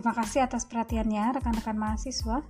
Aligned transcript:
Terima 0.00 0.16
kasih 0.16 0.48
atas 0.48 0.64
perhatiannya 0.64 1.36
rekan-rekan 1.36 1.76
mahasiswa. 1.76 2.40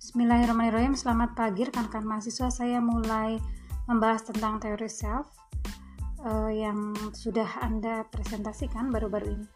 Bismillahirrahmanirrahim. 0.00 0.96
Selamat 0.96 1.36
pagi 1.36 1.68
rekan-rekan 1.68 2.00
mahasiswa. 2.00 2.48
Saya 2.48 2.80
mulai 2.80 3.36
membahas 3.84 4.24
tentang 4.24 4.56
teori 4.56 4.88
self 4.88 5.28
uh, 6.24 6.48
yang 6.48 6.96
sudah 7.12 7.60
Anda 7.60 8.08
presentasikan 8.08 8.88
baru-baru 8.88 9.36
ini. 9.36 9.46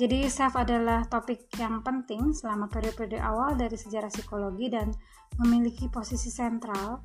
Jadi 0.00 0.24
self 0.32 0.56
adalah 0.56 1.04
topik 1.04 1.52
yang 1.60 1.84
penting 1.84 2.32
selama 2.32 2.72
periode-periode 2.72 3.20
awal 3.20 3.52
dari 3.52 3.76
sejarah 3.76 4.08
psikologi 4.08 4.72
dan 4.72 4.88
memiliki 5.44 5.92
posisi 5.92 6.32
sentral 6.32 7.04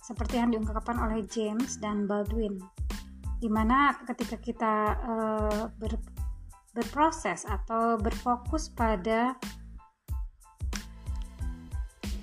seperti 0.00 0.40
yang 0.40 0.56
diungkapkan 0.56 0.96
oleh 0.96 1.20
James 1.28 1.76
dan 1.84 2.08
Baldwin 2.08 2.56
di 3.38 3.46
mana 3.46 3.94
ketika 4.02 4.36
kita 4.38 4.74
uh, 4.98 5.64
ber, 5.78 5.94
berproses 6.74 7.46
atau 7.46 7.94
berfokus 7.98 8.70
pada 8.74 9.38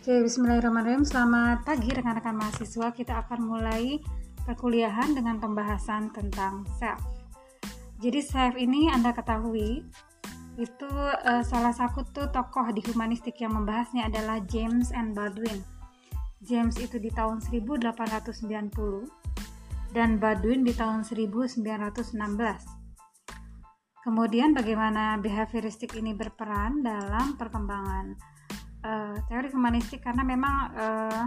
Oke, 0.05 0.21
bismillahirrahmanirrahim. 0.21 1.01
Selamat 1.01 1.65
pagi 1.65 1.89
rekan-rekan 1.89 2.37
mahasiswa. 2.37 2.93
Kita 2.93 3.25
akan 3.25 3.41
mulai 3.41 3.97
perkuliahan 4.45 5.17
dengan 5.17 5.41
pembahasan 5.41 6.13
tentang 6.13 6.61
self. 6.77 7.01
Jadi 8.05 8.21
self 8.21 8.53
ini 8.53 8.93
Anda 8.93 9.17
ketahui 9.17 9.81
itu 10.61 10.91
uh, 11.25 11.41
salah 11.41 11.73
satu 11.73 12.05
tuh 12.13 12.29
tokoh 12.29 12.69
di 12.69 12.85
humanistik 12.85 13.41
yang 13.41 13.57
membahasnya 13.57 14.05
adalah 14.05 14.37
James 14.45 14.93
and 14.93 15.17
Baldwin. 15.17 15.65
James 16.45 16.77
itu 16.77 17.01
di 17.01 17.09
tahun 17.09 17.41
1890 17.41 19.24
dan 19.95 20.19
Badwin 20.19 20.67
di 20.67 20.75
tahun 20.75 21.07
1916. 21.07 21.55
Kemudian 24.03 24.51
bagaimana 24.51 25.15
behavioristik 25.23 25.95
ini 25.95 26.11
berperan 26.11 26.83
dalam 26.83 27.39
perkembangan 27.39 28.05
uh, 28.83 29.15
teori 29.31 29.49
humanistik 29.55 30.03
karena 30.03 30.21
memang 30.27 30.55
uh, 30.75 31.25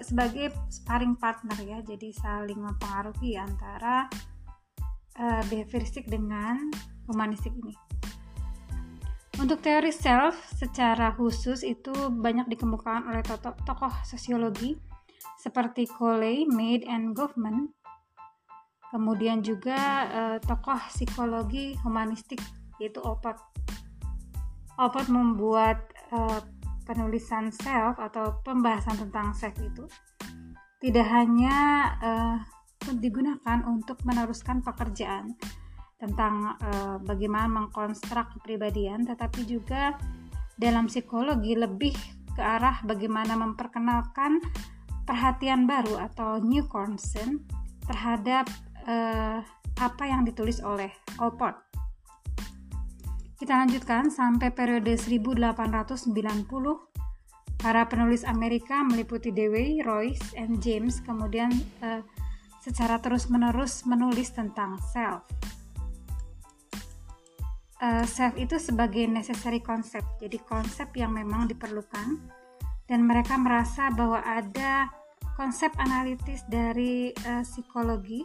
sebagai 0.00 0.54
sparring 0.70 1.18
partner 1.18 1.58
ya, 1.66 1.82
jadi 1.82 2.14
saling 2.14 2.62
mempengaruhi 2.62 3.34
antara 3.34 4.06
uh, 5.18 5.42
behavioristik 5.50 6.06
dengan 6.06 6.70
humanistik 7.10 7.52
ini. 7.58 7.74
Untuk 9.42 9.66
teori 9.66 9.90
self 9.90 10.38
secara 10.54 11.10
khusus 11.18 11.66
itu 11.66 11.90
banyak 11.90 12.46
dikemukakan 12.54 13.10
oleh 13.10 13.26
tokoh 13.66 13.90
sosiologi 14.06 14.78
seperti 15.44 15.84
Coley, 15.84 16.48
Mead, 16.48 16.88
and 16.88 17.12
Goffman. 17.12 17.68
Kemudian 18.88 19.44
juga 19.44 19.76
uh, 20.08 20.36
tokoh 20.40 20.80
psikologi 20.88 21.76
humanistik 21.84 22.40
yaitu 22.80 23.04
Opat. 23.04 23.36
Opat 24.80 25.12
membuat 25.12 25.84
uh, 26.08 26.40
penulisan 26.88 27.52
self 27.52 28.00
atau 28.00 28.40
pembahasan 28.40 28.96
tentang 29.04 29.36
self 29.36 29.52
itu 29.60 29.84
tidak 30.80 31.04
hanya 31.12 31.56
uh, 32.00 32.38
digunakan 32.96 33.64
untuk 33.68 34.00
meneruskan 34.08 34.64
pekerjaan 34.64 35.36
tentang 36.00 36.56
uh, 36.60 36.96
bagaimana 37.00 37.48
mengkonstruk 37.48 38.36
kepribadian, 38.38 39.04
tetapi 39.08 39.44
juga 39.44 39.96
dalam 40.54 40.86
psikologi 40.86 41.56
lebih 41.56 41.96
ke 42.34 42.42
arah 42.42 42.82
bagaimana 42.84 43.38
memperkenalkan 43.38 44.42
perhatian 45.04 45.68
baru 45.68 46.00
atau 46.10 46.40
new 46.40 46.64
concern 46.68 47.44
terhadap 47.84 48.48
uh, 48.88 49.44
apa 49.78 50.04
yang 50.08 50.24
ditulis 50.24 50.64
oleh 50.64 50.90
Allport. 51.20 51.60
Kita 53.34 53.60
lanjutkan 53.60 54.08
sampai 54.08 54.54
periode 54.54 54.96
1890 54.96 56.08
para 57.60 57.84
penulis 57.88 58.24
Amerika 58.24 58.80
meliputi 58.84 59.32
Dewey, 59.32 59.84
Royce, 59.84 60.32
and 60.36 60.60
James 60.64 61.00
kemudian 61.04 61.52
uh, 61.84 62.00
secara 62.64 62.96
terus-menerus 62.96 63.84
menulis 63.84 64.32
tentang 64.32 64.80
self. 64.80 65.28
Uh, 67.84 68.06
self 68.08 68.32
itu 68.40 68.56
sebagai 68.56 69.04
necessary 69.04 69.60
concept, 69.60 70.08
jadi 70.16 70.40
konsep 70.40 70.88
yang 70.96 71.12
memang 71.12 71.44
diperlukan 71.44 72.16
dan 72.84 73.04
mereka 73.08 73.40
merasa 73.40 73.88
bahwa 73.92 74.20
ada 74.20 74.88
konsep 75.34 75.72
analitis 75.80 76.44
dari 76.46 77.10
uh, 77.26 77.42
psikologi 77.42 78.22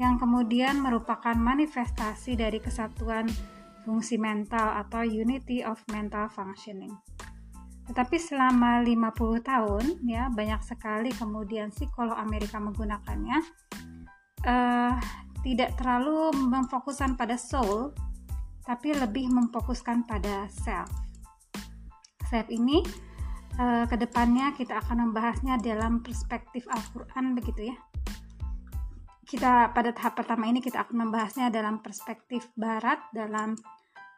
yang 0.00 0.18
kemudian 0.18 0.82
merupakan 0.82 1.34
manifestasi 1.34 2.34
dari 2.34 2.58
kesatuan 2.58 3.30
fungsi 3.84 4.16
mental 4.18 4.80
atau 4.80 5.04
unity 5.04 5.62
of 5.62 5.78
mental 5.92 6.26
functioning. 6.32 6.90
Tetapi 7.84 8.16
selama 8.16 8.80
50 8.80 9.44
tahun 9.44 9.84
ya 10.08 10.32
banyak 10.32 10.64
sekali 10.64 11.12
kemudian 11.12 11.68
psikolog 11.68 12.16
Amerika 12.16 12.56
menggunakannya 12.56 13.38
uh, 14.48 14.96
tidak 15.44 15.76
terlalu 15.76 16.32
memfokuskan 16.32 17.20
pada 17.20 17.36
soul 17.36 17.92
tapi 18.64 18.96
lebih 18.96 19.28
memfokuskan 19.28 20.08
pada 20.08 20.48
self. 20.48 20.88
Self 22.32 22.48
ini 22.48 22.80
uh, 23.58 23.84
ke 23.86 23.96
depannya 23.98 24.54
kita 24.54 24.78
akan 24.82 25.10
membahasnya 25.10 25.58
dalam 25.62 26.02
perspektif 26.02 26.66
Al-Quran 26.70 27.34
begitu 27.38 27.70
ya. 27.70 27.76
Kita 29.24 29.72
pada 29.72 29.90
tahap 29.90 30.20
pertama 30.20 30.46
ini 30.46 30.60
kita 30.60 30.84
akan 30.84 31.08
membahasnya 31.08 31.48
dalam 31.48 31.80
perspektif 31.80 32.50
Barat 32.54 33.00
dalam 33.10 33.56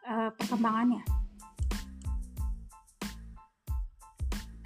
uh, 0.08 0.30
perkembangannya. 0.34 1.02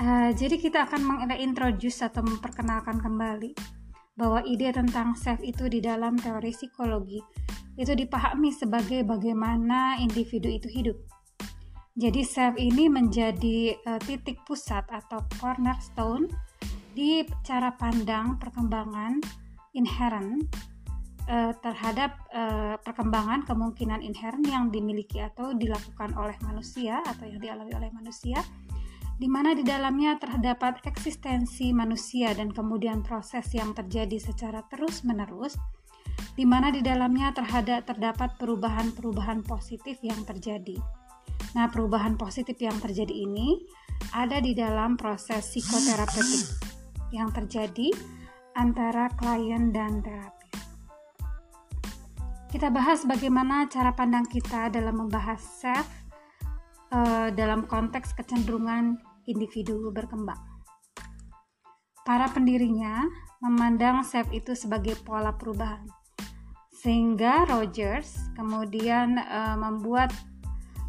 Uh, 0.00 0.32
jadi 0.32 0.56
kita 0.56 0.88
akan 0.88 1.04
mengintroduce 1.04 2.00
atau 2.00 2.24
memperkenalkan 2.24 3.04
kembali 3.04 3.52
bahwa 4.16 4.40
ide 4.48 4.72
tentang 4.72 5.12
self 5.12 5.44
itu 5.44 5.68
di 5.68 5.84
dalam 5.84 6.16
teori 6.16 6.56
psikologi 6.56 7.20
itu 7.76 7.92
dipahami 7.96 8.52
sebagai 8.52 9.04
bagaimana 9.04 10.00
individu 10.00 10.48
itu 10.48 10.68
hidup 10.68 10.96
jadi 11.98 12.22
self 12.22 12.54
ini 12.54 12.86
menjadi 12.86 13.74
uh, 13.82 14.00
titik 14.02 14.42
pusat 14.46 14.86
atau 14.86 15.26
cornerstone 15.42 16.30
di 16.94 17.26
cara 17.42 17.74
pandang 17.74 18.38
perkembangan 18.38 19.18
inherent 19.74 20.46
uh, 21.26 21.54
terhadap 21.58 22.14
uh, 22.30 22.78
perkembangan 22.82 23.42
kemungkinan 23.46 24.02
inherent 24.02 24.46
yang 24.46 24.70
dimiliki 24.70 25.18
atau 25.18 25.54
dilakukan 25.54 26.14
oleh 26.14 26.34
manusia 26.46 27.02
atau 27.02 27.26
yang 27.26 27.42
dialami 27.42 27.72
oleh 27.74 27.90
manusia 27.90 28.38
di 29.20 29.28
mana 29.28 29.52
di 29.52 29.60
dalamnya 29.60 30.16
terdapat 30.16 30.80
eksistensi 30.88 31.76
manusia 31.76 32.32
dan 32.32 32.48
kemudian 32.56 33.04
proses 33.04 33.52
yang 33.52 33.76
terjadi 33.76 34.16
secara 34.16 34.64
terus-menerus 34.64 35.60
di 36.38 36.48
mana 36.48 36.72
di 36.72 36.80
dalamnya 36.80 37.34
terhadap 37.36 37.84
terdapat 37.84 38.40
perubahan-perubahan 38.40 39.44
positif 39.44 40.00
yang 40.00 40.24
terjadi 40.24 40.80
Nah, 41.54 41.66
perubahan 41.66 42.14
positif 42.14 42.54
yang 42.62 42.78
terjadi 42.78 43.10
ini 43.10 43.58
ada 44.14 44.38
di 44.38 44.54
dalam 44.54 44.94
proses 44.94 45.50
psikoterapeutik 45.50 46.46
yang 47.10 47.30
terjadi 47.34 47.90
antara 48.54 49.10
klien 49.18 49.74
dan 49.74 49.98
terapis. 50.02 50.58
Kita 52.50 52.66
bahas 52.70 53.06
bagaimana 53.06 53.70
cara 53.70 53.94
pandang 53.94 54.26
kita 54.26 54.74
dalam 54.74 55.06
membahas 55.06 55.38
self 55.38 55.86
uh, 56.90 57.30
dalam 57.30 57.66
konteks 57.66 58.14
kecenderungan 58.18 58.98
individu 59.30 59.90
berkembang. 59.94 60.38
Para 62.02 62.26
pendirinya 62.26 63.06
memandang 63.38 64.02
self 64.02 64.26
itu 64.34 64.58
sebagai 64.58 64.98
pola 65.06 65.30
perubahan, 65.30 65.86
sehingga 66.74 67.46
Rogers 67.46 68.18
kemudian 68.34 69.14
uh, 69.22 69.54
membuat 69.54 70.10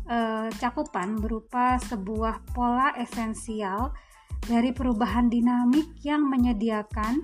uh, 0.08 0.48
cakupan 0.58 1.20
berupa 1.20 1.78
sebuah 1.82 2.42
pola 2.56 2.96
esensial 2.98 3.94
dari 4.42 4.74
perubahan 4.74 5.30
dinamik 5.30 6.02
yang 6.02 6.26
menyediakan 6.26 7.22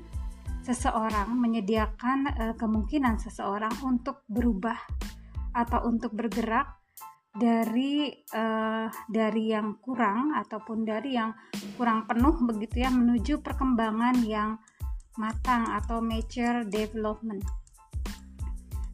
seseorang 0.62 1.32
menyediakan 1.32 2.20
uh, 2.28 2.54
kemungkinan 2.60 3.18
seseorang 3.24 3.72
untuk 3.88 4.28
berubah 4.28 4.76
atau 5.56 5.88
untuk 5.88 6.12
bergerak 6.12 6.78
dari 7.38 8.12
uh, 8.34 8.90
dari 9.08 9.44
yang 9.54 9.78
kurang 9.80 10.34
ataupun 10.36 10.84
dari 10.84 11.16
yang 11.16 11.32
kurang 11.78 12.10
penuh 12.10 12.36
begitu 12.50 12.84
ya 12.84 12.90
menuju 12.90 13.40
perkembangan 13.46 14.26
yang 14.26 14.58
matang 15.18 15.66
atau 15.74 16.02
mature 16.02 16.66
development. 16.66 17.42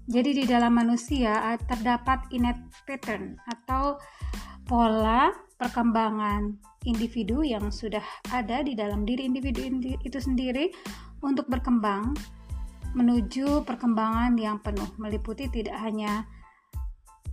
Jadi 0.04 0.44
di 0.44 0.44
dalam 0.44 0.76
manusia 0.76 1.56
terdapat 1.64 2.28
innate 2.36 2.60
pattern 2.84 3.40
atau 3.48 3.96
pola 4.68 5.32
perkembangan 5.56 6.60
individu 6.84 7.40
yang 7.44 7.72
sudah 7.72 8.04
ada 8.32 8.60
di 8.64 8.76
dalam 8.76 9.08
diri 9.08 9.24
individu 9.24 9.64
itu 10.04 10.20
sendiri 10.20 10.72
untuk 11.24 11.48
berkembang 11.48 12.12
menuju 12.94 13.66
perkembangan 13.66 14.38
yang 14.38 14.62
penuh, 14.62 14.86
meliputi 15.02 15.50
tidak 15.50 15.80
hanya 15.82 16.30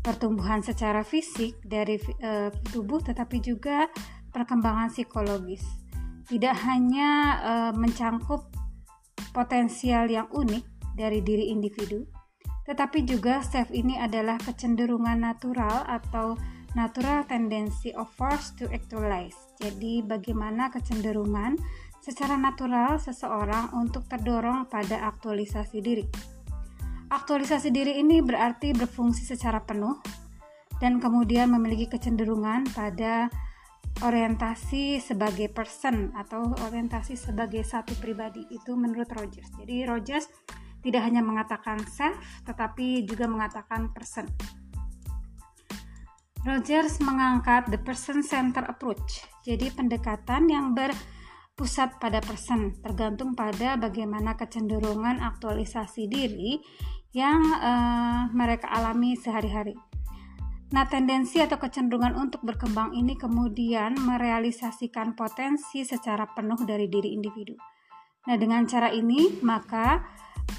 pertumbuhan 0.01 0.65
secara 0.65 1.05
fisik 1.05 1.61
dari 1.61 2.01
uh, 2.25 2.49
tubuh, 2.73 3.05
tetapi 3.05 3.45
juga 3.45 3.93
perkembangan 4.33 4.89
psikologis. 4.89 5.61
Tidak 6.25 6.57
hanya 6.65 7.11
uh, 7.45 7.73
mencangkup 7.77 8.49
potensial 9.37 10.09
yang 10.09 10.33
unik 10.33 10.97
dari 10.97 11.21
diri 11.21 11.53
individu, 11.53 12.09
tetapi 12.69 13.05
juga 13.09 13.45
self 13.45 13.73
ini 13.73 13.97
adalah 13.97 14.37
kecenderungan 14.41 15.21
natural 15.21 15.85
atau 15.89 16.37
natural 16.79 17.27
tendency 17.27 17.91
of 17.97 18.07
force 18.15 18.55
to 18.55 18.71
actualize. 18.71 19.37
Jadi, 19.59 20.07
bagaimana 20.07 20.71
kecenderungan 20.71 21.59
secara 22.01 22.39
natural 22.41 22.97
seseorang 22.97 23.77
untuk 23.77 24.09
terdorong 24.09 24.67
pada 24.73 25.05
aktualisasi 25.13 25.79
diri. 25.85 26.07
Aktualisasi 27.11 27.69
diri 27.75 28.01
ini 28.01 28.23
berarti 28.23 28.73
berfungsi 28.73 29.27
secara 29.27 29.61
penuh 29.61 29.99
dan 30.81 31.03
kemudian 31.03 31.53
memiliki 31.53 31.91
kecenderungan 31.91 32.71
pada 32.73 33.29
orientasi 34.01 35.03
sebagai 35.03 35.53
person 35.53 36.15
atau 36.17 36.57
orientasi 36.71 37.19
sebagai 37.19 37.61
satu 37.67 37.93
pribadi 38.01 38.47
itu 38.49 38.73
menurut 38.73 39.11
Rogers. 39.13 39.51
Jadi 39.61 39.85
Rogers 39.85 40.31
tidak 40.81 41.03
hanya 41.07 41.21
mengatakan 41.25 41.81
self 41.87 42.17
tetapi 42.45 43.05
juga 43.05 43.29
mengatakan 43.31 43.93
person. 43.93 44.29
Rogers 46.41 47.05
mengangkat 47.05 47.69
the 47.69 47.77
person 47.77 48.25
center 48.25 48.65
approach. 48.65 49.29
Jadi 49.45 49.69
pendekatan 49.77 50.49
yang 50.49 50.73
berpusat 50.73 52.01
pada 52.01 52.25
person 52.25 52.73
tergantung 52.81 53.37
pada 53.37 53.77
bagaimana 53.77 54.33
kecenderungan 54.41 55.21
aktualisasi 55.21 56.09
diri 56.09 56.57
yang 57.13 57.45
uh, 57.61 58.33
mereka 58.33 58.73
alami 58.73 59.21
sehari-hari. 59.21 59.77
Nah, 60.71 60.87
tendensi 60.87 61.43
atau 61.43 61.59
kecenderungan 61.59 62.15
untuk 62.15 62.47
berkembang 62.47 62.95
ini 62.95 63.19
kemudian 63.19 63.99
merealisasikan 63.99 65.19
potensi 65.19 65.83
secara 65.83 66.31
penuh 66.31 66.63
dari 66.63 66.87
diri 66.87 67.11
individu. 67.11 67.59
Nah, 68.31 68.39
dengan 68.39 68.63
cara 68.71 68.95
ini, 68.95 69.43
maka 69.43 69.99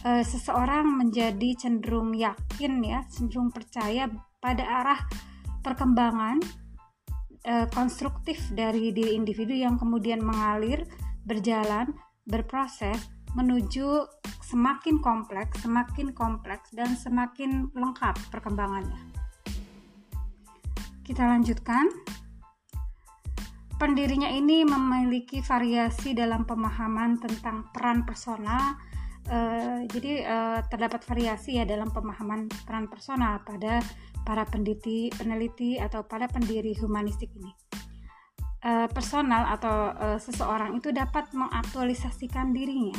e, 0.03 0.23
seseorang 0.23 0.87
menjadi 0.87 1.55
cenderung 1.59 2.15
yakin 2.15 2.81
ya, 2.83 3.03
cenderung 3.11 3.51
percaya 3.51 4.07
pada 4.41 4.63
arah 4.63 5.01
perkembangan 5.61 6.41
uh, 7.45 7.67
konstruktif 7.73 8.41
dari 8.53 8.89
diri 8.93 9.17
individu 9.17 9.53
yang 9.53 9.77
kemudian 9.77 10.21
mengalir, 10.21 10.85
berjalan, 11.25 11.93
berproses 12.25 12.97
menuju 13.37 14.05
semakin 14.43 14.99
kompleks, 14.99 15.63
semakin 15.63 16.11
kompleks 16.11 16.73
dan 16.75 16.91
semakin 16.99 17.71
lengkap 17.71 18.19
perkembangannya. 18.33 18.99
Kita 21.07 21.23
lanjutkan. 21.23 21.87
Pendirinya 23.79 24.29
ini 24.29 24.61
memiliki 24.61 25.41
variasi 25.41 26.13
dalam 26.13 26.45
pemahaman 26.45 27.17
tentang 27.17 27.73
peran 27.73 28.05
personal. 28.05 28.77
Uh, 29.29 29.85
jadi 29.91 30.25
uh, 30.25 30.59
terdapat 30.65 31.05
variasi 31.05 31.61
ya 31.61 31.63
dalam 31.63 31.93
pemahaman 31.93 32.49
peran 32.65 32.89
personal 32.89 33.41
pada 33.45 33.79
para 34.25 34.45
peneliti, 34.49 35.13
peneliti 35.13 35.77
atau 35.77 36.05
para 36.05 36.25
pendiri 36.25 36.73
humanistik 36.81 37.29
ini. 37.37 37.53
Uh, 38.61 38.85
personal 38.93 39.49
atau 39.57 39.93
uh, 39.97 40.19
seseorang 40.21 40.77
itu 40.77 40.93
dapat 40.93 41.25
mengaktualisasikan 41.33 42.53
dirinya 42.53 42.97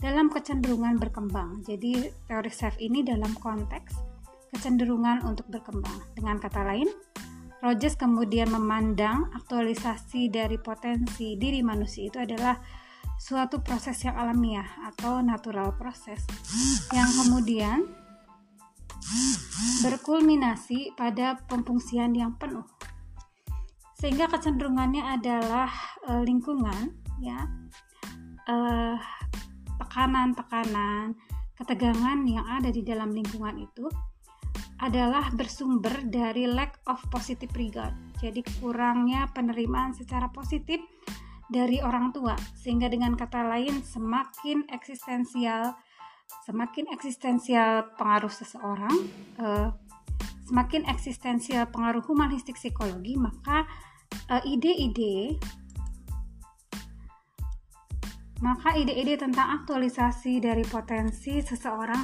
dalam 0.00 0.32
kecenderungan 0.32 0.96
berkembang. 0.96 1.64
Jadi 1.64 2.08
teori 2.28 2.52
self 2.52 2.76
ini 2.80 3.04
dalam 3.04 3.32
konteks 3.36 3.96
kecenderungan 4.52 5.24
untuk 5.24 5.46
berkembang. 5.48 6.00
Dengan 6.16 6.36
kata 6.36 6.66
lain, 6.66 6.88
Rogers 7.60 7.94
kemudian 8.00 8.48
memandang 8.48 9.28
aktualisasi 9.36 10.32
dari 10.32 10.56
potensi 10.56 11.36
diri 11.36 11.60
manusia 11.60 12.08
itu 12.08 12.16
adalah 12.16 12.56
suatu 13.20 13.60
proses 13.60 14.00
yang 14.00 14.16
alamiah 14.16 14.64
atau 14.88 15.20
natural 15.20 15.76
proses 15.76 16.24
yang 16.88 17.04
kemudian 17.20 17.84
berkulminasi 19.84 20.96
pada 20.96 21.36
pemfungsian 21.44 22.16
yang 22.16 22.32
penuh. 22.40 22.64
Sehingga 24.00 24.32
kecenderungannya 24.32 25.04
adalah 25.20 25.68
e, 26.08 26.24
lingkungan 26.24 26.96
ya. 27.20 27.44
tekanan 28.48 28.98
tekanan-tekanan, 29.78 31.06
ketegangan 31.60 32.18
yang 32.26 32.42
ada 32.48 32.72
di 32.72 32.80
dalam 32.82 33.12
lingkungan 33.12 33.62
itu 33.62 33.86
adalah 34.80 35.28
bersumber 35.36 35.92
dari 36.08 36.48
lack 36.48 36.80
of 36.88 36.98
positive 37.12 37.52
regard. 37.52 37.92
Jadi 38.16 38.40
kurangnya 38.58 39.28
penerimaan 39.36 39.92
secara 39.92 40.32
positif 40.32 40.80
dari 41.50 41.82
orang 41.82 42.14
tua 42.14 42.38
sehingga 42.54 42.86
dengan 42.86 43.18
kata 43.18 43.42
lain 43.42 43.82
semakin 43.82 44.70
eksistensial 44.70 45.74
semakin 46.46 46.86
eksistensial 46.94 47.90
pengaruh 47.98 48.30
seseorang, 48.30 48.96
uh, 49.42 49.74
semakin 50.46 50.86
eksistensial 50.86 51.66
pengaruh 51.70 52.02
humanistik 52.06 52.54
psikologi, 52.54 53.18
maka 53.18 53.66
uh, 54.30 54.42
ide-ide 54.46 55.38
maka 58.40 58.72
ide-ide 58.72 59.20
tentang 59.20 59.60
aktualisasi 59.62 60.40
dari 60.40 60.64
potensi 60.64 61.44
seseorang 61.44 62.00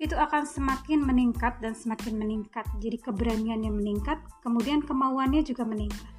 itu 0.00 0.16
akan 0.16 0.48
semakin 0.48 1.04
meningkat 1.04 1.60
dan 1.60 1.76
semakin 1.76 2.16
meningkat. 2.16 2.64
Jadi 2.80 2.98
keberaniannya 3.04 3.68
meningkat, 3.68 4.16
kemudian 4.40 4.80
kemauannya 4.80 5.44
juga 5.44 5.68
meningkat. 5.68 6.13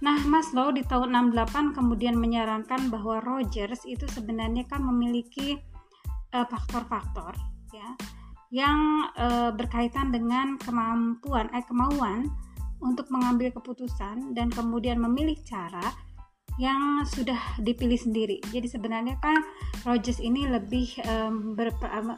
Nah, 0.00 0.16
Maslow 0.24 0.72
di 0.72 0.80
tahun 0.80 1.12
68 1.32 1.76
kemudian 1.76 2.16
menyarankan 2.16 2.88
bahwa 2.88 3.20
Rogers 3.20 3.84
itu 3.84 4.08
sebenarnya 4.08 4.64
kan 4.64 4.80
memiliki 4.80 5.60
Eh, 6.30 6.46
faktor-faktor 6.46 7.34
uh, 7.34 7.74
ya 7.74 7.90
yang 8.54 9.10
uh, 9.18 9.50
berkaitan 9.50 10.14
dengan 10.14 10.54
kemampuan 10.62 11.50
eh 11.50 11.66
kemauan 11.66 12.30
untuk 12.78 13.10
mengambil 13.10 13.50
keputusan 13.50 14.30
dan 14.30 14.46
kemudian 14.46 15.02
memilih 15.02 15.34
cara 15.42 15.82
yang 16.54 17.02
sudah 17.02 17.58
dipilih 17.58 17.98
sendiri. 17.98 18.38
Jadi 18.46 18.70
sebenarnya 18.70 19.18
kan 19.18 19.42
Rogers 19.82 20.22
ini 20.22 20.46
lebih 20.46 21.02
um, 21.02 21.58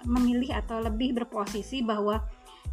memilih 0.04 0.60
atau 0.60 0.84
lebih 0.84 1.16
berposisi 1.16 1.80
bahwa 1.80 2.20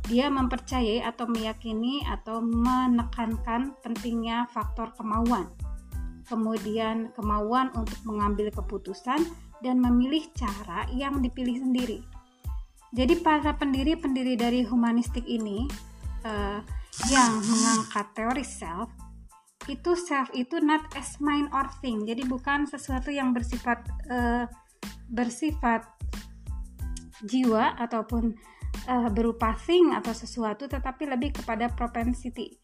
dia 0.10 0.25
mempercayai 0.31 1.05
atau 1.05 1.29
meyakini 1.29 2.01
atau 2.08 2.41
menekankan 2.41 3.77
pentingnya 3.86 4.50
faktor 4.50 4.89
kemauan. 4.98 5.50
Kemudian 6.25 7.13
kemauan 7.13 7.74
untuk 7.74 7.98
mengambil 8.05 8.50
keputusan 8.53 9.22
dan 9.62 9.81
memilih 9.81 10.25
cara 10.34 10.86
yang 10.93 11.22
dipilih 11.22 11.62
sendiri. 11.62 12.00
Jadi 12.89 13.22
para 13.22 13.53
pendiri-pendiri 13.53 14.34
dari 14.34 14.65
humanistik 14.65 15.25
ini 15.29 15.69
uh, 16.25 16.62
yang 17.10 17.31
mengangkat 17.46 18.05
teori 18.17 18.41
self 18.41 18.89
itu 19.69 19.93
self 19.93 20.34
itu 20.34 20.58
not 20.58 20.81
as 20.98 21.22
mind 21.22 21.53
or 21.53 21.69
thing. 21.86 22.01
Jadi 22.01 22.25
bukan 22.25 22.65
sesuatu 22.65 23.13
yang 23.13 23.29
bersifat 23.29 23.86
uh, 24.10 24.50
bersifat 25.13 25.86
jiwa 27.25 27.77
ataupun 27.77 28.34
uh, 28.89 29.09
berupa 29.13 29.53
thing 29.57 29.93
atau 29.93 30.11
sesuatu 30.11 30.65
tetapi 30.65 31.09
lebih 31.09 31.35
kepada 31.41 31.69
propensity. 31.73 32.57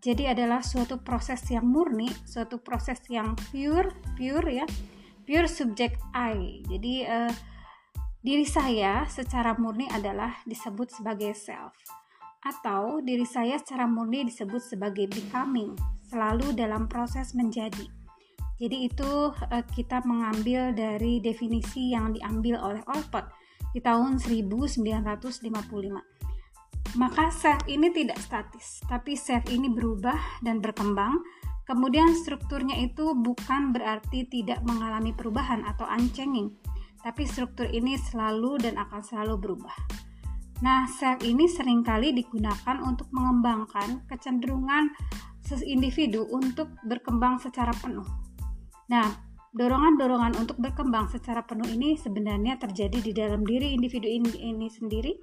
Jadi 0.00 0.32
adalah 0.32 0.64
suatu 0.64 1.04
proses 1.04 1.44
yang 1.52 1.68
murni, 1.68 2.08
suatu 2.24 2.56
proses 2.64 3.04
yang 3.12 3.36
pure, 3.52 3.92
pure 4.16 4.48
ya, 4.48 4.66
pure 5.28 5.44
subject 5.44 6.00
I. 6.16 6.64
Jadi 6.64 7.04
uh, 7.04 7.32
diri 8.24 8.48
saya 8.48 9.04
secara 9.04 9.52
murni 9.60 9.84
adalah 9.92 10.40
disebut 10.48 10.88
sebagai 10.88 11.36
self 11.36 11.76
atau 12.40 13.04
diri 13.04 13.28
saya 13.28 13.60
secara 13.60 13.84
murni 13.84 14.24
disebut 14.24 14.64
sebagai 14.64 15.04
becoming, 15.12 15.76
selalu 16.08 16.56
dalam 16.56 16.88
proses 16.88 17.36
menjadi. 17.36 17.84
Jadi 18.60 18.88
itu 18.88 19.32
uh, 19.32 19.64
kita 19.72 20.04
mengambil 20.04 20.72
dari 20.72 21.20
definisi 21.20 21.92
yang 21.92 22.12
diambil 22.16 22.60
oleh 22.60 22.82
Olcott 22.88 23.28
di 23.70 23.80
tahun 23.82 24.18
1955. 24.18 26.98
Maka 26.98 27.30
self 27.30 27.62
ini 27.70 27.94
tidak 27.94 28.18
statis, 28.18 28.82
tapi 28.90 29.14
self 29.14 29.46
ini 29.46 29.70
berubah 29.70 30.42
dan 30.42 30.58
berkembang 30.58 31.22
Kemudian 31.70 32.18
strukturnya 32.18 32.74
itu 32.82 33.14
bukan 33.14 33.70
berarti 33.70 34.26
tidak 34.26 34.58
mengalami 34.66 35.14
perubahan 35.14 35.62
atau 35.62 35.86
unchanging, 35.86 36.50
tapi 36.98 37.22
struktur 37.22 37.70
ini 37.70 37.94
selalu 37.94 38.58
dan 38.58 38.74
akan 38.74 38.98
selalu 38.98 39.38
berubah. 39.38 39.70
Nah, 40.66 40.90
self 40.90 41.22
ini 41.22 41.46
sering 41.46 41.86
kali 41.86 42.10
digunakan 42.10 42.74
untuk 42.82 43.06
mengembangkan 43.14 44.02
kecenderungan 44.10 44.90
individu 45.62 46.26
untuk 46.34 46.74
berkembang 46.82 47.38
secara 47.38 47.70
penuh. 47.78 48.06
Nah, 48.90 49.29
dorongan-dorongan 49.50 50.38
untuk 50.38 50.56
berkembang 50.62 51.10
secara 51.10 51.42
penuh 51.42 51.66
ini 51.66 51.98
sebenarnya 51.98 52.58
terjadi 52.62 52.98
di 53.02 53.12
dalam 53.14 53.42
diri 53.42 53.74
individu 53.74 54.06
ini, 54.06 54.30
ini 54.46 54.70
sendiri, 54.70 55.18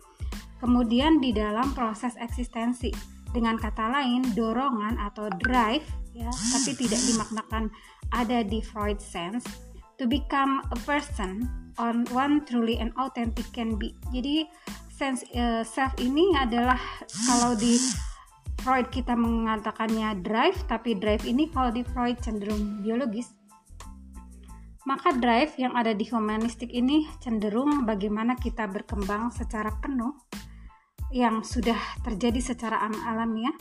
kemudian 0.60 1.24
di 1.24 1.32
dalam 1.32 1.72
proses 1.72 2.16
eksistensi. 2.20 2.92
Dengan 3.28 3.60
kata 3.60 3.92
lain, 3.92 4.24
dorongan 4.40 4.96
atau 5.04 5.28
drive 5.44 5.84
ya, 6.16 6.32
tapi 6.32 6.72
tidak 6.80 7.00
dimaknakan 7.12 7.68
ada 8.16 8.40
di 8.40 8.64
Freud 8.64 9.04
sense 9.04 9.44
to 10.00 10.08
become 10.08 10.64
a 10.72 10.80
person 10.88 11.44
on 11.76 12.08
one 12.16 12.48
truly 12.48 12.80
and 12.80 12.96
authentic 12.96 13.46
can 13.52 13.76
be. 13.76 13.94
Jadi 14.16 14.48
sense 14.90 15.28
uh, 15.36 15.62
self 15.62 15.94
ini 16.02 16.34
adalah 16.40 16.80
kalau 17.30 17.54
di 17.54 17.78
Freud 18.66 18.90
kita 18.90 19.14
mengatakannya 19.14 20.24
drive, 20.26 20.58
tapi 20.66 20.98
drive 20.98 21.24
ini 21.28 21.52
kalau 21.54 21.70
di 21.70 21.86
Freud 21.86 22.18
cenderung 22.24 22.82
biologis. 22.82 23.37
Maka 24.88 25.12
drive 25.20 25.60
yang 25.60 25.76
ada 25.76 25.92
di 25.92 26.08
humanistik 26.08 26.72
ini 26.72 27.04
cenderung 27.20 27.84
bagaimana 27.84 28.40
kita 28.40 28.72
berkembang 28.72 29.36
secara 29.36 29.76
penuh 29.84 30.16
yang 31.12 31.44
sudah 31.44 31.76
terjadi 32.08 32.40
secara 32.40 32.88
alamiah 33.04 33.52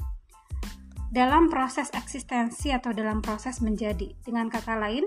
dalam 1.11 1.51
proses 1.51 1.91
eksistensi 1.99 2.71
atau 2.71 2.95
dalam 2.95 3.19
proses 3.27 3.59
menjadi. 3.59 4.15
Dengan 4.23 4.47
kata 4.47 4.79
lain, 4.79 5.03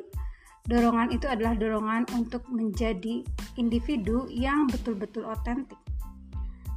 dorongan 0.67 1.15
itu 1.15 1.23
adalah 1.23 1.55
dorongan 1.55 2.11
untuk 2.11 2.43
menjadi 2.51 3.23
individu 3.55 4.27
yang 4.27 4.67
betul-betul 4.67 5.23
otentik. 5.23 5.79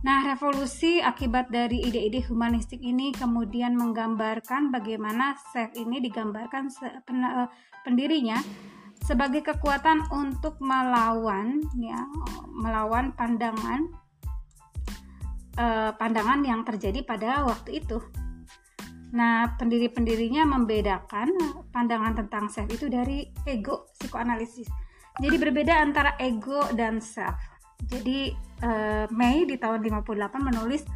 Nah, 0.03 0.23
revolusi 0.27 0.99
akibat 0.99 1.51
dari 1.51 1.83
ide-ide 1.83 2.23
humanistik 2.27 2.79
ini 2.79 3.11
kemudian 3.15 3.75
menggambarkan 3.75 4.71
bagaimana 4.71 5.35
self 5.51 5.75
ini 5.79 5.99
digambarkan 5.99 6.71
eh, 6.71 7.49
pendirinya 7.87 8.39
sebagai 9.13 9.45
kekuatan 9.45 10.09
untuk 10.09 10.57
melawan 10.65 11.61
ya, 11.77 12.01
melawan 12.49 13.13
pandangan 13.13 13.85
eh, 15.61 15.93
pandangan 15.93 16.41
yang 16.41 16.65
terjadi 16.65 17.05
pada 17.05 17.45
waktu 17.45 17.85
itu. 17.85 18.01
Nah, 19.13 19.53
pendiri-pendirinya 19.61 20.49
membedakan 20.49 21.29
pandangan 21.69 22.17
tentang 22.25 22.49
self 22.49 22.73
itu 22.73 22.89
dari 22.89 23.29
ego 23.45 23.93
psikoanalisis. 24.01 24.73
Jadi 25.21 25.37
berbeda 25.37 25.77
antara 25.77 26.17
ego 26.17 26.65
dan 26.73 26.97
self. 26.97 27.37
Jadi 27.85 28.33
uh, 28.65 29.05
May 29.13 29.45
di 29.45 29.61
tahun 29.61 29.85
58 29.85 30.17
menulis 30.39 30.87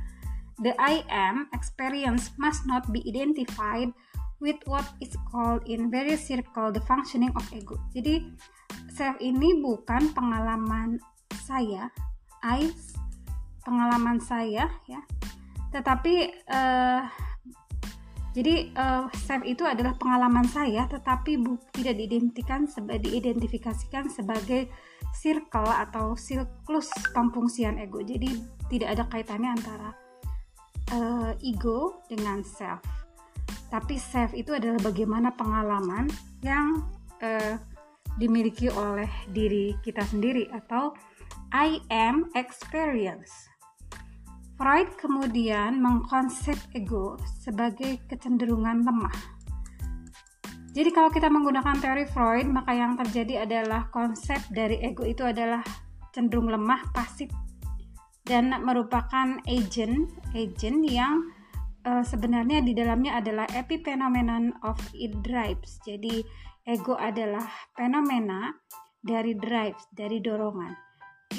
The 0.57 0.73
I 0.81 1.05
am 1.13 1.53
experience 1.53 2.33
must 2.41 2.65
not 2.65 2.89
be 2.89 3.05
identified 3.05 3.93
with 4.41 4.61
what 4.69 4.85
is 5.01 5.13
called 5.33 5.65
in 5.65 5.89
various 5.89 6.29
circle 6.29 6.69
the 6.73 6.83
functioning 6.85 7.33
of 7.37 7.45
ego. 7.53 7.81
Jadi 7.97 8.33
self 8.93 9.17
ini 9.21 9.61
bukan 9.61 10.13
pengalaman 10.13 11.01
saya, 11.45 11.89
I 12.45 12.69
pengalaman 13.65 14.21
saya 14.21 14.69
ya. 14.87 15.01
Tetapi 15.73 16.47
uh, 16.49 17.03
jadi 18.37 18.69
uh, 18.77 19.09
self 19.17 19.43
itu 19.49 19.65
adalah 19.65 19.97
pengalaman 19.97 20.45
saya 20.45 20.85
tetapi 20.85 21.41
bu, 21.41 21.57
tidak 21.73 21.97
diidentikan 21.97 22.69
seba, 22.69 23.01
diidentifikasikan 23.01 24.13
sebagai 24.13 24.69
circle 25.17 25.73
atau 25.73 26.13
siklus 26.13 26.93
pemfungsian 27.17 27.81
ego. 27.81 28.05
Jadi 28.05 28.37
tidak 28.69 28.89
ada 28.93 29.05
kaitannya 29.09 29.51
antara 29.57 29.91
uh, 30.93 31.33
ego 31.41 32.05
dengan 32.13 32.45
self. 32.45 33.06
Tapi 33.69 33.99
self 33.99 34.33
itu 34.33 34.55
adalah 34.55 34.79
bagaimana 34.81 35.35
pengalaman 35.35 36.07
yang 36.41 36.87
uh, 37.23 37.59
dimiliki 38.17 38.71
oleh 38.71 39.11
diri 39.31 39.77
kita 39.83 40.07
sendiri 40.07 40.49
atau 40.55 40.95
I 41.53 41.83
am 41.93 42.31
experience. 42.39 43.31
Freud 44.57 44.89
kemudian 44.97 45.85
mengkonsep 45.85 46.57
ego 46.73 47.21
sebagai 47.45 48.01
kecenderungan 48.09 48.89
lemah 48.89 49.37
jadi 50.77 50.93
kalau 50.93 51.09
kita 51.09 51.33
menggunakan 51.33 51.81
teori 51.81 52.05
Freud, 52.05 52.53
maka 52.53 52.77
yang 52.77 53.01
terjadi 53.01 53.49
adalah 53.49 53.89
konsep 53.89 54.37
dari 54.53 54.77
ego 54.85 55.09
itu 55.09 55.25
adalah 55.25 55.65
cenderung 56.13 56.53
lemah, 56.53 56.93
pasif 56.93 57.33
dan 58.29 58.53
merupakan 58.61 59.41
agent, 59.49 60.13
agent 60.37 60.85
yang 60.85 61.33
uh, 61.87 62.03
sebenarnya 62.03 62.61
di 62.67 62.75
dalamnya 62.75 63.23
adalah 63.23 63.47
epiphenomenon 63.55 64.51
of 64.67 64.77
it 64.99 65.15
drives. 65.23 65.79
Jadi 65.87 66.21
ego 66.67 66.99
adalah 66.99 67.47
fenomena 67.79 68.51
dari 68.99 69.39
drives, 69.39 69.87
dari 69.95 70.19
dorongan. 70.19 70.75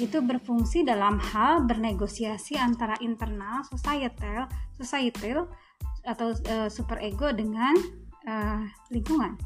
Itu 0.00 0.24
berfungsi 0.24 0.84
dalam 0.88 1.20
hal 1.20 1.68
bernegosiasi 1.68 2.56
antara 2.56 2.96
internal, 3.04 3.60
societal, 3.68 4.48
societal 4.72 5.48
atau 6.08 6.32
uh, 6.32 6.68
superego 6.72 7.28
dengan 7.36 7.76
uh, 8.24 8.64
lingkungan. 8.88 9.36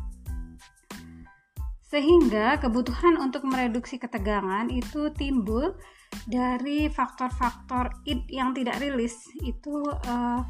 Sehingga 1.93 2.57
kebutuhan 2.57 3.21
untuk 3.21 3.45
mereduksi 3.45 4.01
ketegangan 4.01 4.73
itu 4.73 5.13
timbul 5.13 5.77
dari 6.25 6.89
faktor-faktor 6.89 7.93
id 8.09 8.29
yang 8.33 8.57
tidak 8.57 8.81
rilis 8.81 9.29
itu 9.45 9.85
uh, 10.09 10.41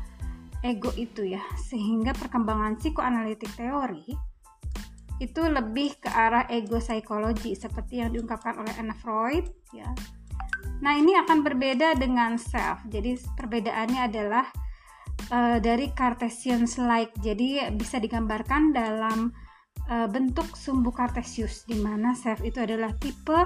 ego 0.62 0.90
itu 0.94 1.26
ya. 1.26 1.42
Sehingga 1.58 2.14
perkembangan 2.16 2.78
psikoanalitik 2.78 3.52
teori 3.54 4.32
itu 5.22 5.42
lebih 5.46 6.02
ke 6.02 6.10
arah 6.10 6.50
ego 6.50 6.82
psikologi 6.82 7.54
seperti 7.54 8.02
yang 8.02 8.10
diungkapkan 8.10 8.58
oleh 8.58 8.74
Anna 8.74 8.96
Freud 8.98 9.46
ya. 9.70 9.86
Nah, 10.82 10.98
ini 10.98 11.14
akan 11.14 11.46
berbeda 11.46 11.94
dengan 11.94 12.34
self. 12.34 12.82
Jadi 12.90 13.14
perbedaannya 13.38 14.00
adalah 14.02 14.46
uh, 15.30 15.62
dari 15.62 15.94
Cartesian 15.94 16.66
slide. 16.66 17.14
Jadi 17.22 17.62
bisa 17.78 18.02
digambarkan 18.02 18.74
dalam 18.74 19.30
uh, 19.86 20.08
bentuk 20.10 20.58
sumbu 20.58 20.90
Cartesius 20.90 21.62
di 21.70 21.78
mana 21.78 22.18
self 22.18 22.42
itu 22.42 22.58
adalah 22.58 22.90
tipe 22.98 23.38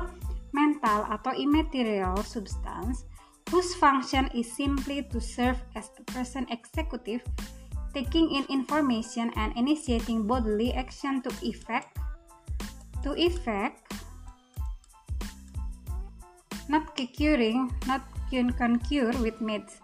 mental 0.56 1.04
atau 1.12 1.36
immaterial 1.36 2.16
substance 2.24 3.04
whose 3.50 3.74
function 3.74 4.28
is 4.34 4.50
simply 4.50 5.02
to 5.10 5.20
serve 5.20 5.60
as 5.74 5.90
a 5.98 6.04
person 6.10 6.46
executive 6.50 7.22
taking 7.94 8.30
in 8.30 8.44
information 8.50 9.32
and 9.36 9.56
initiating 9.56 10.26
bodily 10.26 10.72
action 10.74 11.22
to 11.22 11.30
effect 11.40 11.96
to 13.02 13.14
effect 13.14 13.80
not 16.68 16.90
curing 17.14 17.70
not 17.86 18.02
concur 18.30 19.14
with 19.22 19.40
mates 19.40 19.78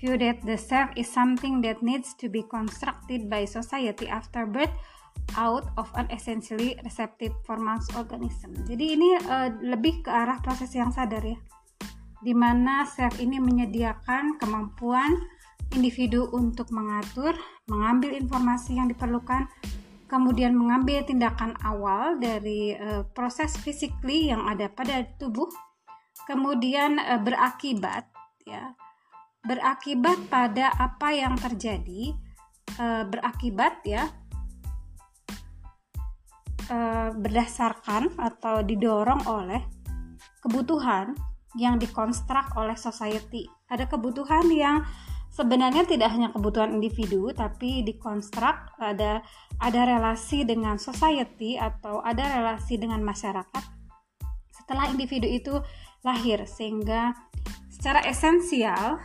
view 0.00 0.16
that 0.16 0.40
the 0.46 0.56
self 0.56 0.88
is 0.96 1.04
something 1.04 1.60
that 1.60 1.82
needs 1.82 2.14
to 2.16 2.28
be 2.28 2.42
constructed 2.48 3.28
by 3.28 3.44
society 3.44 4.08
after 4.08 4.46
birth 4.46 4.72
out 5.36 5.68
of 5.76 5.90
an 5.94 6.08
essentially 6.10 6.80
receptive 6.82 7.30
formals 7.46 7.86
organism. 7.94 8.50
Jadi 8.66 8.96
ini 8.98 9.10
uh, 9.28 9.52
lebih 9.62 10.02
ke 10.02 10.10
arah 10.10 10.40
proses 10.42 10.72
yang 10.74 10.90
sadar 10.90 11.22
ya, 11.22 11.36
di 12.20 12.36
mana 12.36 12.84
self 12.84 13.16
ini 13.16 13.40
menyediakan 13.40 14.36
kemampuan 14.36 15.16
individu 15.72 16.28
untuk 16.36 16.68
mengatur, 16.74 17.32
mengambil 17.70 18.12
informasi 18.12 18.76
yang 18.76 18.90
diperlukan, 18.90 19.48
kemudian 20.10 20.52
mengambil 20.52 21.06
tindakan 21.06 21.54
awal 21.64 22.18
dari 22.18 22.74
uh, 22.76 23.06
proses 23.14 23.56
physically 23.56 24.28
yang 24.28 24.44
ada 24.44 24.68
pada 24.68 25.06
tubuh, 25.16 25.48
kemudian 26.28 26.98
uh, 27.00 27.20
berakibat 27.22 28.10
ya. 28.44 28.74
Berakibat 29.40 30.28
pada 30.28 30.68
apa 30.76 31.16
yang 31.16 31.32
terjadi 31.32 32.12
e, 32.76 32.86
berakibat 33.08 33.80
ya 33.88 34.04
berdasarkan 37.16 38.20
atau 38.20 38.60
didorong 38.60 39.24
oleh 39.24 39.64
kebutuhan 40.44 41.16
yang 41.58 41.78
dikonstruk 41.78 42.54
oleh 42.54 42.78
society 42.78 43.46
ada 43.66 43.86
kebutuhan 43.86 44.46
yang 44.50 44.86
sebenarnya 45.30 45.86
tidak 45.86 46.10
hanya 46.10 46.30
kebutuhan 46.30 46.74
individu 46.74 47.30
tapi 47.34 47.82
dikonstruk 47.86 48.74
ada 48.78 49.22
ada 49.58 49.80
relasi 49.86 50.46
dengan 50.46 50.78
society 50.78 51.58
atau 51.58 52.02
ada 52.02 52.22
relasi 52.38 52.78
dengan 52.78 53.02
masyarakat 53.02 53.64
setelah 54.54 54.86
individu 54.90 55.26
itu 55.26 55.54
lahir 56.06 56.46
sehingga 56.46 57.14
secara 57.66 58.06
esensial 58.06 59.00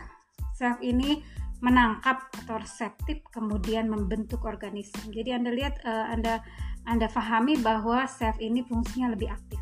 self 0.56 0.78
ini 0.80 1.20
menangkap 1.64 2.28
atau 2.44 2.60
reseptif 2.60 3.24
kemudian 3.32 3.88
membentuk 3.88 4.44
organisme. 4.44 5.08
Jadi 5.08 5.32
Anda 5.32 5.50
lihat 5.52 5.80
uh, 5.84 6.12
Anda 6.12 6.44
Anda 6.84 7.08
pahami 7.08 7.60
bahwa 7.60 8.04
self 8.06 8.36
ini 8.38 8.60
fungsinya 8.64 9.12
lebih 9.16 9.32
aktif 9.32 9.60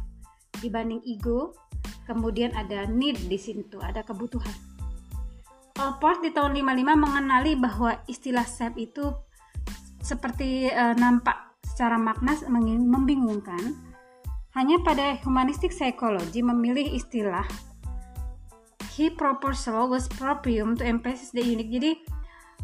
dibanding 0.59 1.03
ego. 1.07 1.55
Kemudian 2.05 2.53
ada 2.53 2.85
need 2.85 3.17
di 3.27 3.39
situ, 3.41 3.81
ada 3.81 4.05
kebutuhan. 4.05 4.53
Allport 5.81 6.23
di 6.23 6.31
tahun 6.31 6.55
55 6.55 7.05
mengenali 7.05 7.53
bahwa 7.59 7.99
istilah 8.07 8.47
self 8.47 8.79
itu 8.79 9.11
seperti 10.05 10.71
uh, 10.71 10.95
nampak 10.95 11.57
secara 11.65 11.97
makna 11.97 12.37
membingungkan 12.79 13.75
Hanya 14.55 14.79
pada 14.87 15.19
humanistic 15.27 15.75
psychology 15.75 16.39
memilih 16.39 16.87
istilah 16.95 17.43
he 18.95 19.11
proposal 19.11 19.91
was 19.91 20.07
proprium 20.07 20.79
to 20.79 20.87
emphasize 20.87 21.35
the 21.35 21.43
unique. 21.43 21.75
Jadi 21.75 21.93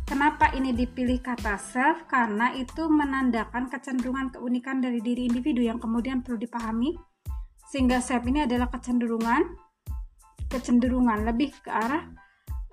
kenapa 0.06 0.54
ini 0.54 0.70
dipilih 0.70 1.18
kata 1.18 1.58
self? 1.58 2.06
Karena 2.06 2.54
itu 2.54 2.86
menandakan 2.86 3.66
kecenderungan 3.66 4.30
keunikan 4.30 4.78
dari 4.78 5.02
diri 5.02 5.26
individu 5.26 5.66
yang 5.66 5.82
kemudian 5.82 6.22
perlu 6.22 6.38
dipahami. 6.38 6.94
Sehingga 7.70 8.02
self 8.02 8.26
ini 8.26 8.42
adalah 8.42 8.66
kecenderungan 8.66 9.70
kecenderungan. 10.50 11.22
Lebih 11.22 11.54
ke 11.62 11.70
arah 11.70 12.10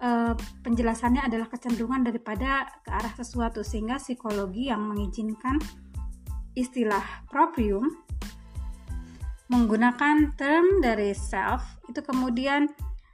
uh, 0.02 0.34
penjelasannya 0.66 1.22
adalah 1.22 1.46
kecenderungan 1.54 2.10
daripada 2.10 2.66
ke 2.82 2.90
arah 2.90 3.14
sesuatu. 3.14 3.62
Sehingga 3.62 4.02
psikologi 4.02 4.74
yang 4.74 4.82
mengizinkan 4.90 5.62
istilah 6.58 7.30
proprium 7.30 7.86
menggunakan 9.48 10.36
term 10.36 10.84
dari 10.84 11.16
self 11.16 11.64
itu 11.88 12.04
kemudian 12.04 12.68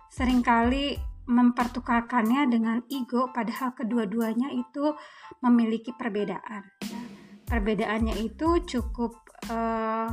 sering 0.10 0.42
kali 0.42 0.98
mempertukarkannya 1.24 2.50
dengan 2.52 2.78
ego 2.92 3.32
padahal 3.32 3.72
kedua-duanya 3.78 4.52
itu 4.52 4.96
memiliki 5.40 5.94
perbedaan. 5.96 6.68
Perbedaannya 7.48 8.18
itu 8.18 8.66
cukup 8.66 9.14
uh, 9.52 10.10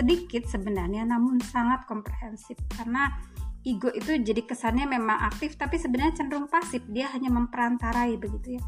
sedikit 0.00 0.48
sebenarnya 0.48 1.04
namun 1.04 1.36
sangat 1.44 1.84
komprehensif 1.84 2.56
karena 2.72 3.12
ego 3.60 3.92
itu 3.92 4.16
jadi 4.16 4.40
kesannya 4.48 4.88
memang 4.88 5.28
aktif 5.28 5.60
tapi 5.60 5.76
sebenarnya 5.76 6.24
cenderung 6.24 6.48
pasif 6.48 6.80
dia 6.88 7.12
hanya 7.12 7.28
memperantarai 7.28 8.16
begitu 8.16 8.56
ya 8.56 8.62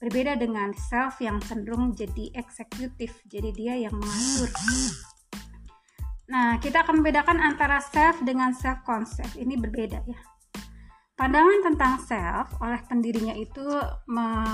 berbeda 0.00 0.40
dengan 0.40 0.72
self 0.72 1.20
yang 1.20 1.36
cenderung 1.44 1.92
jadi 1.92 2.32
eksekutif 2.32 3.20
jadi 3.28 3.50
dia 3.52 3.74
yang 3.76 3.94
mengatur 3.94 4.48
Nah, 6.28 6.60
kita 6.60 6.84
akan 6.84 7.00
membedakan 7.00 7.40
antara 7.40 7.80
self 7.80 8.20
dengan 8.20 8.52
self 8.52 8.84
concept. 8.84 9.40
Ini 9.40 9.56
berbeda 9.56 10.04
ya. 10.04 10.20
Pandangan 11.16 11.72
tentang 11.72 11.92
self 12.04 12.46
oleh 12.60 12.78
pendirinya 12.84 13.34
itu 13.34 13.64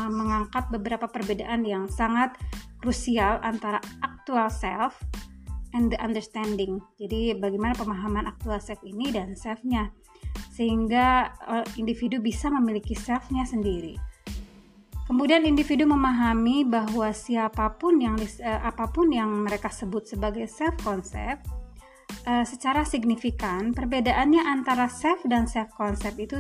mengangkat 0.09 0.71
beberapa 0.73 1.11
perbedaan 1.11 1.67
yang 1.67 1.91
sangat 1.91 2.39
krusial 2.81 3.43
antara 3.43 3.83
actual 4.01 4.49
self 4.49 4.97
and 5.75 5.91
the 5.91 5.99
understanding. 5.99 6.79
Jadi 6.97 7.35
bagaimana 7.37 7.75
pemahaman 7.75 8.31
actual 8.31 8.63
self 8.63 8.81
ini 8.87 9.11
dan 9.11 9.35
self-nya 9.35 9.91
sehingga 10.55 11.35
uh, 11.45 11.67
individu 11.75 12.23
bisa 12.23 12.47
memiliki 12.49 12.95
self-nya 12.95 13.43
sendiri. 13.45 13.99
Kemudian 15.05 15.45
individu 15.45 15.85
memahami 15.85 16.65
bahwa 16.65 17.13
siapa 17.13 17.77
pun 17.77 18.01
yang 18.01 18.17
uh, 18.17 18.61
apa 18.65 18.89
pun 18.89 19.13
yang 19.13 19.29
mereka 19.45 19.69
sebut 19.69 20.09
sebagai 20.09 20.47
self 20.49 20.79
concept 20.81 21.45
uh, 22.25 22.47
secara 22.47 22.87
signifikan 22.87 23.75
perbedaannya 23.75 24.41
antara 24.47 24.87
self 24.89 25.21
dan 25.27 25.51
self 25.51 25.75
concept 25.75 26.19
itu 26.23 26.39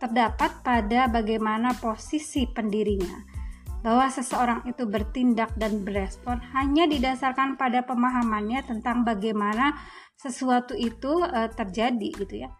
terdapat 0.00 0.64
pada 0.64 1.04
bagaimana 1.04 1.76
posisi 1.76 2.48
pendirinya 2.48 3.31
bahwa 3.82 4.06
seseorang 4.06 4.62
itu 4.70 4.86
bertindak 4.86 5.50
dan 5.58 5.82
berespon 5.82 6.38
hanya 6.54 6.86
didasarkan 6.86 7.58
pada 7.58 7.82
pemahamannya 7.82 8.62
tentang 8.62 9.02
bagaimana 9.02 9.74
sesuatu 10.14 10.78
itu 10.78 11.18
uh, 11.26 11.50
terjadi 11.50 12.08
gitu 12.14 12.46
ya. 12.46 12.50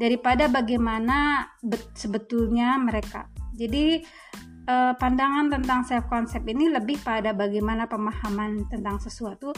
Daripada 0.00 0.48
bagaimana 0.48 1.44
sebetulnya 1.92 2.80
mereka. 2.80 3.28
Jadi 3.52 4.00
uh, 4.64 4.96
pandangan 4.96 5.52
tentang 5.52 5.84
self 5.84 6.08
concept 6.08 6.48
ini 6.48 6.72
lebih 6.72 6.96
pada 7.04 7.36
bagaimana 7.36 7.84
pemahaman 7.84 8.64
tentang 8.72 8.96
sesuatu 8.96 9.52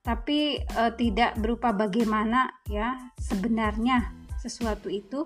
tapi 0.00 0.60
uh, 0.76 0.92
tidak 0.96 1.36
berupa 1.40 1.72
bagaimana 1.76 2.48
ya 2.68 2.96
sebenarnya 3.20 4.12
sesuatu 4.40 4.92
itu 4.92 5.24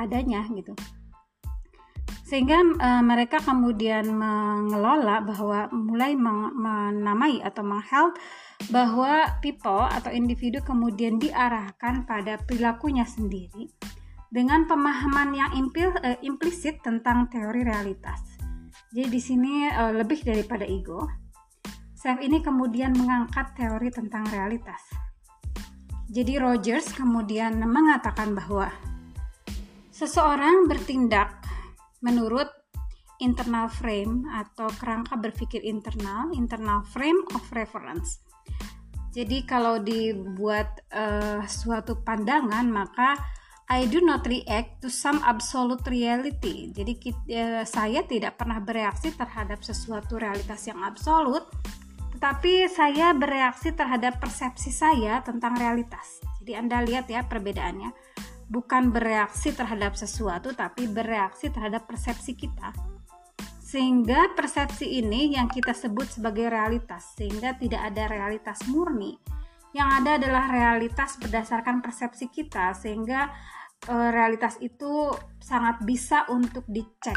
adanya 0.00 0.40
gitu 0.56 0.72
sehingga 2.30 2.62
uh, 2.62 3.02
mereka 3.02 3.42
kemudian 3.42 4.06
mengelola 4.14 5.18
bahwa 5.18 5.66
mulai 5.74 6.14
menamai 6.14 7.42
atau 7.42 7.66
mengheld 7.66 8.14
bahwa 8.70 9.34
people 9.42 9.82
atau 9.90 10.14
individu 10.14 10.62
kemudian 10.62 11.18
diarahkan 11.18 12.06
pada 12.06 12.38
perilakunya 12.46 13.02
sendiri 13.02 13.66
dengan 14.30 14.70
pemahaman 14.70 15.34
yang 15.34 15.50
impil, 15.58 15.90
uh, 15.90 16.14
implisit 16.22 16.78
tentang 16.86 17.26
teori 17.34 17.66
realitas. 17.66 18.22
Jadi 18.94 19.10
di 19.10 19.18
sini 19.18 19.66
uh, 19.66 19.90
lebih 19.90 20.22
daripada 20.22 20.62
ego, 20.62 21.10
Self 22.00 22.16
ini 22.24 22.40
kemudian 22.40 22.96
mengangkat 22.96 23.52
teori 23.60 23.92
tentang 23.92 24.24
realitas. 24.32 24.80
Jadi 26.08 26.40
Rogers 26.40 26.96
kemudian 26.96 27.60
mengatakan 27.60 28.32
bahwa 28.32 28.72
seseorang 29.92 30.64
bertindak 30.64 31.44
menurut 32.00 32.48
internal 33.20 33.68
frame 33.68 34.24
atau 34.32 34.66
kerangka 34.80 35.14
berpikir 35.20 35.60
internal, 35.60 36.32
internal 36.32 36.80
frame 36.88 37.20
of 37.36 37.44
reference. 37.52 38.24
Jadi 39.10 39.44
kalau 39.44 39.82
dibuat 39.82 40.86
uh, 40.94 41.42
suatu 41.44 42.00
pandangan 42.00 42.64
maka 42.70 43.18
I 43.70 43.86
do 43.86 44.02
not 44.02 44.26
react 44.26 44.82
to 44.82 44.90
some 44.90 45.22
absolute 45.22 45.86
reality. 45.86 46.74
Jadi 46.74 46.92
kita, 46.98 47.22
uh, 47.22 47.30
eh, 47.30 47.64
saya 47.66 48.02
tidak 48.02 48.34
pernah 48.34 48.58
bereaksi 48.58 49.14
terhadap 49.14 49.62
sesuatu 49.62 50.18
realitas 50.18 50.66
yang 50.66 50.82
absolut, 50.82 51.46
tapi 52.18 52.66
saya 52.66 53.14
bereaksi 53.14 53.70
terhadap 53.70 54.18
persepsi 54.18 54.74
saya 54.74 55.22
tentang 55.22 55.54
realitas. 55.54 56.18
Jadi 56.42 56.52
Anda 56.58 56.82
lihat 56.82 57.06
ya 57.06 57.22
perbedaannya. 57.26 57.90
Bukan 58.50 58.90
bereaksi 58.90 59.54
terhadap 59.54 59.94
sesuatu 59.94 60.50
tapi 60.50 60.90
bereaksi 60.90 61.54
terhadap 61.54 61.86
persepsi 61.86 62.34
kita. 62.34 62.74
Sehingga 63.62 64.34
persepsi 64.34 64.98
ini 64.98 65.38
yang 65.38 65.46
kita 65.46 65.70
sebut 65.70 66.10
sebagai 66.10 66.50
realitas, 66.50 67.14
sehingga 67.14 67.54
tidak 67.54 67.94
ada 67.94 68.10
realitas 68.10 68.66
murni. 68.66 69.14
Yang 69.70 69.88
ada 70.02 70.10
adalah 70.18 70.44
realitas 70.50 71.14
berdasarkan 71.22 71.78
persepsi 71.78 72.26
kita, 72.26 72.74
sehingga 72.74 73.30
e, 73.86 73.94
realitas 73.94 74.58
itu 74.58 75.14
sangat 75.38 75.86
bisa 75.86 76.26
untuk 76.34 76.66
dicek. 76.66 77.14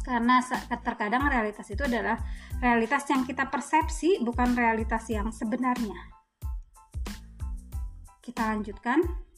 Karena 0.00 0.40
terkadang 0.80 1.28
realitas 1.28 1.68
itu 1.68 1.84
adalah 1.84 2.16
realitas 2.64 3.04
yang 3.12 3.28
kita 3.28 3.52
persepsi 3.52 4.24
bukan 4.24 4.56
realitas 4.56 5.04
yang 5.12 5.28
sebenarnya. 5.28 6.00
Kita 8.24 8.56
lanjutkan. 8.56 9.28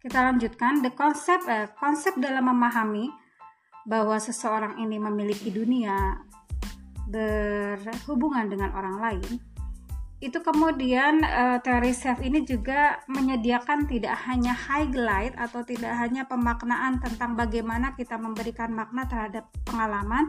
Kita 0.00 0.24
lanjutkan. 0.32 0.80
The 0.80 0.96
konsep 0.96 1.44
eh, 1.46 1.68
konsep 1.76 2.16
dalam 2.16 2.48
memahami 2.48 3.12
bahwa 3.84 4.16
seseorang 4.16 4.80
ini 4.80 4.96
memiliki 4.96 5.52
dunia 5.52 6.20
berhubungan 7.10 8.46
dengan 8.46 8.70
orang 8.76 8.96
lain 9.02 9.50
itu 10.20 10.36
kemudian 10.44 11.24
uh, 11.24 11.56
teori 11.64 11.96
self 11.96 12.20
ini 12.20 12.44
juga 12.44 13.00
menyediakan 13.08 13.88
tidak 13.88 14.20
hanya 14.28 14.52
highlight 14.52 15.32
atau 15.32 15.64
tidak 15.64 15.96
hanya 15.96 16.28
pemaknaan 16.28 17.00
tentang 17.00 17.40
bagaimana 17.40 17.96
kita 17.96 18.20
memberikan 18.20 18.68
makna 18.76 19.08
terhadap 19.08 19.48
pengalaman 19.64 20.28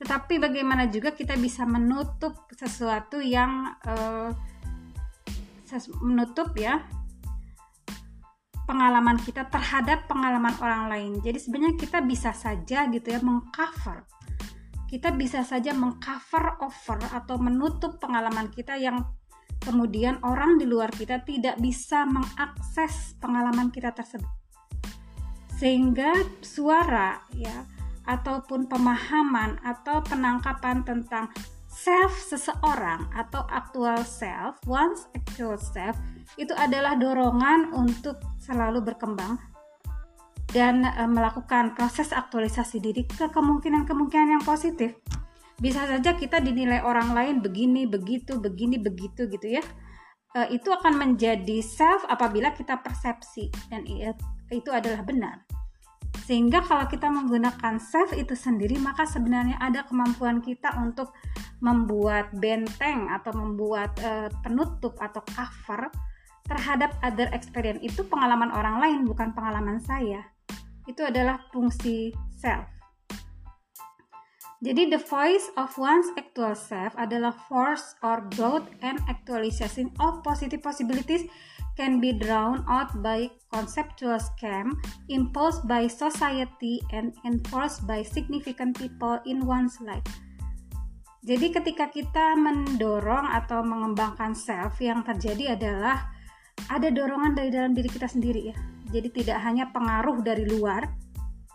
tetapi 0.00 0.40
bagaimana 0.40 0.88
juga 0.88 1.12
kita 1.12 1.36
bisa 1.36 1.68
menutup 1.68 2.48
sesuatu 2.56 3.20
yang 3.20 3.76
uh, 3.84 4.32
menutup 6.00 6.56
ya 6.56 6.80
pengalaman 8.68 9.16
kita 9.16 9.48
terhadap 9.48 10.04
pengalaman 10.04 10.52
orang 10.60 10.92
lain 10.92 11.12
jadi 11.24 11.40
sebenarnya 11.40 11.80
kita 11.80 12.04
bisa 12.04 12.36
saja 12.36 12.84
gitu 12.92 13.08
ya 13.08 13.24
mengcover 13.24 14.04
kita 14.88 15.12
bisa 15.12 15.44
saja 15.44 15.76
mengcover 15.76 16.60
over 16.64 16.98
atau 17.12 17.36
menutup 17.36 18.00
pengalaman 18.00 18.48
kita 18.48 18.76
yang 18.80 19.04
kemudian 19.60 20.16
orang 20.24 20.56
di 20.56 20.64
luar 20.64 20.88
kita 20.88 21.20
tidak 21.28 21.60
bisa 21.60 22.08
mengakses 22.08 23.12
pengalaman 23.20 23.68
kita 23.68 23.92
tersebut. 23.92 24.32
Sehingga 25.60 26.24
suara 26.40 27.20
ya 27.36 27.68
ataupun 28.08 28.64
pemahaman 28.72 29.60
atau 29.60 30.00
penangkapan 30.00 30.80
tentang 30.88 31.28
self 31.68 32.16
seseorang 32.16 33.12
atau 33.12 33.44
actual 33.52 34.00
self, 34.08 34.56
once 34.64 35.04
actual 35.12 35.60
self 35.60 36.00
itu 36.36 36.52
adalah 36.52 36.98
dorongan 36.98 37.72
untuk 37.72 38.20
selalu 38.42 38.84
berkembang 38.84 39.40
dan 40.52 40.84
e, 40.84 41.02
melakukan 41.08 41.72
proses 41.76 42.12
aktualisasi 42.12 42.80
diri 42.80 43.04
ke 43.04 43.28
kemungkinan-kemungkinan 43.32 44.38
yang 44.40 44.44
positif. 44.44 44.96
Bisa 45.58 45.84
saja 45.88 46.14
kita 46.14 46.38
dinilai 46.38 46.84
orang 46.84 47.12
lain 47.16 47.36
begini, 47.40 47.84
begitu, 47.88 48.38
begini, 48.38 48.76
begitu 48.80 49.28
gitu 49.28 49.46
ya. 49.60 49.64
E, 50.36 50.56
itu 50.56 50.68
akan 50.68 50.96
menjadi 50.96 51.60
self 51.64 52.04
apabila 52.08 52.52
kita 52.52 52.80
persepsi 52.80 53.48
dan 53.72 53.84
itu 54.52 54.70
adalah 54.72 55.04
benar. 55.04 55.44
Sehingga 56.24 56.60
kalau 56.64 56.84
kita 56.88 57.08
menggunakan 57.08 57.80
self 57.80 58.12
itu 58.12 58.36
sendiri, 58.36 58.76
maka 58.80 59.08
sebenarnya 59.08 59.56
ada 59.60 59.84
kemampuan 59.88 60.44
kita 60.44 60.76
untuk 60.80 61.12
membuat 61.60 62.32
benteng 62.36 63.08
atau 63.08 63.32
membuat 63.34 63.96
uh, 64.04 64.28
penutup 64.44 64.94
atau 65.00 65.24
cover 65.24 65.88
terhadap 66.48 66.96
other 67.04 67.28
experience. 67.36 67.78
Itu 67.84 68.08
pengalaman 68.08 68.50
orang 68.50 68.80
lain, 68.80 69.00
bukan 69.04 69.36
pengalaman 69.36 69.78
saya. 69.78 70.24
Itu 70.88 71.04
adalah 71.04 71.44
fungsi 71.52 72.16
self. 72.34 72.64
Jadi 74.58 74.90
the 74.90 74.98
voice 74.98 75.46
of 75.54 75.70
one's 75.78 76.10
actual 76.18 76.58
self 76.58 76.90
adalah 76.98 77.30
force 77.46 77.94
or 78.02 78.26
growth 78.34 78.66
and 78.82 78.98
actualization 79.06 79.94
of 80.02 80.18
positive 80.26 80.58
possibilities 80.58 81.30
can 81.78 82.02
be 82.02 82.10
drawn 82.10 82.66
out 82.66 82.90
by 82.98 83.30
conceptual 83.54 84.18
scheme 84.18 84.74
imposed 85.06 85.62
by 85.70 85.86
society 85.86 86.82
and 86.90 87.14
enforced 87.22 87.86
by 87.86 88.02
significant 88.02 88.74
people 88.74 89.22
in 89.30 89.46
one's 89.46 89.78
life. 89.78 90.02
Jadi 91.22 91.54
ketika 91.54 91.86
kita 91.94 92.34
mendorong 92.34 93.30
atau 93.30 93.62
mengembangkan 93.62 94.34
self 94.34 94.82
yang 94.82 95.06
terjadi 95.06 95.54
adalah 95.54 96.17
ada 96.66 96.90
dorongan 96.90 97.38
dari 97.38 97.54
dalam 97.54 97.72
diri 97.72 97.86
kita 97.86 98.10
sendiri 98.10 98.50
ya. 98.50 98.56
Jadi 98.90 99.08
tidak 99.22 99.38
hanya 99.46 99.70
pengaruh 99.70 100.18
dari 100.24 100.42
luar 100.48 100.88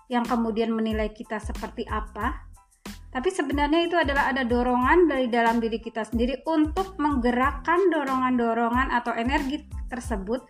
yang 0.08 0.24
kemudian 0.24 0.72
menilai 0.72 1.12
kita 1.12 1.42
seperti 1.42 1.84
apa, 1.90 2.48
tapi 3.14 3.30
sebenarnya 3.30 3.86
itu 3.86 3.94
adalah 3.94 4.34
ada 4.34 4.42
dorongan 4.42 5.06
dari 5.06 5.30
dalam 5.30 5.62
diri 5.62 5.78
kita 5.78 6.02
sendiri 6.02 6.42
untuk 6.50 6.98
menggerakkan 6.98 7.94
dorongan-dorongan 7.94 8.90
atau 8.90 9.14
energi 9.14 9.70
tersebut 9.86 10.42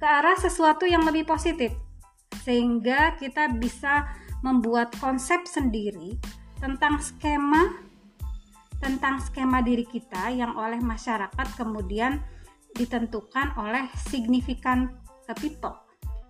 ke 0.00 0.06
arah 0.08 0.36
sesuatu 0.40 0.88
yang 0.88 1.04
lebih 1.04 1.28
positif. 1.28 1.76
Sehingga 2.40 3.20
kita 3.20 3.52
bisa 3.52 4.08
membuat 4.40 4.96
konsep 4.96 5.44
sendiri 5.44 6.16
tentang 6.56 7.04
skema 7.04 7.84
tentang 8.76 9.20
skema 9.20 9.64
diri 9.64 9.88
kita 9.88 10.28
yang 10.32 10.52
oleh 10.56 10.80
masyarakat 10.80 11.48
kemudian 11.56 12.20
ditentukan 12.76 13.56
oleh 13.56 13.88
significant 13.96 14.92
people 15.40 15.86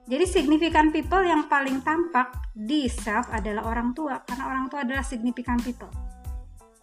jadi 0.07 0.23
significant 0.23 0.95
people 0.95 1.19
yang 1.27 1.51
paling 1.51 1.83
tampak 1.83 2.31
di 2.55 2.87
self 2.87 3.27
adalah 3.35 3.67
orang 3.67 3.91
tua 3.91 4.23
karena 4.23 4.47
orang 4.47 4.71
tua 4.71 4.87
adalah 4.87 5.03
significant 5.03 5.67
people 5.67 5.91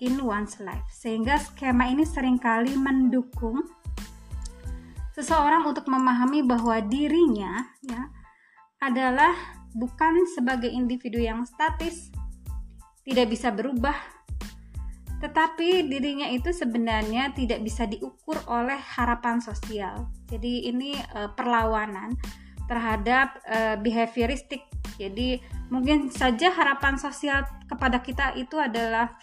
in 0.04 0.19
one's 0.19 0.60
life. 0.60 0.84
Sehingga 0.91 1.39
skema 1.39 1.88
ini 1.88 2.04
sering 2.04 2.36
kali 2.36 2.76
mendukung 2.76 3.63
seseorang 5.15 5.63
untuk 5.63 5.88
memahami 5.88 6.43
bahwa 6.43 6.84
dirinya 6.84 7.63
ya 7.80 8.12
adalah 8.84 9.32
bukan 9.71 10.28
sebagai 10.36 10.67
individu 10.67 11.23
yang 11.23 11.47
statis, 11.47 12.12
tidak 13.08 13.32
bisa 13.32 13.56
berubah, 13.56 13.95
tetapi 15.23 15.88
dirinya 15.88 16.27
itu 16.27 16.51
sebenarnya 16.51 17.31
tidak 17.31 17.63
bisa 17.63 17.88
diukur 17.88 18.36
oleh 18.43 18.75
harapan 18.75 19.39
sosial. 19.39 20.12
Jadi 20.27 20.67
ini 20.67 20.99
uh, 21.15 21.31
perlawanan 21.31 22.19
terhadap 22.67 23.39
uh, 23.47 23.79
behavioristik. 23.79 24.67
Jadi 24.99 25.39
mungkin 25.71 26.12
saja 26.12 26.51
harapan 26.51 26.99
sosial 26.99 27.47
kepada 27.71 28.03
kita 28.03 28.36
itu 28.36 28.59
adalah 28.59 29.15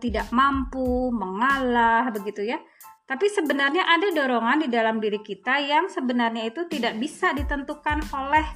tidak 0.00 0.32
mampu, 0.32 1.12
mengalah 1.12 2.08
begitu 2.16 2.40
ya. 2.40 2.56
Tapi 3.04 3.28
sebenarnya 3.28 3.84
ada 3.84 4.08
dorongan 4.16 4.64
di 4.64 4.68
dalam 4.72 5.04
diri 5.04 5.20
kita 5.20 5.60
yang 5.60 5.92
sebenarnya 5.92 6.48
itu 6.48 6.64
tidak 6.64 6.96
bisa 6.96 7.36
ditentukan 7.36 8.08
oleh 8.10 8.46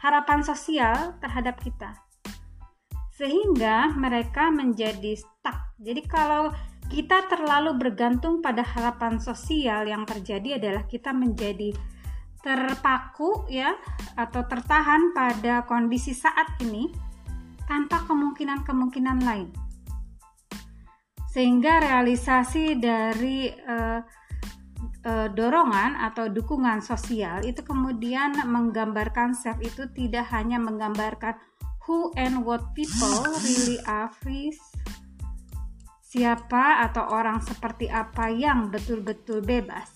harapan 0.00 0.40
sosial 0.40 1.20
terhadap 1.20 1.60
kita. 1.60 2.07
Sehingga 3.18 3.90
mereka 3.98 4.54
menjadi 4.54 5.18
stuck. 5.18 5.74
Jadi 5.82 6.06
kalau 6.06 6.54
kita 6.86 7.26
terlalu 7.26 7.74
bergantung 7.74 8.38
pada 8.38 8.62
harapan 8.62 9.18
sosial 9.18 9.90
yang 9.90 10.06
terjadi 10.06 10.62
adalah 10.62 10.86
kita 10.86 11.10
menjadi 11.10 11.74
terpaku 12.38 13.44
ya 13.50 13.74
atau 14.14 14.46
tertahan 14.46 15.10
pada 15.10 15.66
kondisi 15.66 16.14
saat 16.14 16.62
ini 16.62 16.88
tanpa 17.66 18.06
kemungkinan-kemungkinan 18.06 19.18
lain. 19.20 19.50
Sehingga 21.28 21.82
realisasi 21.82 22.78
dari 22.80 23.52
uh, 23.52 24.00
dorongan 25.08 25.96
atau 26.04 26.28
dukungan 26.28 26.84
sosial 26.84 27.40
itu 27.40 27.64
kemudian 27.64 28.36
menggambarkan 28.44 29.32
self 29.32 29.56
itu 29.64 29.88
tidak 29.96 30.28
hanya 30.32 30.60
menggambarkan 30.60 31.32
who 31.88 32.12
and 32.20 32.44
what 32.44 32.60
people 32.76 33.24
really 33.40 33.80
are 33.88 34.12
siapa 36.04 36.84
atau 36.84 37.08
orang 37.08 37.40
seperti 37.40 37.88
apa 37.88 38.28
yang 38.28 38.68
betul-betul 38.68 39.40
bebas 39.40 39.88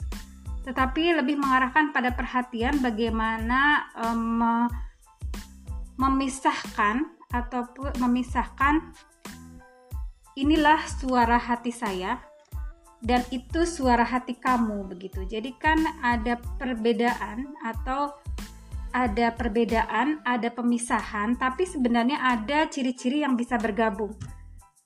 tetapi 0.65 1.21
lebih 1.21 1.37
mengarahkan 1.37 1.93
pada 1.93 2.15
perhatian 2.15 2.81
bagaimana 2.81 3.93
um, 3.99 4.71
memisahkan 6.01 7.13
atau 7.35 7.67
memisahkan 7.99 8.95
inilah 10.39 10.81
suara 10.87 11.37
hati 11.37 11.75
saya 11.75 12.23
dan 13.03 13.27
itu 13.35 13.67
suara 13.67 14.07
hati 14.07 14.39
kamu 14.39 14.87
begitu. 14.87 15.27
Jadi 15.27 15.59
kan 15.59 15.83
ada 16.07 16.39
perbedaan 16.63 17.51
atau 17.67 18.15
ada 18.93 19.33
perbedaan, 19.33 20.21
ada 20.23 20.53
pemisahan, 20.53 21.35
tapi 21.41 21.65
sebenarnya 21.65 22.21
ada 22.21 22.69
ciri-ciri 22.69 23.25
yang 23.25 23.35
bisa 23.35 23.57
bergabung. 23.57 24.13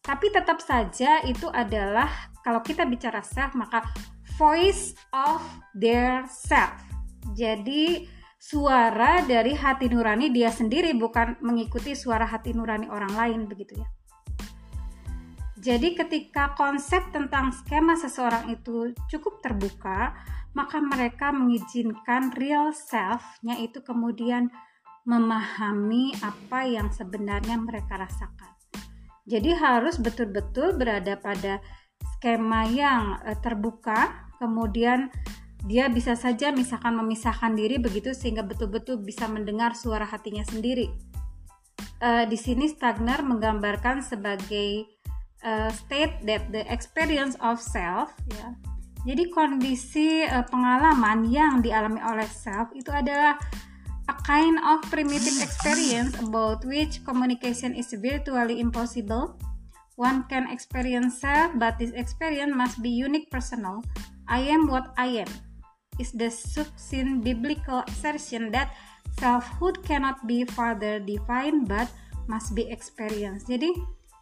Tapi 0.01 0.31
tetap 0.31 0.63
saja 0.63 1.21
itu 1.27 1.51
adalah 1.51 2.31
kalau 2.47 2.63
kita 2.63 2.87
bicara 2.87 3.27
self 3.27 3.59
maka 3.59 3.83
voice 4.39 4.95
of 5.11 5.43
their 5.75 6.23
self. 6.31 6.79
Jadi 7.35 8.07
suara 8.39 9.27
dari 9.27 9.51
hati 9.59 9.91
nurani 9.91 10.31
dia 10.31 10.55
sendiri 10.55 10.95
bukan 10.95 11.43
mengikuti 11.43 11.99
suara 11.99 12.23
hati 12.23 12.55
nurani 12.55 12.87
orang 12.87 13.13
lain 13.19 13.41
begitu 13.51 13.83
ya. 13.83 13.89
Jadi 15.59 15.99
ketika 15.99 16.55
konsep 16.55 17.11
tentang 17.11 17.51
skema 17.51 17.99
seseorang 17.99 18.55
itu 18.55 18.95
cukup 19.11 19.43
terbuka, 19.43 20.15
maka 20.57 20.81
mereka 20.81 21.37
mengizinkan 21.37 22.33
real 22.33 22.73
self-nya 22.73 23.61
itu 23.61 23.85
kemudian 23.85 24.49
memahami 25.05 26.17
apa 26.25 26.65
yang 26.65 26.89
sebenarnya 26.89 27.61
mereka 27.61 28.01
rasakan. 28.01 28.57
Jadi 29.29 29.53
harus 29.53 30.01
betul-betul 30.01 30.81
berada 30.81 31.21
pada 31.21 31.61
skema 32.17 32.65
yang 32.73 33.21
eh, 33.29 33.37
terbuka 33.45 34.33
kemudian 34.41 35.13
dia 35.67 35.93
bisa 35.93 36.17
saja 36.17 36.55
misalkan 36.55 36.97
memisahkan 36.97 37.53
diri 37.53 37.77
begitu 37.77 38.17
sehingga 38.17 38.41
betul-betul 38.47 39.03
bisa 39.03 39.29
mendengar 39.29 39.77
suara 39.77 40.07
hatinya 40.09 40.47
sendiri. 40.47 40.89
Uh, 41.97 42.29
di 42.29 42.37
sini 42.37 42.69
Stagner 42.69 43.25
menggambarkan 43.25 44.05
sebagai 44.05 44.85
uh, 45.43 45.73
state 45.73 46.23
that 46.29 46.45
the 46.53 46.63
experience 46.71 47.35
of 47.41 47.57
self 47.59 48.13
ya. 48.37 48.53
Jadi 49.07 49.31
kondisi 49.31 50.27
uh, 50.27 50.43
pengalaman 50.51 51.31
yang 51.31 51.63
dialami 51.63 52.03
oleh 52.03 52.27
self 52.27 52.75
itu 52.75 52.91
adalah 52.91 53.39
a 54.11 54.15
kind 54.27 54.59
of 54.67 54.83
primitive 54.91 55.39
experience 55.39 56.19
about 56.19 56.67
which 56.67 57.07
communication 57.07 57.71
is 57.79 57.95
virtually 57.95 58.59
impossible. 58.59 59.39
One 59.95 60.27
can 60.29 60.51
experience 60.51 61.23
self, 61.23 61.55
but 61.57 61.79
this 61.79 61.95
experience 61.95 62.53
must 62.53 62.83
be 62.83 62.91
unique 62.91 63.31
personal 63.31 63.81
I 64.27 64.43
am 64.51 64.67
what 64.67 64.91
I 64.99 65.23
am 65.23 65.31
is 66.03 66.11
the 66.13 66.29
succinct 66.29 67.23
biblical 67.25 67.87
assertion 67.87 68.51
that 68.53 68.75
selfhood 69.17 69.87
cannot 69.87 70.27
be 70.27 70.45
further 70.45 70.99
defined 70.99 71.71
but 71.71 71.89
must 72.27 72.53
be 72.53 72.67
experienced. 72.69 73.47
Jadi 73.47 73.71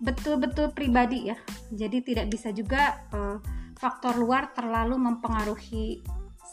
betul-betul 0.04 0.76
pribadi 0.76 1.32
ya. 1.32 1.36
Jadi 1.72 2.04
tidak 2.04 2.30
bisa 2.30 2.52
juga 2.52 3.00
uh, 3.16 3.40
faktor 3.78 4.16
luar 4.18 4.54
terlalu 4.54 4.96
mempengaruhi 4.98 6.00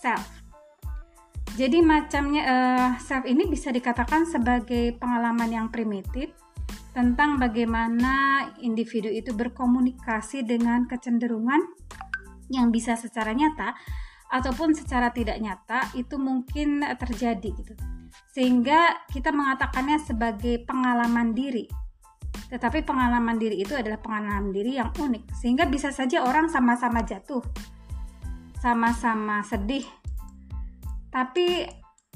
self. 0.02 0.42
Jadi 1.56 1.84
macamnya 1.84 2.44
uh, 2.48 2.90
self 2.98 3.28
ini 3.28 3.44
bisa 3.46 3.70
dikatakan 3.76 4.24
sebagai 4.24 4.96
pengalaman 4.96 5.52
yang 5.52 5.68
primitif 5.68 6.32
tentang 6.92 7.40
bagaimana 7.40 8.48
individu 8.60 9.08
itu 9.08 9.32
berkomunikasi 9.32 10.44
dengan 10.44 10.88
kecenderungan 10.88 11.60
yang 12.52 12.68
bisa 12.72 13.00
secara 13.00 13.32
nyata 13.32 13.76
ataupun 14.32 14.76
secara 14.76 15.12
tidak 15.12 15.40
nyata 15.40 15.92
itu 15.96 16.16
mungkin 16.16 16.84
terjadi 16.96 17.50
gitu. 17.52 17.74
Sehingga 18.32 19.08
kita 19.12 19.32
mengatakannya 19.32 20.00
sebagai 20.00 20.64
pengalaman 20.64 21.36
diri. 21.36 21.68
Tetapi 22.52 22.84
pengalaman 22.84 23.40
diri 23.40 23.64
itu 23.64 23.72
adalah 23.72 24.00
pengalaman 24.00 24.52
diri 24.52 24.76
yang 24.76 24.92
unik 24.92 25.32
sehingga 25.36 25.68
bisa 25.68 25.92
saja 25.96 26.24
orang 26.28 26.52
sama-sama 26.52 27.04
jatuh. 27.04 27.40
Sama-sama 28.60 29.42
sedih. 29.48 29.88
Tapi 31.12 31.68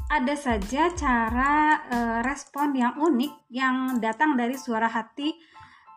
ada 0.05 0.35
saja 0.37 0.93
cara 0.93 1.81
uh, 1.89 2.19
respon 2.21 2.77
yang 2.77 2.93
unik 2.99 3.49
yang 3.49 3.97
datang 3.97 4.37
dari 4.37 4.53
suara 4.53 4.85
hati 4.85 5.33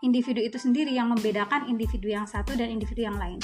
individu 0.01 0.41
itu 0.41 0.57
sendiri 0.57 0.95
yang 0.95 1.11
membedakan 1.13 1.69
individu 1.69 2.09
yang 2.09 2.25
satu 2.25 2.55
dan 2.55 2.73
individu 2.73 3.05
yang 3.05 3.19
lain. 3.19 3.43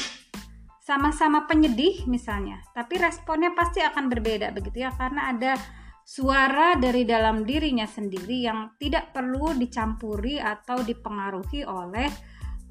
Sama-sama 0.84 1.48
penyedih 1.48 2.04
misalnya, 2.04 2.60
tapi 2.76 3.00
responnya 3.00 3.56
pasti 3.56 3.80
akan 3.80 4.12
berbeda 4.12 4.52
begitu 4.52 4.84
ya 4.84 4.92
karena 4.92 5.32
ada 5.32 5.56
suara 6.04 6.76
dari 6.76 7.08
dalam 7.08 7.48
dirinya 7.48 7.88
sendiri 7.88 8.44
yang 8.44 8.76
tidak 8.76 9.16
perlu 9.16 9.56
dicampuri 9.56 10.36
atau 10.36 10.84
dipengaruhi 10.84 11.64
oleh 11.64 12.08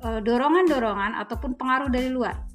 eh, 0.06 0.20
dorongan-dorongan 0.22 1.18
ataupun 1.18 1.58
pengaruh 1.58 1.90
dari 1.90 2.14
luar. 2.14 2.54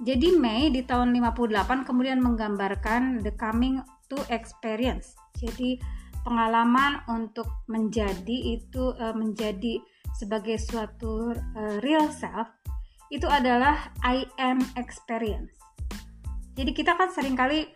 Jadi 0.00 0.32
May 0.32 0.72
di 0.72 0.80
tahun 0.80 1.12
58 1.12 1.84
kemudian 1.84 2.24
menggambarkan 2.24 3.20
the 3.20 3.36
coming 3.36 3.84
to 4.08 4.16
experience. 4.32 5.12
Jadi 5.36 5.76
pengalaman 6.24 7.04
untuk 7.08 7.64
menjadi 7.68 8.60
itu 8.60 8.96
uh, 8.96 9.12
menjadi 9.12 9.80
sebagai 10.16 10.56
suatu 10.56 11.32
uh, 11.32 11.76
real 11.84 12.08
self 12.08 12.48
itu 13.12 13.28
adalah 13.28 13.92
I 14.00 14.24
am 14.40 14.64
experience. 14.80 15.52
Jadi 16.56 16.76
kita 16.76 16.96
kan 16.96 17.12
sering 17.12 17.36
kali 17.36 17.68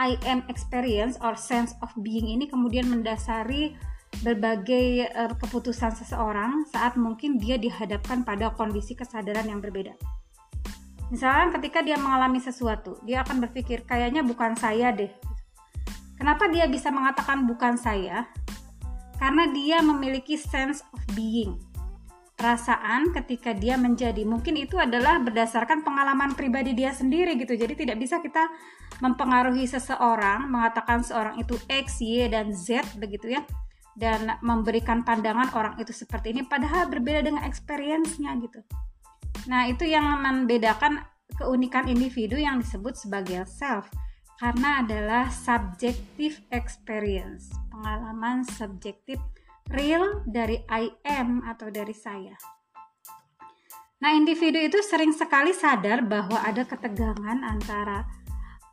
I 0.00 0.16
am 0.24 0.48
experience 0.48 1.20
or 1.20 1.36
sense 1.36 1.76
of 1.84 1.92
being 2.00 2.24
ini 2.32 2.48
kemudian 2.48 2.88
mendasari 2.88 3.76
berbagai 4.24 5.12
uh, 5.12 5.36
keputusan 5.36 5.92
seseorang 5.92 6.64
saat 6.72 6.96
mungkin 6.96 7.36
dia 7.36 7.60
dihadapkan 7.60 8.24
pada 8.24 8.56
kondisi 8.56 8.96
kesadaran 8.96 9.44
yang 9.44 9.60
berbeda. 9.60 9.92
Misalnya 11.12 11.52
ketika 11.60 11.84
dia 11.84 12.00
mengalami 12.00 12.40
sesuatu, 12.40 12.96
dia 13.04 13.20
akan 13.20 13.44
berpikir 13.44 13.84
kayaknya 13.84 14.24
bukan 14.24 14.56
saya 14.56 14.88
deh. 14.88 15.12
Kenapa 16.16 16.48
dia 16.48 16.64
bisa 16.64 16.88
mengatakan 16.88 17.44
bukan 17.44 17.76
saya? 17.76 18.24
Karena 19.20 19.52
dia 19.52 19.84
memiliki 19.84 20.40
sense 20.40 20.80
of 20.96 21.00
being. 21.12 21.60
Perasaan 22.40 23.12
ketika 23.12 23.52
dia 23.52 23.76
menjadi, 23.76 24.24
mungkin 24.24 24.56
itu 24.56 24.80
adalah 24.80 25.20
berdasarkan 25.20 25.84
pengalaman 25.84 26.32
pribadi 26.32 26.72
dia 26.72 26.88
sendiri 26.88 27.36
gitu. 27.36 27.52
Jadi 27.52 27.84
tidak 27.84 28.00
bisa 28.00 28.16
kita 28.24 28.48
mempengaruhi 29.00 29.64
seseorang, 29.66 30.48
mengatakan 30.48 31.00
seorang 31.00 31.40
itu 31.40 31.56
X, 31.66 32.04
Y, 32.04 32.28
dan 32.28 32.52
Z 32.52 32.96
begitu 33.00 33.34
ya. 33.34 33.42
Dan 33.96 34.38
memberikan 34.40 35.02
pandangan 35.02 35.50
orang 35.52 35.74
itu 35.82 35.90
seperti 35.90 36.32
ini 36.32 36.46
padahal 36.46 36.88
berbeda 36.88 37.26
dengan 37.26 37.42
experience-nya 37.44 38.32
gitu. 38.40 38.62
Nah, 39.50 39.66
itu 39.66 39.84
yang 39.84 40.20
membedakan 40.22 41.04
keunikan 41.36 41.88
individu 41.88 42.36
yang 42.36 42.60
disebut 42.60 42.96
sebagai 42.96 43.44
self 43.48 43.88
karena 44.40 44.80
adalah 44.80 45.28
subjective 45.28 46.40
experience, 46.48 47.52
pengalaman 47.68 48.40
subjektif 48.44 49.20
real 49.68 50.24
dari 50.24 50.64
I 50.72 50.88
am 51.04 51.44
atau 51.44 51.68
dari 51.68 51.92
saya. 51.92 52.34
Nah, 54.00 54.16
individu 54.16 54.56
itu 54.56 54.80
sering 54.80 55.12
sekali 55.12 55.52
sadar 55.52 56.00
bahwa 56.00 56.40
ada 56.40 56.64
ketegangan 56.64 57.44
antara 57.44 58.08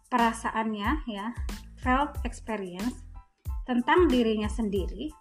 perasaannya 0.07 1.07
ya, 1.07 1.35
felt 1.79 2.19
experience 2.23 3.03
tentang 3.67 4.07
dirinya 4.07 4.47
sendiri 4.47 5.11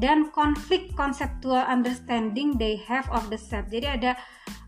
dan 0.00 0.32
konflik 0.32 0.88
conceptual 0.96 1.60
understanding 1.68 2.56
they 2.56 2.80
have 2.80 3.04
of 3.12 3.28
the 3.28 3.36
self. 3.36 3.68
Jadi 3.68 3.88
ada 3.88 4.16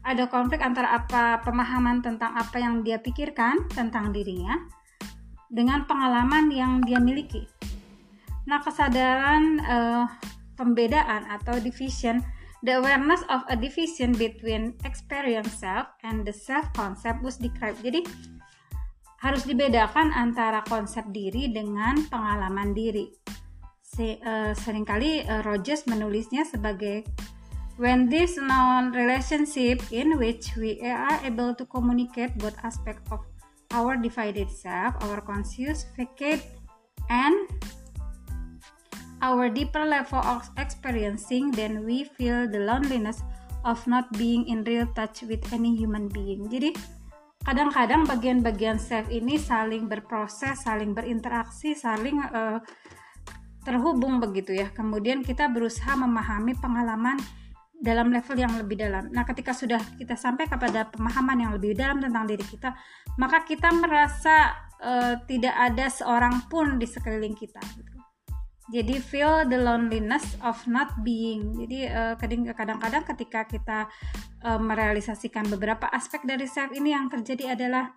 ada 0.05 0.29
konflik 0.29 0.61
antara 0.61 1.01
apa 1.01 1.41
pemahaman 1.41 2.05
tentang 2.05 2.37
apa 2.37 2.61
yang 2.61 2.85
dia 2.85 3.01
pikirkan 3.01 3.65
tentang 3.73 4.13
dirinya 4.13 4.61
dengan 5.49 5.89
pengalaman 5.89 6.53
yang 6.53 6.85
dia 6.85 7.01
miliki. 7.01 7.49
Nah, 8.45 8.61
kesadaran 8.61 9.65
uh, 9.65 10.05
pembedaan 10.61 11.25
atau 11.33 11.57
division, 11.57 12.21
the 12.61 12.77
awareness 12.77 13.25
of 13.33 13.41
a 13.49 13.57
division 13.57 14.13
between 14.13 14.77
experience 14.85 15.57
self 15.57 15.89
and 16.05 16.29
the 16.29 16.35
self 16.35 16.69
concept 16.77 17.25
was 17.25 17.41
described. 17.41 17.81
Jadi 17.81 18.05
harus 19.25 19.49
dibedakan 19.49 20.13
antara 20.13 20.61
konsep 20.69 21.09
diri 21.09 21.49
dengan 21.49 21.97
pengalaman 22.13 22.77
diri 22.77 23.09
se, 23.81 24.21
uh, 24.21 24.53
sering 24.53 24.85
kali 24.85 25.25
uh, 25.25 25.41
Rogers 25.41 25.89
menulisnya 25.89 26.45
sebagai 26.45 27.09
when 27.81 28.13
this 28.13 28.37
non 28.37 28.93
relationship 28.93 29.81
in 29.89 30.21
which 30.21 30.53
we 30.61 30.77
are 30.85 31.19
able 31.25 31.57
to 31.57 31.65
communicate 31.65 32.37
both 32.37 32.55
aspects 32.63 33.09
of 33.09 33.25
our 33.75 33.97
divided 33.99 34.47
self, 34.53 34.95
our 35.03 35.19
conscious 35.25 35.89
facade, 35.97 36.45
and 37.11 37.49
our 39.25 39.49
deeper 39.49 39.83
level 39.83 40.21
of 40.23 40.47
experiencing, 40.61 41.51
then 41.51 41.83
we 41.83 42.05
feel 42.05 42.47
the 42.47 42.61
loneliness 42.61 43.25
of 43.65 43.81
not 43.89 44.07
being 44.15 44.47
in 44.47 44.63
real 44.63 44.87
touch 44.95 45.25
with 45.27 45.43
any 45.51 45.75
human 45.75 46.07
being. 46.13 46.47
Jadi 46.47 46.77
kadang-kadang 47.45 48.09
bagian-bagian 48.09 48.81
self 48.81 49.13
ini 49.13 49.37
saling 49.37 49.85
berproses, 49.87 50.65
saling 50.65 50.97
berinteraksi, 50.97 51.77
saling 51.77 52.19
uh, 52.33 52.59
terhubung 53.63 54.19
begitu 54.19 54.57
ya. 54.57 54.73
Kemudian 54.73 55.21
kita 55.21 55.53
berusaha 55.53 55.93
memahami 55.95 56.57
pengalaman 56.57 57.21
dalam 57.85 58.09
level 58.09 58.37
yang 58.41 58.57
lebih 58.57 58.81
dalam. 58.81 59.13
Nah, 59.13 59.29
ketika 59.29 59.53
sudah 59.53 59.79
kita 60.01 60.17
sampai 60.17 60.49
kepada 60.49 60.89
pemahaman 60.89 61.37
yang 61.37 61.53
lebih 61.53 61.77
dalam 61.77 62.01
tentang 62.01 62.25
diri 62.25 62.43
kita, 62.43 62.73
maka 63.21 63.45
kita 63.45 63.69
merasa 63.77 64.57
uh, 64.81 65.21
tidak 65.29 65.53
ada 65.53 65.93
seorang 65.93 66.49
pun 66.49 66.81
di 66.81 66.89
sekeliling 66.89 67.37
kita. 67.37 67.61
Gitu. 67.61 67.94
Jadi 68.73 68.97
feel 68.97 69.45
the 69.45 69.61
loneliness 69.61 70.41
of 70.41 70.57
not 70.65 71.05
being. 71.05 71.53
Jadi 71.61 71.85
uh, 71.85 72.17
kadang-kadang 72.17 73.05
ketika 73.05 73.45
kita 73.45 73.93
uh, 74.41 74.57
merealisasikan 74.57 75.45
beberapa 75.53 75.85
aspek 75.93 76.25
dari 76.25 76.49
self 76.49 76.73
ini 76.73 76.97
yang 76.97 77.13
terjadi 77.13 77.53
adalah 77.53 77.93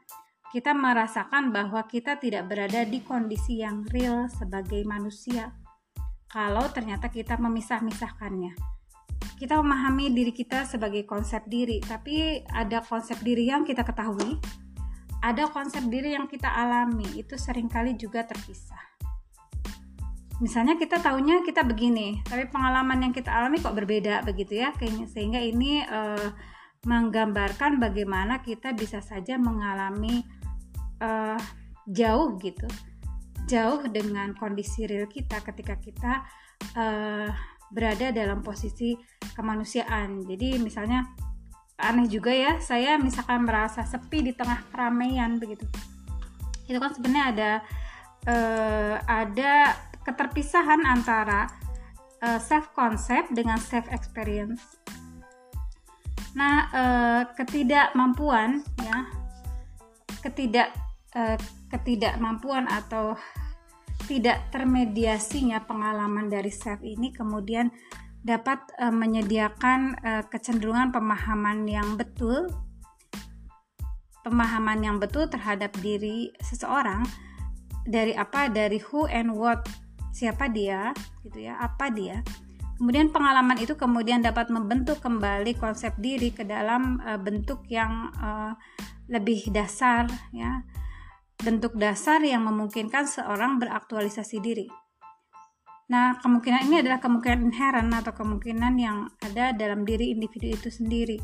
kita 0.52 0.76
merasakan 0.76 1.56
bahwa 1.56 1.84
kita 1.88 2.20
tidak 2.20 2.52
berada 2.52 2.84
di 2.84 3.04
kondisi 3.04 3.64
yang 3.64 3.84
real 3.92 4.32
sebagai 4.32 4.84
manusia 4.88 5.56
kalau 6.28 6.68
ternyata 6.72 7.08
kita 7.08 7.40
memisah-misahkannya. 7.40 8.56
Kita 9.38 9.60
memahami 9.62 10.12
diri 10.12 10.34
kita 10.34 10.66
sebagai 10.66 11.06
konsep 11.06 11.46
diri, 11.46 11.78
tapi 11.80 12.42
ada 12.52 12.82
konsep 12.82 13.22
diri 13.22 13.48
yang 13.48 13.64
kita 13.64 13.86
ketahui, 13.86 14.36
ada 15.22 15.48
konsep 15.50 15.86
diri 15.88 16.18
yang 16.18 16.26
kita 16.26 16.50
alami, 16.50 17.06
itu 17.18 17.38
sering 17.38 17.70
kali 17.70 17.94
juga 17.94 18.26
terpisah. 18.26 18.87
Misalnya 20.38 20.78
kita 20.78 21.02
tahunya 21.02 21.42
kita 21.42 21.66
begini, 21.66 22.22
tapi 22.22 22.46
pengalaman 22.46 23.10
yang 23.10 23.14
kita 23.14 23.34
alami 23.34 23.58
kok 23.58 23.74
berbeda 23.74 24.22
begitu 24.22 24.62
ya, 24.62 24.70
sehingga 25.10 25.42
ini 25.42 25.82
uh, 25.82 26.30
menggambarkan 26.86 27.82
bagaimana 27.82 28.46
kita 28.46 28.78
bisa 28.78 29.02
saja 29.02 29.42
mengalami 29.42 30.22
uh, 31.02 31.42
jauh 31.90 32.38
gitu 32.38 32.70
jauh 33.48 33.80
dengan 33.88 34.36
kondisi 34.36 34.84
real 34.86 35.08
kita 35.08 35.40
ketika 35.40 35.80
kita 35.80 36.14
uh, 36.76 37.32
berada 37.72 38.12
dalam 38.12 38.44
posisi 38.44 38.94
kemanusiaan. 39.34 40.28
Jadi 40.28 40.60
misalnya 40.60 41.08
aneh 41.80 42.12
juga 42.12 42.36
ya 42.36 42.60
saya 42.60 43.00
misalkan 43.00 43.48
merasa 43.48 43.88
sepi 43.88 44.22
di 44.22 44.32
tengah 44.36 44.68
keramaian 44.70 45.40
begitu. 45.40 45.64
Itu 46.68 46.78
kan 46.84 46.92
sebenarnya 46.92 47.26
ada 47.32 47.52
uh, 48.28 48.96
ada 49.08 49.52
keterpisahan 50.08 50.88
antara 50.88 51.52
uh, 52.24 52.40
self 52.40 52.72
concept 52.72 53.36
dengan 53.36 53.60
self 53.60 53.92
experience. 53.92 54.64
Nah 56.32 56.72
uh, 56.72 57.22
ketidakmampuan 57.36 58.64
ya 58.80 58.98
ketidak 60.24 60.72
uh, 61.12 61.36
ketidakmampuan 61.68 62.72
atau 62.72 63.20
tidak 64.08 64.48
termediasinya 64.56 65.68
pengalaman 65.68 66.32
dari 66.32 66.48
self 66.48 66.80
ini 66.80 67.12
kemudian 67.12 67.68
dapat 68.24 68.64
uh, 68.80 68.94
menyediakan 68.94 70.00
uh, 70.00 70.24
kecenderungan 70.32 70.96
pemahaman 70.96 71.68
yang 71.68 72.00
betul 72.00 72.48
pemahaman 74.24 74.80
yang 74.84 74.98
betul 75.00 75.28
terhadap 75.28 75.72
diri 75.80 76.32
seseorang 76.44 77.04
dari 77.88 78.12
apa 78.12 78.52
dari 78.52 78.80
who 78.84 79.08
and 79.08 79.32
what 79.32 79.64
siapa 80.18 80.50
dia 80.50 80.98
gitu 81.22 81.46
ya 81.46 81.62
apa 81.62 81.94
dia 81.94 82.26
kemudian 82.82 83.14
pengalaman 83.14 83.62
itu 83.62 83.78
kemudian 83.78 84.26
dapat 84.26 84.50
membentuk 84.50 84.98
kembali 84.98 85.54
konsep 85.62 85.94
diri 86.02 86.34
ke 86.34 86.42
dalam 86.42 86.98
uh, 87.06 87.22
bentuk 87.22 87.70
yang 87.70 88.10
uh, 88.18 88.58
lebih 89.06 89.54
dasar 89.54 90.10
ya 90.34 90.66
bentuk 91.38 91.78
dasar 91.78 92.18
yang 92.26 92.50
memungkinkan 92.50 93.06
seorang 93.06 93.62
beraktualisasi 93.62 94.42
diri. 94.42 94.68
Nah, 95.88 96.20
kemungkinan 96.20 96.68
ini 96.68 96.84
adalah 96.84 97.00
kemungkinan 97.00 97.48
inherent 97.48 97.94
atau 97.94 98.12
kemungkinan 98.12 98.74
yang 98.76 99.08
ada 99.24 99.56
dalam 99.56 99.88
diri 99.88 100.12
individu 100.12 100.52
itu 100.52 100.68
sendiri. 100.68 101.22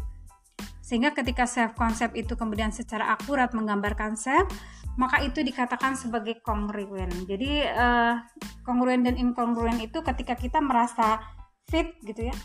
Sehingga 0.79 1.11
ketika 1.11 1.43
self 1.43 1.75
concept 1.75 2.15
itu 2.15 2.37
kemudian 2.37 2.71
secara 2.71 3.11
akurat 3.11 3.51
menggambarkan 3.51 4.15
self, 4.15 4.47
maka 4.95 5.25
itu 5.25 5.41
dikatakan 5.41 5.97
sebagai 5.97 6.37
kongruen. 6.45 7.09
Jadi 7.25 7.65
uh, 7.65 8.21
kongruen 8.61 9.01
dan 9.01 9.17
inkongruen 9.17 9.81
itu 9.81 10.05
ketika 10.05 10.37
kita 10.37 10.61
merasa 10.61 11.17
fit 11.65 11.97
gitu 12.05 12.29
ya, 12.29 12.35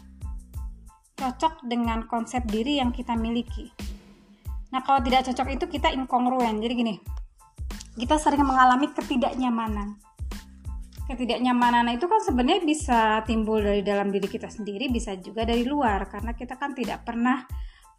cocok 1.19 1.67
dengan 1.69 2.09
konsep 2.09 2.41
diri 2.49 2.81
yang 2.81 2.95
kita 2.95 3.13
miliki. 3.19 3.69
Nah 4.73 4.81
kalau 4.85 5.05
tidak 5.05 5.29
cocok 5.29 5.49
itu 5.53 5.65
kita 5.69 5.93
inkongruen. 5.93 6.61
Jadi 6.65 6.73
gini, 6.73 6.95
kita 8.01 8.17
sering 8.17 8.45
mengalami 8.45 8.89
ketidaknyamanan. 8.97 9.99
Ketidaknyamanan 11.09 11.89
itu 11.97 12.05
kan 12.05 12.21
sebenarnya 12.21 12.63
bisa 12.65 13.01
timbul 13.25 13.65
dari 13.65 13.81
dalam 13.81 14.13
diri 14.13 14.29
kita 14.29 14.49
sendiri, 14.53 14.93
bisa 14.93 15.17
juga 15.17 15.49
dari 15.49 15.65
luar 15.65 16.05
karena 16.09 16.37
kita 16.37 16.61
kan 16.61 16.77
tidak 16.77 17.01
pernah 17.05 17.49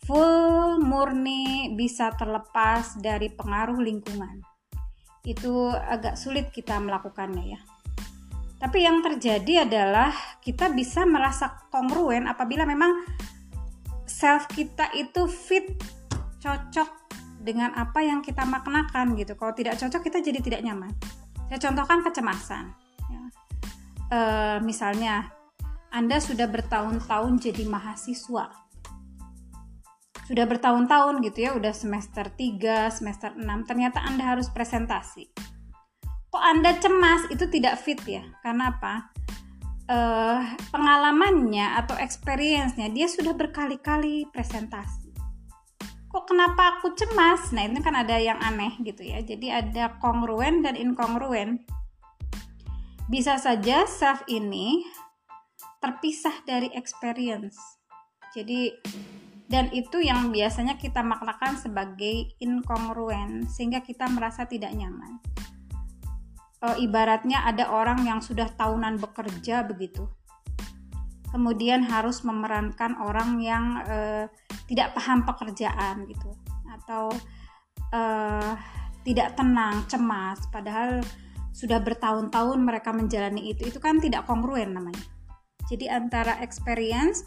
full 0.04 0.80
murni 0.80 1.74
bisa 1.76 2.14
terlepas 2.16 3.00
dari 3.00 3.32
pengaruh 3.32 3.80
lingkungan. 3.80 4.42
Itu 5.24 5.74
agak 5.74 6.16
sulit 6.16 6.50
kita 6.56 6.80
melakukannya 6.80 7.46
ya. 7.56 7.62
Tapi 8.60 8.84
yang 8.84 9.00
terjadi 9.00 9.64
adalah 9.64 10.12
kita 10.44 10.68
bisa 10.76 11.08
merasa 11.08 11.64
kongruen 11.72 12.28
apabila 12.28 12.68
memang 12.68 12.92
self 14.04 14.52
kita 14.52 14.92
itu 15.00 15.32
fit, 15.32 15.80
cocok 16.44 16.90
dengan 17.40 17.72
apa 17.80 18.04
yang 18.04 18.20
kita 18.20 18.44
maknakan 18.44 19.16
gitu. 19.16 19.40
Kalau 19.40 19.56
tidak 19.56 19.80
cocok 19.80 20.02
kita 20.04 20.20
jadi 20.20 20.40
tidak 20.44 20.62
nyaman. 20.68 20.92
Saya 21.48 21.60
contohkan 21.72 22.04
kecemasan. 22.04 22.66
Ya. 23.08 23.24
E, 24.12 24.20
misalnya 24.60 25.32
Anda 25.88 26.20
sudah 26.20 26.52
bertahun-tahun 26.52 27.40
jadi 27.40 27.64
mahasiswa 27.64 28.69
sudah 30.30 30.46
bertahun-tahun 30.46 31.26
gitu 31.26 31.50
ya, 31.50 31.58
udah 31.58 31.74
semester 31.74 32.30
3, 32.30 32.94
semester 32.94 33.34
6, 33.34 33.42
ternyata 33.66 33.98
Anda 34.06 34.38
harus 34.38 34.46
presentasi. 34.54 35.26
Kok 36.30 36.44
Anda 36.46 36.78
cemas? 36.78 37.26
Itu 37.34 37.50
tidak 37.50 37.82
fit 37.82 37.98
ya. 38.06 38.22
Karena 38.46 38.70
apa? 38.70 39.10
Uh, 39.90 40.46
pengalamannya 40.70 41.82
atau 41.82 41.98
experience-nya 41.98 42.94
dia 42.94 43.10
sudah 43.10 43.34
berkali-kali 43.34 44.30
presentasi. 44.30 45.10
Kok 46.14 46.30
kenapa 46.30 46.78
aku 46.78 46.94
cemas? 46.94 47.50
Nah, 47.50 47.66
ini 47.66 47.82
kan 47.82 47.98
ada 47.98 48.14
yang 48.22 48.38
aneh 48.38 48.78
gitu 48.86 49.02
ya. 49.02 49.26
Jadi 49.26 49.50
ada 49.50 49.98
kongruen 49.98 50.62
dan 50.62 50.78
inkongruen. 50.78 51.66
Bisa 53.10 53.42
saja 53.42 53.90
self 53.90 54.22
ini 54.30 54.86
terpisah 55.82 56.46
dari 56.46 56.70
experience. 56.78 57.58
Jadi 58.38 58.70
dan 59.50 59.74
itu 59.74 60.00
yang 60.00 60.30
biasanya 60.30 60.78
kita 60.78 61.02
maknakan 61.02 61.58
sebagai 61.58 62.38
inkongruen 62.38 63.50
sehingga 63.50 63.82
kita 63.82 64.06
merasa 64.08 64.46
tidak 64.46 64.72
nyaman. 64.78 65.18
E, 66.62 66.86
ibaratnya 66.86 67.44
ada 67.44 67.74
orang 67.74 68.06
yang 68.06 68.22
sudah 68.22 68.48
tahunan 68.54 69.02
bekerja 69.02 69.66
begitu 69.66 70.06
kemudian 71.30 71.86
harus 71.86 72.26
memerankan 72.26 72.98
orang 72.98 73.38
yang 73.40 73.86
e, 73.86 73.98
tidak 74.66 74.98
paham 74.98 75.26
pekerjaan 75.26 76.10
gitu 76.10 76.34
atau 76.82 77.14
e, 77.94 78.02
tidak 79.06 79.38
tenang 79.38 79.86
cemas 79.86 80.42
padahal 80.50 81.02
sudah 81.54 81.82
bertahun-tahun 81.82 82.60
mereka 82.62 82.94
menjalani 82.94 83.52
itu. 83.52 83.68
Itu 83.68 83.82
kan 83.82 84.00
tidak 84.00 84.26
kongruen 84.30 84.74
namanya. 84.74 85.02
Jadi 85.68 85.92
antara 85.92 86.40
experience 86.42 87.26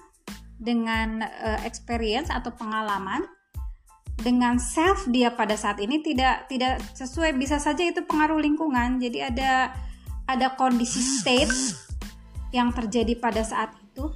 dengan 0.63 1.27
uh, 1.27 1.61
experience 1.67 2.31
atau 2.31 2.55
pengalaman 2.55 3.27
dengan 4.23 4.63
self 4.63 5.11
dia 5.11 5.35
pada 5.35 5.59
saat 5.59 5.83
ini 5.83 5.99
tidak 5.99 6.47
tidak 6.47 6.79
sesuai 6.95 7.35
bisa 7.35 7.59
saja 7.59 7.83
itu 7.83 8.07
pengaruh 8.07 8.39
lingkungan. 8.39 9.03
Jadi 9.03 9.19
ada 9.19 9.75
ada 10.31 10.55
kondisi 10.55 11.03
state 11.03 11.51
yang 12.55 12.71
terjadi 12.71 13.19
pada 13.19 13.43
saat 13.43 13.75
itu 13.83 14.15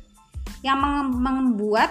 yang 0.63 0.79
membuat 1.11 1.91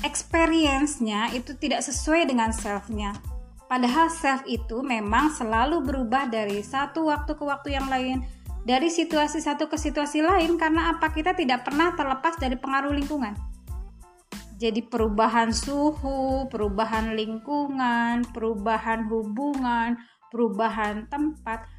experience-nya 0.00 1.36
itu 1.36 1.52
tidak 1.60 1.84
sesuai 1.84 2.24
dengan 2.24 2.50
self-nya. 2.56 3.12
Padahal 3.66 4.08
self 4.08 4.46
itu 4.46 4.80
memang 4.80 5.34
selalu 5.34 5.82
berubah 5.82 6.30
dari 6.30 6.62
satu 6.62 7.10
waktu 7.10 7.34
ke 7.34 7.44
waktu 7.44 7.68
yang 7.74 7.90
lain 7.90 8.22
dari 8.66 8.90
situasi 8.90 9.38
satu 9.38 9.70
ke 9.70 9.78
situasi 9.78 10.26
lain 10.26 10.58
karena 10.58 10.98
apa 10.98 11.14
kita 11.14 11.38
tidak 11.38 11.62
pernah 11.62 11.94
terlepas 11.94 12.34
dari 12.34 12.58
pengaruh 12.58 12.90
lingkungan. 12.90 13.38
Jadi 14.58 14.82
perubahan 14.82 15.54
suhu, 15.54 16.50
perubahan 16.50 17.14
lingkungan, 17.14 18.26
perubahan 18.34 19.06
hubungan, 19.06 19.94
perubahan 20.34 21.06
tempat 21.06 21.70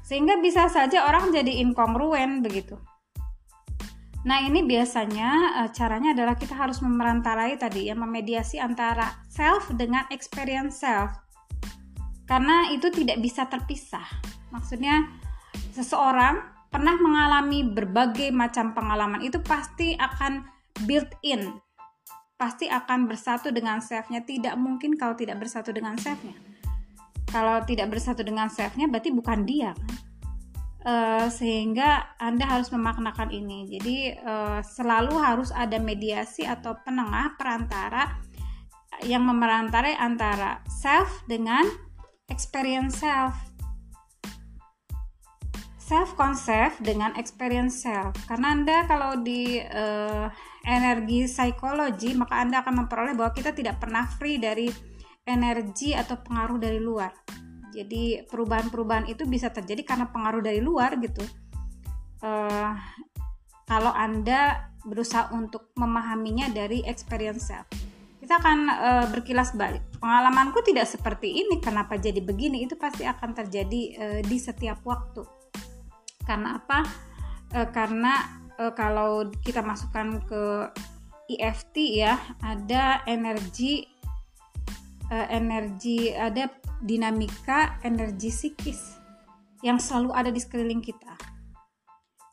sehingga 0.00 0.40
bisa 0.40 0.72
saja 0.72 1.04
orang 1.04 1.28
jadi 1.28 1.60
inkongruen 1.60 2.40
begitu. 2.40 2.80
Nah, 4.24 4.40
ini 4.40 4.64
biasanya 4.64 5.60
eh, 5.64 5.70
caranya 5.76 6.16
adalah 6.16 6.40
kita 6.40 6.56
harus 6.56 6.80
memerantarai 6.80 7.60
tadi 7.60 7.92
ya, 7.92 7.96
memediasi 7.96 8.56
antara 8.56 9.12
self 9.28 9.68
dengan 9.76 10.08
experience 10.08 10.80
self. 10.80 11.12
Karena 12.24 12.70
itu 12.72 12.88
tidak 12.94 13.18
bisa 13.20 13.44
terpisah. 13.48 14.06
Maksudnya 14.54 15.19
seseorang 15.80 16.44
pernah 16.68 16.94
mengalami 17.00 17.64
berbagai 17.64 18.28
macam 18.30 18.76
pengalaman 18.76 19.24
itu 19.24 19.40
pasti 19.40 19.96
akan 19.96 20.44
built 20.84 21.08
in. 21.24 21.56
Pasti 22.36 22.68
akan 22.68 23.08
bersatu 23.08 23.48
dengan 23.52 23.80
self-nya. 23.80 24.24
Tidak 24.24 24.54
mungkin 24.60 24.96
kalau 25.00 25.16
tidak 25.16 25.40
bersatu 25.40 25.72
dengan 25.72 25.96
self-nya. 25.96 26.36
Kalau 27.28 27.64
tidak 27.64 27.88
bersatu 27.88 28.20
dengan 28.20 28.52
self-nya 28.52 28.86
berarti 28.90 29.10
bukan 29.10 29.48
dia 29.48 29.72
kan? 29.72 29.92
Uh, 30.80 31.28
sehingga 31.28 32.16
anda 32.16 32.48
harus 32.48 32.72
memaknakan 32.72 33.28
ini. 33.28 33.68
Jadi 33.68 33.96
uh, 34.24 34.64
selalu 34.64 35.12
harus 35.20 35.52
ada 35.52 35.76
mediasi 35.76 36.48
atau 36.48 36.72
penengah 36.80 37.36
perantara 37.36 38.16
yang 39.04 39.24
memerantarai 39.28 39.92
antara 40.00 40.64
self 40.72 41.24
dengan 41.28 41.68
experience 42.32 43.04
self 43.04 43.49
self 45.90 46.14
concept 46.14 46.78
dengan 46.86 47.10
experience 47.18 47.82
self. 47.82 48.14
Karena 48.30 48.54
anda 48.54 48.86
kalau 48.86 49.18
di 49.18 49.58
uh, 49.58 50.30
energi 50.62 51.26
psikologi 51.26 52.14
maka 52.14 52.38
anda 52.38 52.62
akan 52.62 52.86
memperoleh 52.86 53.18
bahwa 53.18 53.34
kita 53.34 53.50
tidak 53.50 53.82
pernah 53.82 54.06
free 54.06 54.38
dari 54.38 54.70
energi 55.26 55.90
atau 55.90 56.14
pengaruh 56.22 56.62
dari 56.62 56.78
luar. 56.78 57.10
Jadi 57.74 58.22
perubahan-perubahan 58.22 59.10
itu 59.10 59.26
bisa 59.26 59.50
terjadi 59.50 59.82
karena 59.82 60.06
pengaruh 60.14 60.38
dari 60.38 60.62
luar 60.62 60.94
gitu. 61.02 61.26
Uh, 62.22 62.70
kalau 63.66 63.90
anda 63.90 64.70
berusaha 64.86 65.34
untuk 65.34 65.74
memahaminya 65.74 66.54
dari 66.54 66.86
experience 66.86 67.50
self. 67.50 67.66
Kita 68.22 68.38
akan 68.38 68.58
uh, 68.70 69.06
berkilas 69.10 69.58
balik. 69.58 69.82
Pengalamanku 69.98 70.62
tidak 70.62 70.86
seperti 70.86 71.42
ini 71.42 71.58
kenapa 71.58 71.98
jadi 71.98 72.22
begini? 72.22 72.62
Itu 72.62 72.78
pasti 72.78 73.02
akan 73.02 73.34
terjadi 73.34 73.82
uh, 73.98 74.20
di 74.22 74.38
setiap 74.38 74.86
waktu 74.86 75.39
karena 76.30 76.62
apa? 76.62 76.86
E, 77.50 77.58
karena 77.74 78.14
e, 78.54 78.70
kalau 78.78 79.26
kita 79.42 79.66
masukkan 79.66 80.22
ke 80.22 80.70
EFT 81.34 81.98
ya 81.98 82.14
ada 82.38 83.02
energi 83.10 83.82
e, 85.10 85.16
energi 85.34 86.14
ada 86.14 86.46
dinamika 86.78 87.82
energi 87.82 88.30
psikis 88.30 88.94
yang 89.66 89.82
selalu 89.82 90.14
ada 90.14 90.30
di 90.30 90.38
sekeliling 90.38 90.78
kita. 90.78 91.18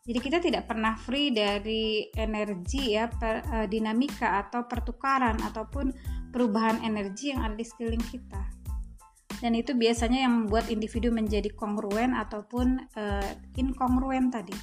Jadi 0.07 0.19
kita 0.23 0.39
tidak 0.39 0.71
pernah 0.71 0.95
free 0.95 1.35
dari 1.35 2.07
energi 2.15 2.93
ya 2.93 3.09
per, 3.09 3.43
e, 3.43 3.57
dinamika 3.65 4.45
atau 4.45 4.69
pertukaran 4.69 5.41
ataupun 5.41 5.89
perubahan 6.29 6.85
energi 6.85 7.33
yang 7.33 7.41
ada 7.41 7.57
di 7.57 7.65
sekeliling 7.65 8.05
kita 8.05 8.56
dan 9.37 9.53
itu 9.53 9.77
biasanya 9.77 10.25
yang 10.25 10.33
membuat 10.45 10.69
individu 10.73 11.13
menjadi 11.13 11.53
kongruen 11.53 12.17
ataupun 12.17 12.89
uh, 12.97 13.31
inkongruen 13.53 14.33
tadi. 14.33 14.53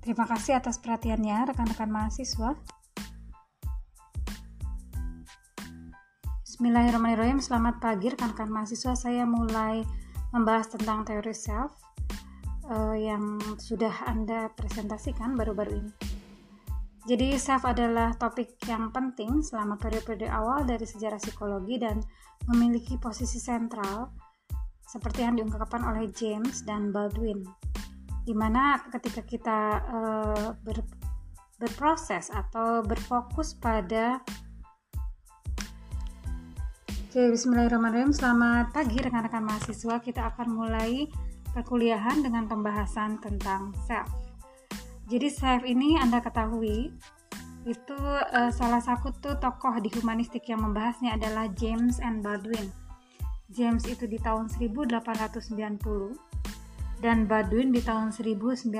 Terima 0.00 0.26
kasih 0.26 0.58
atas 0.58 0.82
perhatiannya 0.82 1.54
rekan-rekan 1.54 1.86
mahasiswa. 1.86 2.58
Bismillahirrahmanirrahim. 6.42 7.38
Selamat 7.38 7.78
pagi 7.78 8.10
rekan-rekan 8.10 8.50
mahasiswa. 8.50 8.98
Saya 8.98 9.22
mulai 9.22 9.86
membahas 10.30 10.70
tentang 10.74 11.02
teori 11.06 11.34
self 11.34 11.74
uh, 12.70 12.94
yang 12.94 13.38
sudah 13.58 13.92
Anda 14.06 14.50
presentasikan 14.54 15.34
baru-baru 15.34 15.82
ini. 15.82 15.92
Jadi 17.08 17.34
self 17.40 17.64
adalah 17.64 18.12
topik 18.14 18.60
yang 18.68 18.92
penting 18.92 19.40
selama 19.40 19.80
periode 19.80 20.28
awal 20.28 20.68
dari 20.68 20.84
sejarah 20.84 21.16
psikologi 21.16 21.80
dan 21.80 21.98
memiliki 22.46 23.00
posisi 23.00 23.40
sentral 23.40 24.12
seperti 24.84 25.24
yang 25.24 25.38
diungkapkan 25.38 25.80
oleh 25.86 26.12
James 26.12 26.62
dan 26.66 26.92
Baldwin. 26.92 27.40
Di 28.26 28.36
mana 28.36 28.84
ketika 28.92 29.22
kita 29.24 29.60
uh, 29.80 30.48
ber, 30.60 30.84
berproses 31.56 32.28
atau 32.28 32.84
berfokus 32.84 33.56
pada 33.56 34.20
Oke, 37.10 37.26
bismillahirrahmanirrahim. 37.26 38.14
Selamat 38.14 38.70
pagi 38.70 38.94
rekan-rekan 39.02 39.42
mahasiswa. 39.42 39.98
Kita 39.98 40.30
akan 40.30 40.46
mulai 40.46 41.10
perkuliahan 41.50 42.22
dengan 42.22 42.46
pembahasan 42.46 43.18
tentang 43.18 43.74
self. 43.82 44.06
Jadi 45.10 45.26
self 45.26 45.66
ini 45.66 45.98
Anda 45.98 46.22
ketahui 46.22 46.94
itu 47.66 47.98
uh, 47.98 48.54
salah 48.54 48.78
satu 48.78 49.10
tuh 49.18 49.34
tokoh 49.42 49.82
di 49.82 49.90
humanistik 49.98 50.46
yang 50.54 50.62
membahasnya 50.62 51.18
adalah 51.18 51.50
James 51.58 51.98
and 51.98 52.22
Baldwin. 52.22 52.70
James 53.50 53.90
itu 53.90 54.06
di 54.06 54.22
tahun 54.22 54.46
1890 54.46 55.42
dan 57.02 57.26
Baldwin 57.26 57.74
di 57.74 57.82
tahun 57.82 58.14
1916. 58.14 58.70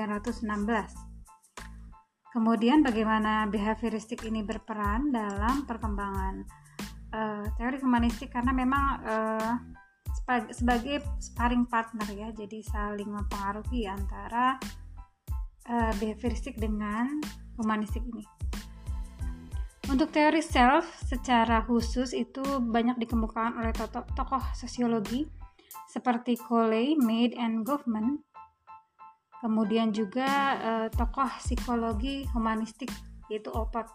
Kemudian 2.31 2.79
bagaimana 2.79 3.43
behavioristik 3.51 4.23
ini 4.23 4.39
berperan 4.39 5.11
dalam 5.11 5.67
perkembangan 5.67 6.60
uh, 7.13 7.45
teori 7.55 7.77
humanistik 7.79 8.31
karena 8.33 8.51
memang 8.55 8.83
uh, 9.05 9.53
sebagai 10.51 11.03
sparring 11.19 11.67
partner 11.67 12.07
ya 12.11 12.29
jadi 12.31 12.63
saling 12.63 13.11
mempengaruhi 13.11 13.87
antara 13.87 14.55
uh, 15.67 15.91
behavioristik 15.99 16.55
dengan 16.59 17.19
humanistik 17.59 18.03
ini 18.07 18.23
untuk 19.91 20.07
teori 20.15 20.39
self 20.39 20.87
secara 21.03 21.67
khusus 21.67 22.15
itu 22.15 22.39
banyak 22.63 22.95
dikemukakan 23.01 23.59
oleh 23.59 23.75
tokoh, 23.75 24.07
tokoh 24.15 24.39
sosiologi 24.55 25.27
seperti 25.91 26.39
Coley, 26.39 26.95
Mead, 26.95 27.35
and 27.35 27.67
Goffman. 27.67 28.23
Kemudian 29.43 29.91
juga 29.91 30.29
uh, 30.63 30.87
tokoh 30.93 31.27
psikologi 31.43 32.23
humanistik 32.31 32.87
yaitu 33.27 33.51
Opat. 33.51 33.89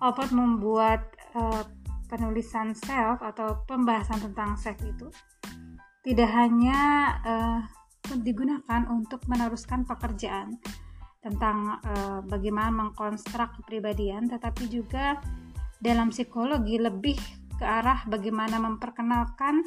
Opat 0.00 0.32
membuat 0.32 1.12
uh, 1.34 1.62
penulisan 2.08 2.72
self 2.74 3.20
atau 3.22 3.62
pembahasan 3.66 4.22
tentang 4.30 4.54
self 4.58 4.78
itu 4.82 5.08
tidak 6.04 6.30
hanya 6.30 6.80
uh, 7.24 7.60
digunakan 8.20 8.84
untuk 8.92 9.24
meneruskan 9.26 9.88
pekerjaan 9.88 10.60
tentang 11.24 11.80
uh, 11.80 12.20
bagaimana 12.28 12.68
mengkonstruk 12.68 13.56
kepribadian, 13.60 14.28
tetapi 14.28 14.68
juga 14.68 15.16
dalam 15.80 16.12
psikologi 16.12 16.76
lebih 16.76 17.16
ke 17.56 17.64
arah 17.64 18.04
bagaimana 18.04 18.60
memperkenalkan 18.60 19.64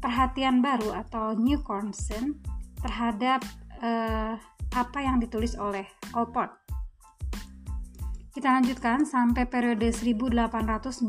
perhatian 0.00 0.64
baru 0.64 0.96
atau 1.04 1.36
new 1.36 1.60
concern 1.60 2.40
terhadap 2.80 3.44
uh, 3.84 4.40
apa 4.72 4.98
yang 5.00 5.20
ditulis 5.20 5.52
oleh 5.60 5.84
Allport. 6.16 6.52
Kita 8.36 8.52
lanjutkan 8.52 9.08
sampai 9.08 9.48
periode 9.48 9.88
1890. 9.88 11.08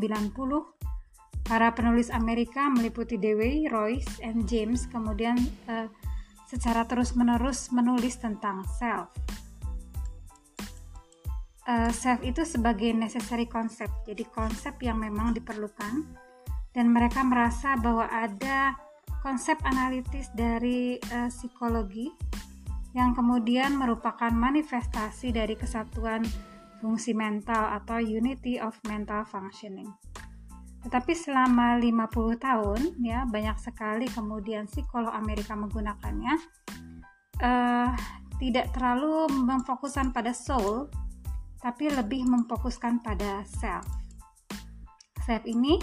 Para 1.44 1.76
penulis 1.76 2.08
Amerika 2.08 2.72
meliputi 2.72 3.20
Dewey, 3.20 3.68
Royce, 3.68 4.24
and 4.24 4.48
James 4.48 4.88
kemudian 4.88 5.36
uh, 5.68 5.92
secara 6.48 6.88
terus-menerus 6.88 7.76
menulis 7.76 8.16
tentang 8.24 8.64
self. 8.80 9.12
Uh, 11.68 11.92
self 11.92 12.24
itu 12.24 12.48
sebagai 12.48 12.96
necessary 12.96 13.44
concept, 13.44 14.08
jadi 14.08 14.24
konsep 14.32 14.80
yang 14.80 14.96
memang 14.96 15.36
diperlukan 15.36 16.08
dan 16.72 16.88
mereka 16.88 17.28
merasa 17.28 17.76
bahwa 17.76 18.08
ada 18.08 18.72
konsep 19.20 19.60
analitis 19.68 20.32
dari 20.32 20.96
uh, 21.12 21.28
psikologi 21.28 22.08
yang 22.96 23.12
kemudian 23.12 23.76
merupakan 23.76 24.32
manifestasi 24.32 25.36
dari 25.36 25.60
kesatuan 25.60 26.24
fungsi 26.80 27.14
mental 27.14 27.74
atau 27.82 27.98
unity 27.98 28.62
of 28.62 28.78
mental 28.86 29.26
functioning. 29.26 29.90
Tetapi 30.86 31.12
selama 31.18 31.82
50 31.82 32.38
tahun 32.40 32.82
ya 33.02 33.26
banyak 33.28 33.58
sekali 33.60 34.08
kemudian 34.08 34.70
psikolog 34.70 35.12
Amerika 35.12 35.58
menggunakannya 35.58 36.34
uh, 37.42 37.92
tidak 38.38 38.72
terlalu 38.72 39.28
memfokuskan 39.34 40.14
pada 40.14 40.32
soul 40.32 40.88
tapi 41.58 41.90
lebih 41.90 42.24
memfokuskan 42.30 43.02
pada 43.02 43.42
self. 43.44 43.84
Self 45.26 45.44
ini 45.44 45.82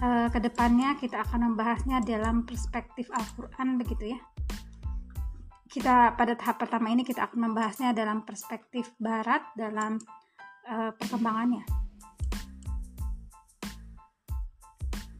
uh, 0.00 0.32
ke 0.32 0.40
depannya 0.40 0.96
kita 0.98 1.20
akan 1.22 1.52
membahasnya 1.52 2.00
dalam 2.02 2.48
perspektif 2.48 3.12
Al-Quran 3.12 3.76
begitu 3.78 4.16
ya 4.16 4.20
kita 5.74 6.14
pada 6.14 6.38
tahap 6.38 6.62
pertama 6.62 6.94
ini 6.94 7.02
kita 7.02 7.26
akan 7.26 7.50
membahasnya 7.50 7.90
dalam 7.90 8.22
perspektif 8.22 8.94
barat 9.02 9.42
dalam 9.58 9.98
uh, 10.70 10.94
perkembangannya. 10.94 11.66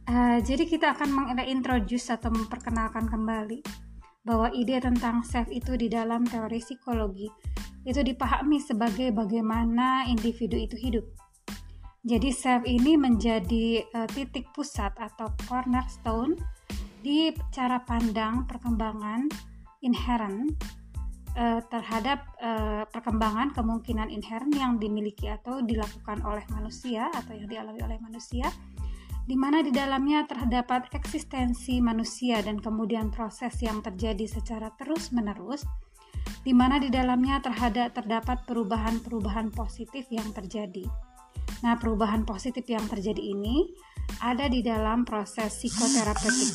Uh, 0.07 0.39
jadi 0.39 0.63
kita 0.63 0.95
akan 0.95 1.11
mengintroduce 1.11 2.07
atau 2.07 2.31
memperkenalkan 2.31 3.03
kembali 3.03 3.59
bahwa 4.23 4.47
ide 4.55 4.79
tentang 4.79 5.27
self 5.27 5.51
itu 5.51 5.75
di 5.75 5.91
dalam 5.91 6.23
teori 6.23 6.63
psikologi 6.63 7.27
itu 7.83 7.99
dipahami 7.99 8.63
sebagai 8.63 9.11
bagaimana 9.11 10.07
individu 10.07 10.55
itu 10.55 10.79
hidup. 10.79 11.05
Jadi 12.07 12.31
self 12.31 12.63
ini 12.63 12.95
menjadi 12.95 13.83
uh, 13.91 14.07
titik 14.07 14.55
pusat 14.55 14.95
atau 14.95 15.35
cornerstone 15.51 16.39
di 17.03 17.35
cara 17.51 17.83
pandang 17.83 18.47
perkembangan 18.47 19.54
inherent 19.85 20.57
uh, 21.37 21.61
terhadap 21.69 22.25
uh, 22.41 22.83
perkembangan 22.89 23.53
kemungkinan 23.53 24.09
inherent 24.09 24.51
yang 24.57 24.81
dimiliki 24.81 25.29
atau 25.29 25.61
dilakukan 25.61 26.25
oleh 26.25 26.43
manusia 26.49 27.13
atau 27.13 27.37
yang 27.37 27.45
dialami 27.45 27.79
oleh 27.85 27.99
manusia 28.01 28.49
di 29.25 29.33
mana 29.33 29.65
di 29.65 29.73
dalamnya 29.73 30.29
terdapat 30.29 30.93
eksistensi 30.93 31.81
manusia 31.81 32.45
dan 32.45 32.61
kemudian 32.61 33.09
proses 33.09 33.57
yang 33.57 33.81
terjadi 33.81 34.29
secara 34.29 34.69
terus-menerus 34.77 35.65
di 36.45 36.53
mana 36.53 36.77
di 36.77 36.93
dalamnya 36.93 37.41
terhadap 37.41 37.97
terdapat 37.97 38.45
perubahan-perubahan 38.45 39.49
positif 39.49 40.05
yang 40.13 40.29
terjadi. 40.29 40.85
Nah, 41.65 41.73
perubahan 41.81 42.21
positif 42.21 42.69
yang 42.69 42.85
terjadi 42.85 43.17
ini 43.17 43.73
ada 44.21 44.45
di 44.45 44.61
dalam 44.61 45.01
proses 45.01 45.57
psikoterapeutik 45.57 46.53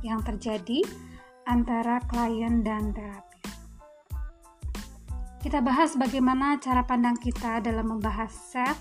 yang 0.00 0.24
terjadi 0.24 0.80
antara 1.48 2.04
klien 2.04 2.60
dan 2.60 2.92
terapis. 2.92 3.48
Kita 5.40 5.64
bahas 5.64 5.96
bagaimana 5.96 6.60
cara 6.60 6.84
pandang 6.84 7.16
kita 7.16 7.64
dalam 7.64 7.96
membahas 7.96 8.28
self 8.28 8.76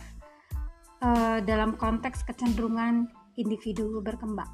uh, 1.00 1.40
dalam 1.40 1.80
konteks 1.80 2.28
kecenderungan 2.28 3.08
individu 3.40 4.04
berkembang. 4.04 4.52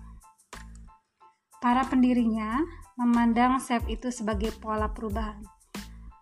Para 1.57 1.87
pendirinya 1.89 2.61
memandang 3.01 3.57
self 3.57 3.87
itu 3.89 4.13
sebagai 4.13 4.53
pola 4.61 4.93
perubahan, 4.93 5.41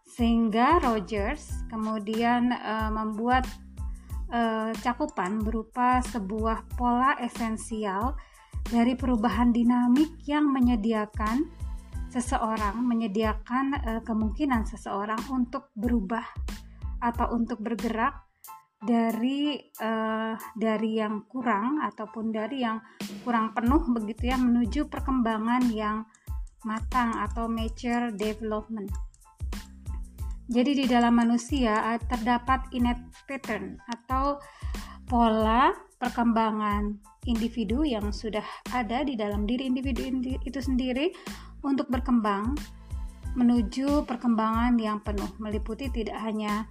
sehingga 0.07 0.79
Rogers 0.79 1.65
kemudian 1.67 2.55
uh, 2.55 2.93
membuat 2.93 3.43
uh, 4.31 4.71
cakupan 4.79 5.43
berupa 5.43 5.99
sebuah 6.07 6.71
pola 6.77 7.17
esensial 7.19 8.15
dari 8.69 8.93
perubahan 8.93 9.49
dinamik 9.49 10.13
yang 10.29 10.45
menyediakan 10.53 11.49
seseorang 12.11 12.75
menyediakan 12.83 13.65
uh, 13.79 14.01
kemungkinan 14.03 14.67
seseorang 14.67 15.19
untuk 15.31 15.71
berubah 15.71 16.27
atau 16.99 17.31
untuk 17.33 17.63
bergerak 17.63 18.27
dari 18.83 19.61
uh, 19.79 20.35
dari 20.57 20.99
yang 20.99 21.23
kurang 21.31 21.79
ataupun 21.79 22.35
dari 22.35 22.67
yang 22.67 22.83
kurang 23.23 23.55
penuh 23.55 23.79
begitu 23.95 24.33
ya 24.33 24.37
menuju 24.37 24.91
perkembangan 24.91 25.71
yang 25.71 26.03
matang 26.67 27.15
atau 27.15 27.47
mature 27.47 28.11
development. 28.13 28.91
Jadi 30.51 30.83
di 30.83 30.85
dalam 30.91 31.15
manusia 31.15 31.95
uh, 31.95 31.99
terdapat 32.11 32.67
innate 32.75 33.07
pattern 33.23 33.79
atau 33.87 34.35
pola 35.07 35.71
perkembangan 35.95 36.97
individu 37.29 37.85
yang 37.85 38.09
sudah 38.09 38.43
ada 38.73 39.05
di 39.05 39.13
dalam 39.13 39.45
diri 39.45 39.69
individu 39.69 40.09
itu 40.41 40.57
sendiri 40.57 41.13
untuk 41.61 41.87
berkembang 41.87 42.57
menuju 43.33 44.03
perkembangan 44.03 44.75
yang 44.75 44.99
penuh 44.99 45.29
meliputi 45.39 45.87
tidak 45.87 46.19
hanya 46.19 46.67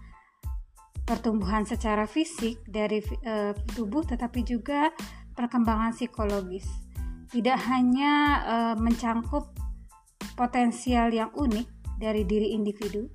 pertumbuhan 1.08 1.64
secara 1.64 2.04
fisik 2.04 2.60
dari 2.68 3.00
e, 3.00 3.56
tubuh 3.74 4.04
tetapi 4.04 4.44
juga 4.44 4.92
perkembangan 5.32 5.96
psikologis 5.96 6.68
tidak 7.32 7.58
hanya 7.64 8.12
e, 8.44 8.56
mencangkup 8.76 9.56
potensial 10.36 11.08
yang 11.08 11.32
unik 11.32 11.96
dari 11.96 12.28
diri 12.28 12.52
individu 12.52 13.08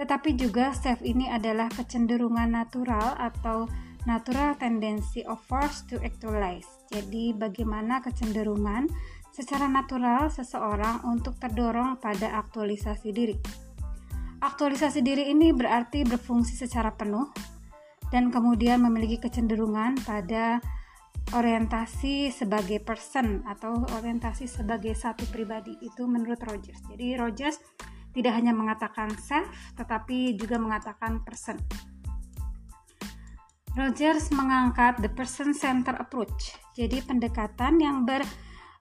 tetapi 0.00 0.38
juga 0.38 0.72
self 0.72 1.04
ini 1.04 1.28
adalah 1.28 1.68
kecenderungan 1.68 2.54
natural 2.54 3.18
atau 3.20 3.68
natural 4.06 4.54
tendency 4.56 5.26
of 5.26 5.36
force 5.44 5.82
to 5.90 5.98
actualize. 6.06 6.64
Jadi 6.88 7.34
bagaimana 7.34 7.98
kecenderungan 8.00 8.88
secara 9.38 9.70
natural 9.70 10.34
seseorang 10.34 11.06
untuk 11.06 11.38
terdorong 11.38 12.02
pada 12.02 12.42
aktualisasi 12.42 13.14
diri. 13.14 13.38
Aktualisasi 14.42 14.98
diri 14.98 15.30
ini 15.30 15.54
berarti 15.54 16.02
berfungsi 16.02 16.58
secara 16.58 16.90
penuh 16.90 17.30
dan 18.10 18.34
kemudian 18.34 18.82
memiliki 18.82 19.22
kecenderungan 19.22 19.94
pada 20.02 20.58
orientasi 21.30 22.34
sebagai 22.34 22.82
person 22.82 23.46
atau 23.46 23.86
orientasi 23.94 24.50
sebagai 24.50 24.98
satu 24.98 25.22
pribadi 25.30 25.78
itu 25.86 26.02
menurut 26.10 26.42
Rogers. 26.42 26.82
Jadi 26.90 27.14
Rogers 27.14 27.62
tidak 28.10 28.34
hanya 28.34 28.50
mengatakan 28.50 29.14
self 29.14 29.46
tetapi 29.78 30.34
juga 30.34 30.58
mengatakan 30.58 31.22
person. 31.22 31.62
Rogers 33.78 34.34
mengangkat 34.34 34.98
the 34.98 35.10
person 35.12 35.54
center 35.54 35.94
approach. 35.94 36.58
Jadi 36.74 36.98
pendekatan 36.98 37.78
yang 37.78 38.02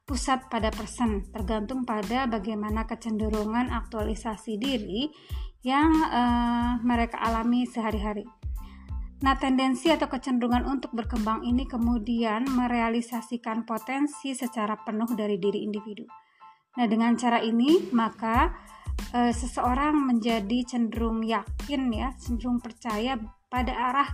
berpusat 0.08 0.48
pada 0.48 0.72
person 0.72 1.20
tergantung 1.36 1.84
pada 1.84 2.32
bagaimana 2.32 2.88
kecenderungan 2.88 3.68
aktualisasi 3.76 4.56
diri 4.56 5.12
yang 5.68 5.92
uh, 6.00 6.80
mereka 6.80 7.20
alami 7.20 7.68
sehari-hari. 7.68 8.24
Nah, 9.28 9.36
tendensi 9.36 9.92
atau 9.92 10.08
kecenderungan 10.08 10.64
untuk 10.64 10.96
berkembang 10.96 11.44
ini 11.44 11.68
kemudian 11.68 12.48
merealisasikan 12.48 13.68
potensi 13.68 14.32
secara 14.32 14.80
penuh 14.80 15.12
dari 15.12 15.36
diri 15.36 15.68
individu. 15.68 16.08
Nah, 16.80 16.88
dengan 16.88 17.20
cara 17.20 17.44
ini, 17.44 17.92
maka 17.92 18.54
e, 19.10 19.34
seseorang 19.34 19.98
menjadi 19.98 20.70
cenderung 20.70 21.26
yakin 21.26 21.90
ya, 21.90 22.14
cenderung 22.14 22.62
percaya 22.62 23.18
pada 23.50 23.74
arah 23.74 24.10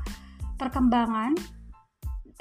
perkembangan 0.55 1.35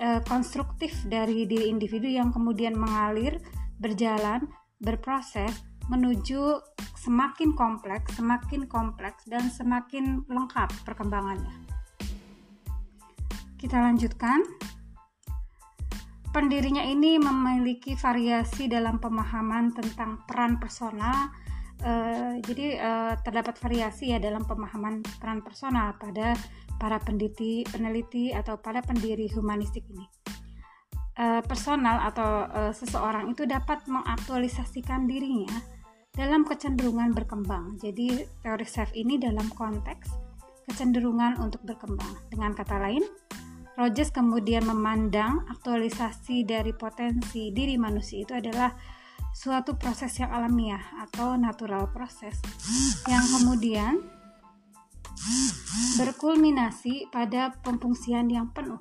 e, 0.03 0.19
konstruktif 0.27 0.91
dari 1.07 1.47
diri 1.47 1.71
individu 1.71 2.11
yang 2.11 2.35
kemudian 2.35 2.75
mengalir, 2.75 3.39
berjalan, 3.79 4.51
berproses 4.83 5.63
menuju 5.87 6.59
semakin 6.99 7.55
kompleks, 7.55 8.19
semakin 8.19 8.67
kompleks 8.67 9.23
dan 9.31 9.47
semakin 9.51 10.27
lengkap 10.27 10.71
perkembangannya. 10.83 11.55
Kita 13.59 13.79
lanjutkan. 13.79 14.43
Pendirinya 16.33 16.81
ini 16.81 17.21
memiliki 17.21 17.93
variasi 17.93 18.65
dalam 18.65 18.97
pemahaman 18.97 19.77
tentang 19.77 20.25
peran 20.25 20.57
personal 20.57 21.29
Uh, 21.83 22.39
jadi 22.47 22.79
uh, 22.79 23.15
terdapat 23.27 23.59
variasi 23.59 24.15
ya 24.15 24.23
dalam 24.23 24.47
pemahaman 24.47 25.03
peran 25.19 25.43
personal 25.43 25.99
pada 25.99 26.39
para 26.79 27.03
peneliti, 27.03 27.67
peneliti 27.67 28.31
atau 28.31 28.55
pada 28.55 28.79
pendiri 28.87 29.27
humanistik 29.35 29.83
ini. 29.91 30.07
Uh, 31.19 31.43
personal 31.45 32.01
atau 32.07 32.47
uh, 32.49 32.73
seseorang 32.73 33.35
itu 33.35 33.45
dapat 33.45 33.83
mengaktualisasikan 33.91 35.11
dirinya 35.11 35.53
dalam 36.15 36.47
kecenderungan 36.47 37.11
berkembang. 37.13 37.77
Jadi 37.83 38.25
teori 38.41 38.67
self 38.67 38.95
ini 38.95 39.19
dalam 39.19 39.51
konteks 39.51 40.09
kecenderungan 40.71 41.43
untuk 41.43 41.67
berkembang. 41.67 42.15
Dengan 42.31 42.55
kata 42.55 42.79
lain, 42.79 43.03
Rogers 43.73 44.13
kemudian 44.13 44.69
memandang 44.69 45.49
aktualisasi 45.49 46.45
dari 46.45 46.77
potensi 46.77 47.49
diri 47.57 47.81
manusia 47.81 48.21
itu 48.21 48.37
adalah 48.37 48.69
suatu 49.33 49.75
proses 49.81 50.13
yang 50.21 50.31
alamiah 50.31 50.83
atau 51.01 51.35
natural 51.41 51.89
proses 51.91 52.37
yang 53.09 53.25
kemudian 53.27 54.05
berkulminasi 55.97 57.09
pada 57.09 57.57
pemfungsian 57.65 58.29
yang 58.29 58.53
penuh. 58.53 58.81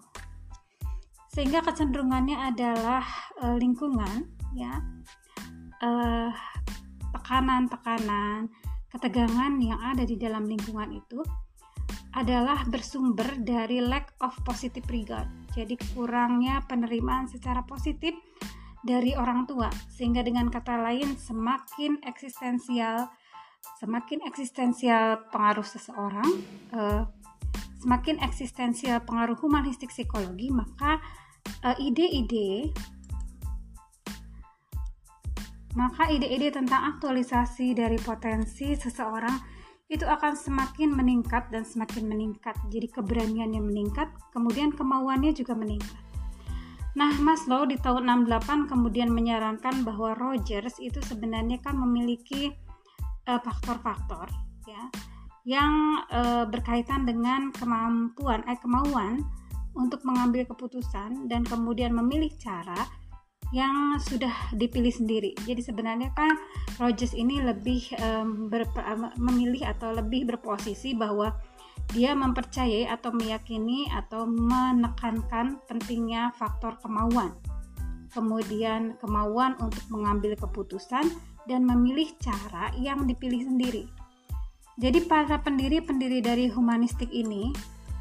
Sehingga 1.32 1.64
kecenderungannya 1.64 2.36
adalah 2.36 3.04
e, 3.40 3.56
lingkungan 3.56 4.28
ya 4.52 4.84
tekanan 5.80 6.36
tekanan-tekanan 7.16 8.42
ketegangan 8.92 9.54
yang 9.64 9.80
ada 9.80 10.04
di 10.04 10.20
dalam 10.20 10.46
lingkungan 10.46 10.92
itu 10.92 11.24
adalah 12.12 12.68
bersumber 12.68 13.40
dari 13.40 13.80
lack 13.80 14.12
of 14.20 14.36
positive 14.44 14.84
regard. 14.92 15.32
Jadi 15.56 15.80
kurangnya 15.96 16.60
penerimaan 16.68 17.32
secara 17.32 17.64
positif 17.64 18.12
dari 18.82 19.14
orang 19.14 19.46
tua 19.46 19.70
sehingga 19.90 20.26
dengan 20.26 20.50
kata 20.50 20.82
lain 20.82 21.14
semakin 21.18 22.02
eksistensial 22.02 23.10
semakin 23.78 24.26
eksistensial 24.26 25.30
pengaruh 25.30 25.66
seseorang 25.66 26.30
uh, 26.74 27.06
semakin 27.82 28.18
eksistensial 28.26 29.06
pengaruh 29.06 29.38
humanistik 29.38 29.94
psikologi 29.94 30.50
maka 30.50 30.98
uh, 31.62 31.78
ide-ide 31.78 32.74
maka 35.78 36.12
ide-ide 36.12 36.52
tentang 36.52 36.98
aktualisasi 36.98 37.78
dari 37.78 37.96
potensi 38.02 38.76
seseorang 38.76 39.62
itu 39.92 40.08
akan 40.08 40.40
semakin 40.40 40.96
meningkat 40.96 41.52
dan 41.52 41.68
semakin 41.68 42.08
meningkat. 42.08 42.56
Jadi 42.72 42.88
keberaniannya 42.88 43.60
meningkat 43.60 44.08
kemudian 44.32 44.72
kemauannya 44.72 45.36
juga 45.36 45.52
meningkat 45.52 46.01
Nah, 46.92 47.16
Maslow 47.24 47.64
di 47.64 47.80
tahun 47.80 48.28
68 48.28 48.68
kemudian 48.68 49.08
menyarankan 49.12 49.88
bahwa 49.88 50.12
Rogers 50.16 50.76
itu 50.84 51.00
sebenarnya 51.00 51.64
kan 51.64 51.80
memiliki 51.80 52.52
eh, 53.28 53.42
faktor-faktor 53.42 54.28
ya 54.68 54.84
yang 55.42 56.06
uh, 56.14 56.46
berkaitan 56.46 57.02
dengan 57.02 57.50
kemampuan 57.50 58.46
eh 58.46 58.58
kemauan 58.62 59.26
untuk 59.74 60.04
mengambil 60.06 60.46
keputusan 60.46 61.26
dan 61.32 61.42
kemudian 61.42 61.96
memilih 61.96 62.30
cara 62.38 62.78
yang 63.52 64.00
sudah 64.00 64.32
dipilih 64.56 64.94
sendiri. 64.94 65.36
Jadi 65.44 65.60
sebenarnya 65.60 66.14
kan 66.16 66.32
Rogers 66.80 67.12
ini 67.12 67.44
lebih 67.44 67.84
um, 68.00 68.48
memilih 69.20 69.68
atau 69.68 69.92
lebih 69.92 70.24
berposisi 70.24 70.96
bahwa 70.96 71.36
dia 71.92 72.16
mempercayai 72.16 72.88
atau 72.88 73.12
meyakini 73.12 73.88
atau 73.92 74.24
menekankan 74.24 75.60
pentingnya 75.68 76.32
faktor 76.40 76.80
kemauan. 76.80 77.36
Kemudian 78.12 78.96
kemauan 79.00 79.56
untuk 79.60 79.84
mengambil 79.92 80.36
keputusan 80.36 81.08
dan 81.48 81.64
memilih 81.64 82.12
cara 82.20 82.72
yang 82.80 83.08
dipilih 83.08 83.48
sendiri. 83.48 83.84
Jadi 84.80 85.04
para 85.04 85.40
pendiri-pendiri 85.44 86.24
dari 86.24 86.48
humanistik 86.48 87.12
ini 87.12 87.52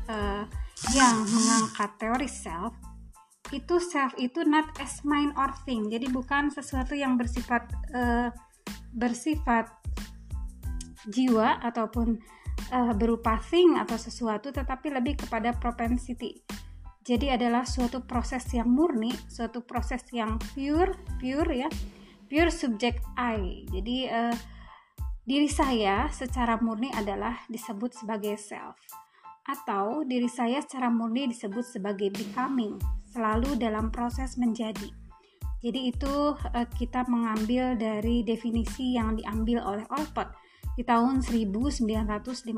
uh, 0.07 0.47
yang 0.95 1.17
mengangkat 1.27 1.91
teori 1.99 2.31
self 2.31 2.73
itu 3.51 3.83
self 3.83 4.15
itu 4.15 4.47
not 4.47 4.71
as 4.79 5.03
mind 5.03 5.35
or 5.35 5.51
thing. 5.67 5.91
Jadi 5.91 6.07
bukan 6.09 6.55
sesuatu 6.55 6.95
yang 6.95 7.19
bersifat 7.19 7.67
uh, 7.91 8.31
bersifat 8.95 9.67
jiwa 11.11 11.59
ataupun 11.63 12.19
uh, 12.73 12.95
berupa 12.95 13.39
thing 13.43 13.77
atau 13.77 13.99
sesuatu 13.99 14.55
tetapi 14.55 14.93
lebih 14.93 15.21
kepada 15.27 15.55
propensity. 15.57 16.43
Jadi 17.01 17.33
adalah 17.33 17.65
suatu 17.65 18.05
proses 18.05 18.45
yang 18.53 18.69
murni, 18.69 19.11
suatu 19.27 19.65
proses 19.65 20.05
yang 20.13 20.37
pure, 20.53 20.95
pure 21.17 21.51
ya, 21.51 21.69
pure 22.29 22.53
subject 22.53 23.01
I. 23.17 23.65
Jadi 23.73 24.07
uh, 24.07 24.37
diri 25.25 25.49
saya 25.49 26.07
secara 26.13 26.61
murni 26.61 26.93
adalah 26.93 27.41
disebut 27.49 28.05
sebagai 28.05 28.37
self 28.37 28.79
atau 29.49 30.07
diri 30.07 30.31
saya 30.31 30.63
secara 30.63 30.93
murni 30.93 31.27
disebut 31.27 31.65
sebagai 31.67 32.13
becoming, 32.15 32.79
selalu 33.11 33.59
dalam 33.59 33.91
proses 33.91 34.39
menjadi. 34.39 34.93
Jadi 35.61 35.93
itu 35.93 36.33
uh, 36.33 36.67
kita 36.79 37.05
mengambil 37.09 37.77
dari 37.77 38.25
definisi 38.25 38.97
yang 38.97 39.17
diambil 39.17 39.61
oleh 39.61 39.85
Olcott 39.93 40.33
di 40.75 40.83
tahun 40.87 41.23
1955. 41.23 42.51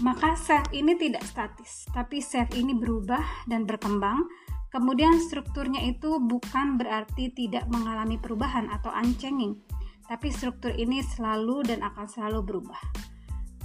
Maka 0.00 0.34
self 0.34 0.72
ini 0.72 0.96
tidak 0.96 1.22
statis, 1.28 1.84
tapi 1.92 2.24
self 2.24 2.48
ini 2.56 2.72
berubah 2.72 3.44
dan 3.48 3.68
berkembang. 3.68 4.24
Kemudian 4.72 5.20
strukturnya 5.20 5.84
itu 5.84 6.16
bukan 6.16 6.80
berarti 6.80 7.28
tidak 7.36 7.68
mengalami 7.68 8.16
perubahan 8.16 8.72
atau 8.72 8.88
unchanging, 8.88 9.60
tapi 10.08 10.32
struktur 10.32 10.72
ini 10.72 11.04
selalu 11.04 11.60
dan 11.68 11.84
akan 11.84 12.08
selalu 12.08 12.40
berubah. 12.40 12.80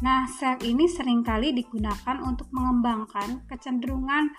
Nah, 0.03 0.27
self 0.27 0.61
ini 0.67 0.85
sering 0.85 1.23
kali 1.23 1.55
digunakan 1.55 2.19
untuk 2.21 2.51
mengembangkan 2.51 3.47
kecenderungan 3.47 4.35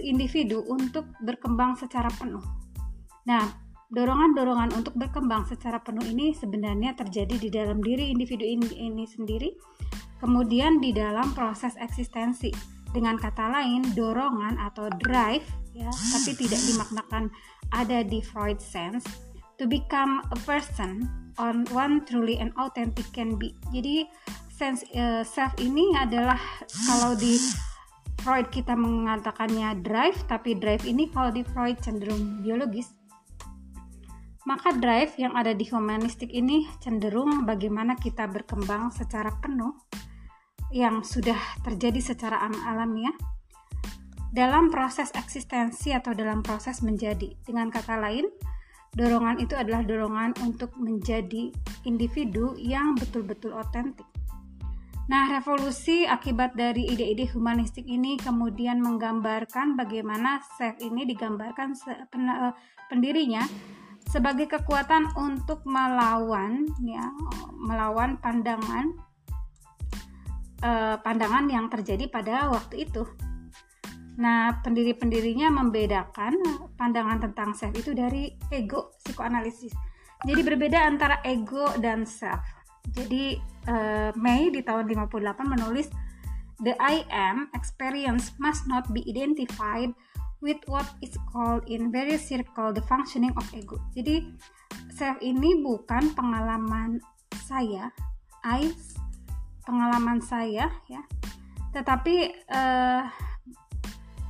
individu 0.00 0.64
untuk 0.64 1.04
berkembang 1.20 1.76
secara 1.76 2.08
penuh. 2.16 2.40
Nah, 3.28 3.63
Dorongan-dorongan 3.94 4.74
untuk 4.74 4.98
berkembang 4.98 5.46
secara 5.46 5.78
penuh 5.78 6.02
ini 6.02 6.34
sebenarnya 6.34 6.98
terjadi 6.98 7.38
di 7.38 7.46
dalam 7.46 7.78
diri 7.78 8.10
individu 8.10 8.42
ini, 8.42 9.06
sendiri, 9.06 9.54
kemudian 10.18 10.82
di 10.82 10.90
dalam 10.90 11.30
proses 11.30 11.78
eksistensi. 11.78 12.50
Dengan 12.90 13.18
kata 13.18 13.50
lain, 13.50 13.86
dorongan 13.94 14.58
atau 14.58 14.90
drive, 15.02 15.46
ya, 15.74 15.90
tapi 15.90 16.30
tidak 16.34 16.58
dimaknakan 16.62 17.30
ada 17.74 18.02
di 18.02 18.22
Freud 18.22 18.58
sense, 18.58 19.06
to 19.58 19.66
become 19.66 20.22
a 20.30 20.38
person 20.42 21.06
on 21.38 21.66
one 21.70 22.02
truly 22.06 22.38
and 22.38 22.54
authentic 22.58 23.06
can 23.14 23.34
be. 23.38 23.54
Jadi 23.70 24.06
sense 24.50 24.86
uh, 24.94 25.26
self 25.26 25.54
ini 25.58 25.94
adalah 25.98 26.38
kalau 26.86 27.18
di 27.18 27.38
Freud 28.22 28.50
kita 28.54 28.78
mengatakannya 28.78 29.82
drive 29.82 30.16
tapi 30.30 30.54
drive 30.54 30.86
ini 30.86 31.10
kalau 31.10 31.34
di 31.34 31.42
Freud 31.42 31.76
cenderung 31.82 32.40
biologis 32.40 32.94
maka 34.44 34.76
drive 34.76 35.16
yang 35.16 35.32
ada 35.32 35.56
di 35.56 35.64
humanistik 35.72 36.28
ini 36.28 36.68
cenderung 36.80 37.48
bagaimana 37.48 37.96
kita 37.96 38.28
berkembang 38.28 38.92
secara 38.92 39.32
penuh 39.40 39.72
yang 40.68 41.00
sudah 41.00 41.38
terjadi 41.64 42.00
secara 42.00 42.44
alamiah 42.44 43.14
dalam 44.34 44.68
proses 44.68 45.14
eksistensi 45.14 45.94
atau 45.94 46.10
dalam 46.10 46.42
proses 46.42 46.82
menjadi. 46.82 47.38
Dengan 47.46 47.70
kata 47.70 47.96
lain, 47.96 48.26
dorongan 48.92 49.38
itu 49.38 49.54
adalah 49.54 49.86
dorongan 49.86 50.34
untuk 50.42 50.74
menjadi 50.76 51.54
individu 51.86 52.58
yang 52.58 52.98
betul-betul 52.98 53.54
otentik. 53.54 54.06
Nah, 55.04 55.28
revolusi 55.30 56.08
akibat 56.08 56.56
dari 56.56 56.88
ide-ide 56.88 57.28
humanistik 57.30 57.84
ini 57.84 58.16
kemudian 58.16 58.80
menggambarkan 58.80 59.76
bagaimana 59.76 60.40
self 60.56 60.80
ini 60.80 61.04
digambarkan 61.04 61.76
eh, 61.86 62.52
pendirinya 62.88 63.44
sebagai 64.14 64.46
kekuatan 64.46 65.10
untuk 65.18 65.66
melawan 65.66 66.62
ya 66.86 67.02
melawan 67.58 68.14
pandangan 68.22 68.94
eh, 70.62 70.96
pandangan 71.02 71.50
yang 71.50 71.66
terjadi 71.66 72.06
pada 72.06 72.46
waktu 72.46 72.86
itu. 72.86 73.02
Nah, 74.14 74.62
pendiri-pendirinya 74.62 75.50
membedakan 75.50 76.38
pandangan 76.78 77.18
tentang 77.18 77.58
self 77.58 77.74
itu 77.74 77.90
dari 77.90 78.30
ego 78.54 78.94
psikoanalisis. 79.02 79.74
Jadi 80.22 80.40
berbeda 80.46 80.86
antara 80.86 81.18
ego 81.26 81.66
dan 81.82 82.06
self. 82.06 82.38
Jadi 82.94 83.34
eh, 83.66 84.10
May 84.14 84.54
di 84.54 84.62
tahun 84.62 84.86
58 84.86 85.10
menulis 85.42 85.90
The 86.62 86.78
I 86.78 87.02
am 87.10 87.50
experience 87.50 88.30
must 88.38 88.70
not 88.70 88.86
be 88.94 89.02
identified 89.10 89.90
with 90.44 90.60
what 90.68 90.84
is 91.00 91.16
called 91.32 91.64
in 91.64 91.88
various 91.88 92.28
circle 92.28 92.68
the 92.76 92.84
functioning 92.84 93.32
of 93.40 93.48
ego. 93.56 93.80
Jadi 93.96 94.28
self 94.92 95.16
ini 95.24 95.64
bukan 95.64 96.12
pengalaman 96.12 97.00
saya, 97.48 97.88
I 98.44 98.68
pengalaman 99.64 100.20
saya 100.20 100.68
ya. 100.84 101.00
Tetapi 101.72 102.44
uh, 102.52 103.08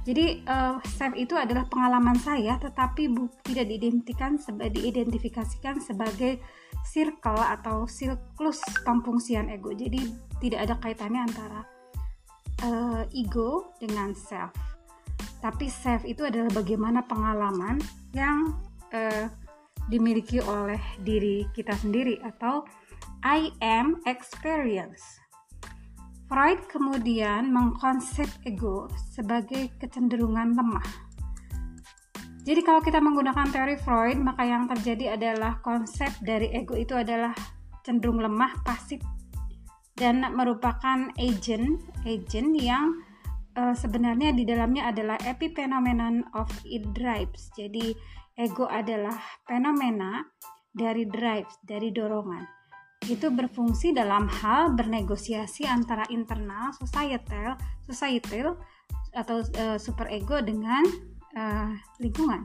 jadi 0.06 0.46
uh, 0.46 0.78
self 0.86 1.18
itu 1.18 1.34
adalah 1.34 1.66
pengalaman 1.66 2.14
saya 2.14 2.62
tetapi 2.62 3.10
bu, 3.10 3.26
tidak 3.42 3.66
diidentikan 3.74 4.38
seba, 4.38 4.70
diidentifikasikan 4.70 5.82
sebagai 5.82 6.38
circle 6.86 7.42
atau 7.42 7.90
siklus 7.90 8.62
pemfungsian 8.86 9.50
ego. 9.50 9.74
Jadi 9.74 9.98
tidak 10.38 10.70
ada 10.70 10.74
kaitannya 10.78 11.20
antara 11.26 11.60
uh, 12.62 13.02
ego 13.10 13.74
dengan 13.82 14.14
self 14.14 14.74
tapi 15.45 15.68
self 15.68 16.09
itu 16.09 16.24
adalah 16.24 16.49
bagaimana 16.57 17.05
pengalaman 17.05 17.76
yang 18.16 18.57
uh, 18.97 19.28
dimiliki 19.92 20.40
oleh 20.40 20.80
diri 21.05 21.45
kita 21.53 21.76
sendiri 21.76 22.16
atau 22.24 22.64
I 23.20 23.53
am 23.61 24.01
experience. 24.09 25.20
Freud 26.32 26.64
kemudian 26.72 27.53
mengkonsep 27.53 28.24
ego 28.49 28.88
sebagai 29.12 29.68
kecenderungan 29.76 30.57
lemah. 30.57 31.12
Jadi 32.49 32.61
kalau 32.64 32.80
kita 32.80 33.01
menggunakan 33.05 33.53
teori 33.53 33.76
Freud, 33.84 34.20
maka 34.24 34.49
yang 34.49 34.64
terjadi 34.64 35.20
adalah 35.20 35.61
konsep 35.61 36.09
dari 36.24 36.57
ego 36.57 36.72
itu 36.72 36.97
adalah 36.97 37.36
cenderung 37.84 38.20
lemah, 38.24 38.64
pasif 38.64 39.05
dan 39.92 40.24
merupakan 40.32 41.12
agent, 41.20 41.84
agent 42.09 42.57
yang 42.57 43.03
uh, 43.57 43.74
sebenarnya 43.74 44.34
di 44.34 44.44
dalamnya 44.46 44.90
adalah 44.90 45.18
epiphenomenon 45.22 46.26
of 46.34 46.50
it 46.66 46.84
drives. 46.94 47.50
Jadi 47.55 47.94
ego 48.38 48.66
adalah 48.66 49.14
fenomena 49.46 50.22
dari 50.74 51.07
drives, 51.07 51.59
dari 51.62 51.94
dorongan. 51.94 52.42
Itu 53.05 53.30
berfungsi 53.30 53.92
dalam 53.94 54.26
hal 54.26 54.74
bernegosiasi 54.74 55.68
antara 55.68 56.09
internal 56.11 56.72
societal, 56.74 57.55
societal 57.84 58.59
atau 59.14 59.44
uh, 59.44 60.11
ego 60.11 60.42
dengan 60.42 60.82
uh, 61.38 61.70
lingkungan. 62.02 62.42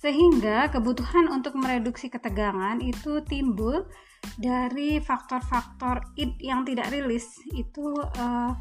Sehingga 0.00 0.72
kebutuhan 0.72 1.28
untuk 1.28 1.60
mereduksi 1.60 2.08
ketegangan 2.08 2.80
itu 2.80 3.20
timbul 3.28 3.84
dari 4.40 5.00
faktor-faktor 5.00 6.00
id 6.16 6.40
yang 6.40 6.64
tidak 6.64 6.88
rilis 6.88 7.36
itu 7.52 8.00
uh, 8.16 8.52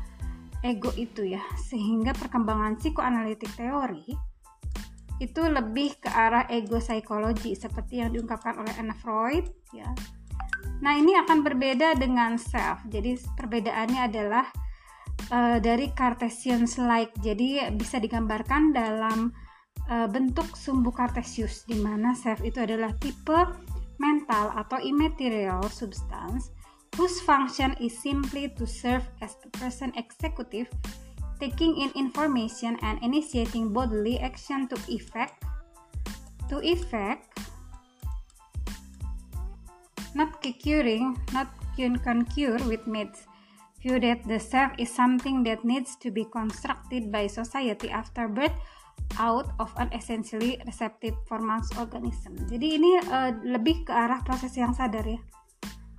ego 0.65 0.91
itu 0.99 1.23
ya 1.23 1.43
sehingga 1.55 2.11
perkembangan 2.15 2.75
psikoanalitik 2.79 3.51
teori 3.55 4.11
itu 5.19 5.41
lebih 5.43 5.99
ke 5.99 6.07
arah 6.07 6.47
ego 6.47 6.79
psikologi 6.79 7.51
seperti 7.55 7.99
yang 7.99 8.15
diungkapkan 8.15 8.55
oleh 8.55 8.71
Anna 8.79 8.95
Freud 8.95 9.51
ya. 9.75 9.91
Nah, 10.79 10.95
ini 10.95 11.11
akan 11.19 11.43
berbeda 11.43 11.99
dengan 11.99 12.39
self. 12.39 12.87
Jadi 12.87 13.19
perbedaannya 13.35 14.07
adalah 14.07 14.47
uh, 15.27 15.59
dari 15.59 15.91
Cartesian 15.91 16.63
like. 16.87 17.11
Jadi 17.19 17.67
bisa 17.75 17.99
digambarkan 17.99 18.71
dalam 18.71 19.27
uh, 19.91 20.07
bentuk 20.07 20.55
sumbu 20.55 20.95
Cartesius 20.95 21.67
di 21.67 21.75
mana 21.75 22.15
self 22.15 22.39
itu 22.47 22.63
adalah 22.63 22.95
tipe 22.95 23.39
mental 23.99 24.55
atau 24.55 24.79
immaterial 24.79 25.67
substance 25.67 26.55
whose 26.95 27.21
function 27.21 27.75
is 27.79 27.97
simply 27.97 28.49
to 28.57 28.65
serve 28.65 29.05
as 29.21 29.35
a 29.45 29.49
person 29.57 29.93
executive, 29.95 30.67
taking 31.39 31.77
in 31.77 31.91
information 31.95 32.77
and 32.81 33.01
initiating 33.03 33.73
bodily 33.73 34.19
action 34.19 34.67
to 34.67 34.77
effect, 34.89 35.43
to 36.49 36.59
effect, 36.61 37.39
not 40.15 40.41
curing, 40.41 41.15
not 41.31 41.47
concur 42.03 42.57
with 42.67 42.83
myths. 42.87 43.23
View 43.79 43.99
that 44.03 44.27
the 44.27 44.39
self 44.39 44.75
is 44.75 44.91
something 44.91 45.43
that 45.47 45.63
needs 45.63 45.95
to 46.03 46.11
be 46.11 46.27
constructed 46.27 47.11
by 47.11 47.27
society 47.27 47.87
after 47.87 48.27
birth 48.27 48.51
out 49.15 49.55
of 49.59 49.71
an 49.79 49.87
essentially 49.95 50.59
receptive 50.67 51.15
formal 51.23 51.63
organism. 51.79 52.35
Jadi 52.51 52.75
ini 52.75 52.99
uh, 53.07 53.31
lebih 53.47 53.87
ke 53.87 53.95
arah 53.95 54.19
proses 54.27 54.51
yang 54.59 54.75
sadar 54.75 55.07
ya 55.07 55.23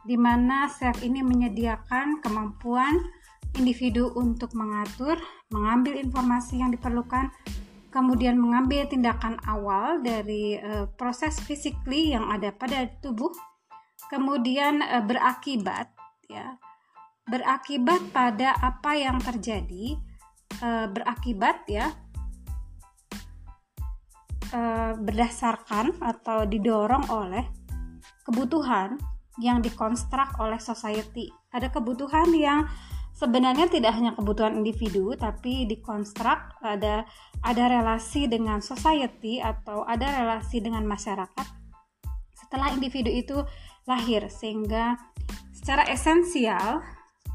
di 0.05 0.17
mana 0.17 0.69
self 0.73 1.05
ini 1.05 1.21
menyediakan 1.21 2.25
kemampuan 2.25 2.97
individu 3.59 4.15
untuk 4.15 4.55
mengatur, 4.55 5.19
mengambil 5.51 5.99
informasi 5.99 6.63
yang 6.63 6.71
diperlukan, 6.71 7.29
kemudian 7.91 8.39
mengambil 8.39 8.87
tindakan 8.87 9.37
awal 9.45 9.99
dari 10.01 10.57
uh, 10.57 10.87
proses 10.95 11.37
physically 11.43 12.15
yang 12.15 12.31
ada 12.31 12.55
pada 12.55 12.87
tubuh, 13.03 13.31
kemudian 14.09 14.81
uh, 14.81 15.03
berakibat 15.03 15.91
ya. 16.31 16.57
Berakibat 17.31 18.11
pada 18.11 18.59
apa 18.59 18.99
yang 18.99 19.23
terjadi, 19.23 19.95
uh, 20.63 20.87
berakibat 20.91 21.67
ya 21.71 21.91
berdasarkan 24.99 26.03
atau 26.03 26.43
didorong 26.43 27.07
oleh 27.07 27.47
kebutuhan 28.27 28.99
yang 29.39 29.63
dikonstruk 29.63 30.41
oleh 30.43 30.59
society. 30.59 31.31
Ada 31.55 31.71
kebutuhan 31.71 32.35
yang 32.35 32.67
sebenarnya 33.15 33.71
tidak 33.71 33.95
hanya 33.95 34.17
kebutuhan 34.17 34.59
individu 34.59 35.13
tapi 35.15 35.69
dikonstruk 35.69 36.57
ada 36.65 37.05
ada 37.45 37.65
relasi 37.69 38.27
dengan 38.27 38.65
society 38.65 39.39
atau 39.39 39.85
ada 39.85 40.09
relasi 40.09 40.65
dengan 40.65 40.89
masyarakat 40.89 41.61
setelah 42.51 42.75
individu 42.75 43.13
itu 43.13 43.39
lahir 43.87 44.27
sehingga 44.27 44.99
secara 45.55 45.87
esensial 45.87 46.83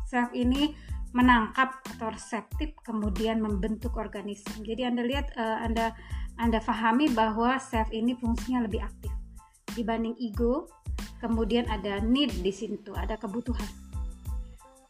self 0.10 0.28
ini 0.36 0.76
menangkap 1.16 1.80
atau 1.96 2.12
reseptif 2.12 2.76
kemudian 2.84 3.40
membentuk 3.40 3.96
organisme. 3.96 4.60
Jadi 4.68 4.84
Anda 4.84 5.08
lihat 5.08 5.32
uh, 5.40 5.64
Anda 5.64 5.96
Anda 6.36 6.60
pahami 6.60 7.16
bahwa 7.16 7.56
self 7.64 7.88
ini 7.96 8.12
fungsinya 8.20 8.68
lebih 8.68 8.84
aktif 8.84 9.14
dibanding 9.72 10.20
ego 10.20 10.68
kemudian 11.20 11.66
ada 11.72 12.00
need 12.02 12.32
di 12.42 12.52
situ, 12.54 12.92
ada 12.94 13.16
kebutuhan. 13.20 13.68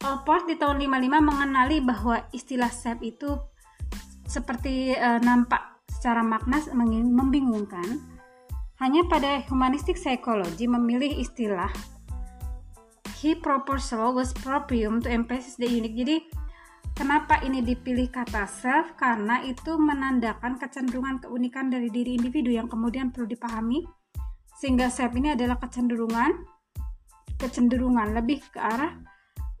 Allport 0.04 0.46
di 0.46 0.54
tahun 0.60 0.78
55 0.86 1.30
mengenali 1.30 1.78
bahwa 1.82 2.20
istilah 2.30 2.70
self 2.70 3.00
itu 3.02 3.34
seperti 4.28 4.92
e, 4.92 5.08
nampak 5.24 5.82
secara 5.88 6.20
makna 6.20 6.60
membingungkan. 6.76 8.02
Hanya 8.76 9.08
pada 9.08 9.40
humanistik 9.48 9.96
psikologi 9.96 10.68
memilih 10.68 11.08
istilah 11.16 11.72
he 13.16 13.32
proposal 13.32 14.12
was 14.12 14.36
proprium 14.36 15.00
to 15.00 15.08
emphasize 15.08 15.56
the 15.56 15.64
unique. 15.64 15.96
Jadi 15.96 16.16
kenapa 16.92 17.40
ini 17.42 17.64
dipilih 17.64 18.12
kata 18.12 18.44
self? 18.44 18.94
Karena 19.00 19.40
itu 19.42 19.80
menandakan 19.80 20.60
kecenderungan 20.60 21.24
keunikan 21.24 21.72
dari 21.72 21.88
diri 21.88 22.20
individu 22.20 22.52
yang 22.52 22.68
kemudian 22.68 23.08
perlu 23.08 23.26
dipahami 23.26 23.82
sehingga 24.56 24.88
self 24.88 25.12
ini 25.16 25.36
adalah 25.36 25.60
kecenderungan 25.60 26.56
kecenderungan 27.36 28.16
lebih 28.16 28.40
ke 28.48 28.56
arah 28.56 28.96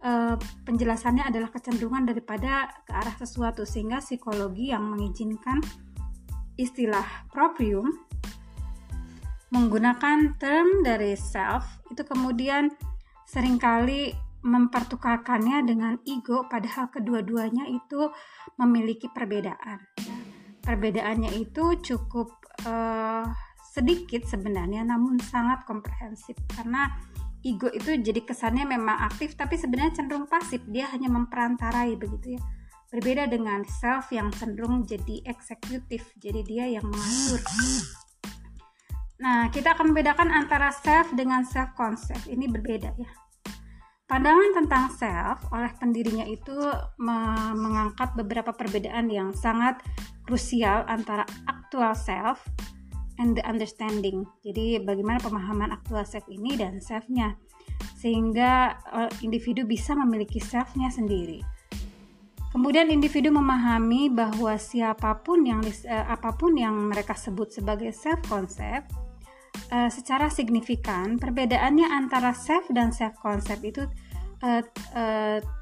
uh, 0.00 0.34
penjelasannya 0.64 1.28
adalah 1.28 1.52
kecenderungan 1.52 2.08
daripada 2.08 2.72
ke 2.84 2.92
arah 2.92 3.16
sesuatu. 3.20 3.68
Sehingga 3.68 4.00
psikologi 4.00 4.72
yang 4.72 4.84
mengizinkan 4.88 5.60
istilah 6.56 7.28
proprium 7.28 7.92
menggunakan 9.52 10.34
term 10.40 10.82
dari 10.82 11.14
self 11.14 11.84
itu 11.92 12.02
kemudian 12.02 12.72
sering 13.28 13.60
kali 13.60 14.10
mempertukarkannya 14.42 15.66
dengan 15.66 15.94
ego 16.06 16.46
padahal 16.46 16.90
kedua-duanya 16.90 17.66
itu 17.70 18.10
memiliki 18.58 19.10
perbedaan. 19.10 19.82
Perbedaannya 20.62 21.30
itu 21.38 21.78
cukup 21.78 22.30
uh, 22.66 23.26
sedikit 23.76 24.24
sebenarnya 24.24 24.88
namun 24.88 25.20
sangat 25.20 25.68
komprehensif. 25.68 26.32
Karena 26.48 26.88
ego 27.44 27.68
itu 27.68 27.92
jadi 28.00 28.24
kesannya 28.24 28.64
memang 28.64 29.04
aktif 29.04 29.36
tapi 29.36 29.60
sebenarnya 29.60 30.00
cenderung 30.00 30.24
pasif. 30.24 30.64
Dia 30.64 30.88
hanya 30.88 31.12
memperantarai 31.12 31.92
begitu 32.00 32.40
ya. 32.40 32.42
Berbeda 32.88 33.28
dengan 33.28 33.60
self 33.68 34.08
yang 34.16 34.32
cenderung 34.32 34.88
jadi 34.88 35.20
eksekutif 35.28 36.16
jadi 36.16 36.40
dia 36.40 36.64
yang 36.80 36.88
mengatur. 36.88 37.44
Nah 39.20 39.52
kita 39.52 39.76
akan 39.76 39.92
membedakan 39.92 40.32
antara 40.32 40.72
self 40.72 41.12
dengan 41.12 41.44
self 41.44 41.76
concept 41.76 42.24
ini 42.24 42.48
berbeda 42.48 42.96
ya. 42.96 43.10
Pandangan 44.06 44.54
tentang 44.54 44.84
self 44.94 45.50
oleh 45.50 45.74
pendirinya 45.82 46.22
itu 46.30 46.54
mengangkat 47.58 48.14
beberapa 48.14 48.54
perbedaan 48.54 49.10
yang 49.10 49.34
sangat 49.34 49.82
krusial 50.22 50.86
antara 50.86 51.26
actual 51.50 51.90
self 51.90 52.38
and 53.18 53.36
the 53.36 53.44
understanding. 53.44 54.24
Jadi 54.44 54.80
bagaimana 54.80 55.20
pemahaman 55.20 55.72
actual 55.72 56.04
self 56.04 56.24
ini 56.28 56.56
dan 56.56 56.80
self-nya 56.80 57.36
sehingga 57.96 58.76
uh, 58.92 59.10
individu 59.20 59.66
bisa 59.66 59.92
memiliki 59.96 60.40
self-nya 60.40 60.88
sendiri. 60.92 61.42
Kemudian 62.52 62.88
individu 62.88 63.28
memahami 63.28 64.08
bahwa 64.08 64.56
siapa 64.56 65.20
pun 65.20 65.44
yang 65.44 65.60
uh, 65.60 66.06
apa 66.08 66.32
pun 66.36 66.56
yang 66.56 66.72
mereka 66.72 67.12
sebut 67.12 67.52
sebagai 67.52 67.92
self 67.92 68.22
concept 68.28 68.92
uh, 69.68 69.92
secara 69.92 70.32
signifikan 70.32 71.20
perbedaannya 71.20 71.88
antara 71.88 72.32
self 72.32 72.68
dan 72.72 72.92
self 72.92 73.16
concept 73.20 73.64
itu 73.64 73.84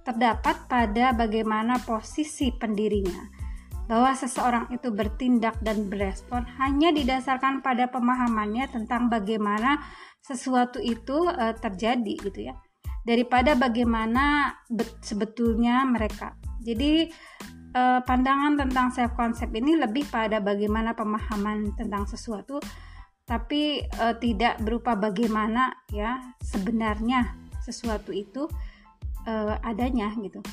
terdapat 0.03 0.67
pada 0.67 1.15
bagaimana 1.15 1.79
posisi 1.87 2.51
pendirinya 2.51 3.34
bahwa 3.85 4.17
seseorang 4.17 4.73
itu 4.73 4.89
bertindak 4.89 5.61
dan 5.61 5.93
berespon 5.93 6.49
hanya 6.57 6.89
didasarkan 6.93 7.61
pada 7.61 7.89
pemahamannya 7.93 8.69
tentang 8.73 9.13
bagaimana 9.13 9.81
sesuatu 10.25 10.81
itu 10.81 11.29
uh, 11.29 11.53
terjadi 11.57 12.15
gitu 12.25 12.49
ya. 12.49 12.55
Daripada 13.05 13.53
bagaimana 13.53 14.57
sebetulnya 15.05 15.85
mereka. 15.85 16.33
Jadi 16.65 17.13
uh, 17.77 18.01
pandangan 18.01 18.57
tentang 18.57 18.89
self 18.95 19.13
concept 19.13 19.53
ini 19.53 19.77
lebih 19.77 20.09
pada 20.09 20.41
bagaimana 20.41 20.97
pemahaman 20.97 21.77
tentang 21.77 22.09
sesuatu 22.09 22.63
tapi 23.25 23.81
uh, 24.01 24.17
tidak 24.21 24.61
berupa 24.61 24.93
bagaimana 24.97 25.73
ya 25.89 26.21
sebenarnya 26.45 27.33
sesuatu 27.65 28.13
itu 28.13 28.45
uh, 29.25 29.57
adanya 29.65 30.13
gitu 30.21 30.45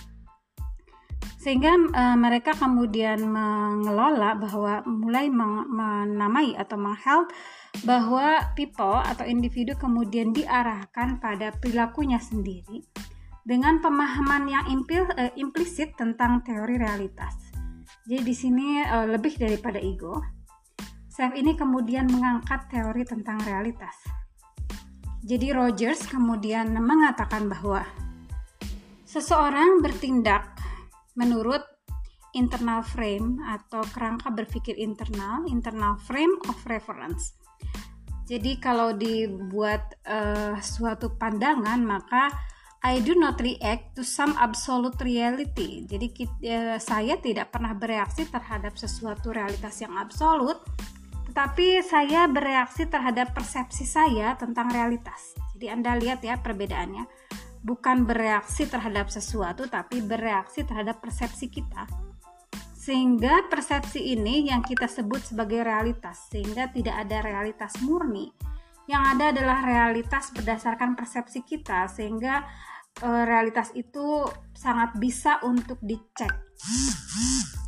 sehingga 1.42 1.74
uh, 1.74 2.18
mereka 2.22 2.54
kemudian 2.54 3.26
mengelola 3.26 4.38
bahwa 4.38 4.86
mulai 4.86 5.26
menamai 5.34 6.54
atau 6.54 6.78
menghelp 6.78 7.34
bahwa 7.82 8.54
people 8.54 9.02
atau 9.02 9.26
individu 9.26 9.74
kemudian 9.74 10.38
diarahkan 10.38 11.18
pada 11.18 11.50
perilakunya 11.58 12.22
sendiri 12.22 12.86
dengan 13.42 13.82
pemahaman 13.82 14.46
yang 14.46 14.66
impil, 14.70 15.10
uh, 15.18 15.34
implisit 15.34 15.98
tentang 15.98 16.46
teori 16.46 16.78
realitas. 16.78 17.34
Jadi 18.06 18.22
di 18.22 18.36
sini 18.38 18.86
uh, 18.86 19.10
lebih 19.10 19.34
daripada 19.42 19.82
ego, 19.82 20.22
Self 21.12 21.36
ini 21.36 21.60
kemudian 21.60 22.08
mengangkat 22.08 22.72
teori 22.72 23.04
tentang 23.04 23.36
realitas. 23.44 23.94
Jadi 25.28 25.52
Rogers 25.52 26.08
kemudian 26.08 26.72
mengatakan 26.80 27.52
bahwa 27.52 27.84
seseorang 29.04 29.84
bertindak 29.84 30.51
menurut 31.22 31.62
internal 32.34 32.82
frame 32.82 33.38
atau 33.46 33.86
kerangka 33.94 34.34
berpikir 34.34 34.74
internal, 34.82 35.46
internal 35.46 36.00
frame 36.02 36.34
of 36.50 36.58
reference. 36.66 37.38
Jadi 38.26 38.58
kalau 38.64 38.96
dibuat 38.96 40.00
uh, 40.08 40.56
suatu 40.64 41.14
pandangan 41.20 41.84
maka 41.84 42.32
I 42.82 42.98
do 43.04 43.14
not 43.14 43.38
react 43.38 43.94
to 44.00 44.02
some 44.02 44.34
absolute 44.42 44.98
reality. 45.06 45.86
Jadi 45.86 46.08
kita, 46.10 46.34
uh, 46.42 46.50
eh, 46.50 46.78
saya 46.82 47.20
tidak 47.22 47.54
pernah 47.54 47.78
bereaksi 47.78 48.26
terhadap 48.26 48.74
sesuatu 48.74 49.30
realitas 49.30 49.78
yang 49.84 49.94
absolut, 50.00 50.64
tetapi 51.30 51.84
saya 51.86 52.26
bereaksi 52.26 52.90
terhadap 52.90 53.38
persepsi 53.38 53.86
saya 53.86 54.34
tentang 54.40 54.74
realitas. 54.74 55.38
Jadi 55.54 55.68
Anda 55.70 55.94
lihat 56.00 56.26
ya 56.26 56.42
perbedaannya. 56.42 57.06
Bukan 57.62 58.10
bereaksi 58.10 58.66
terhadap 58.66 59.14
sesuatu 59.14 59.70
tapi 59.70 60.02
bereaksi 60.02 60.66
terhadap 60.66 60.98
persepsi 60.98 61.48
kita. 61.48 61.86
Sehingga 62.82 63.46
persepsi 63.46 64.18
ini 64.18 64.50
yang 64.50 64.66
kita 64.66 64.90
sebut 64.90 65.22
sebagai 65.22 65.62
realitas, 65.62 66.34
sehingga 66.34 66.74
tidak 66.74 67.06
ada 67.06 67.22
realitas 67.22 67.78
murni. 67.86 68.34
Yang 68.90 69.04
ada 69.06 69.26
adalah 69.30 69.60
realitas 69.62 70.34
berdasarkan 70.34 70.98
persepsi 70.98 71.46
kita, 71.46 71.86
sehingga 71.86 72.42
e, 72.98 73.06
realitas 73.06 73.70
itu 73.78 74.26
sangat 74.58 74.98
bisa 74.98 75.38
untuk 75.46 75.78
dicek. 75.86 76.34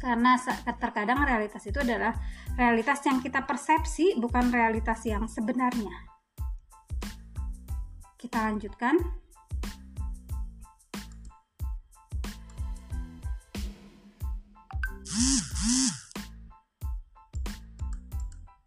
Karena 0.01 0.33
terkadang 0.81 1.21
realitas 1.21 1.61
itu 1.69 1.77
adalah 1.77 2.17
realitas 2.57 3.05
yang 3.05 3.21
kita 3.21 3.45
persepsi 3.45 4.17
bukan 4.17 4.49
realitas 4.49 5.05
yang 5.05 5.29
sebenarnya. 5.29 5.93
Kita 8.17 8.49
lanjutkan. 8.49 9.22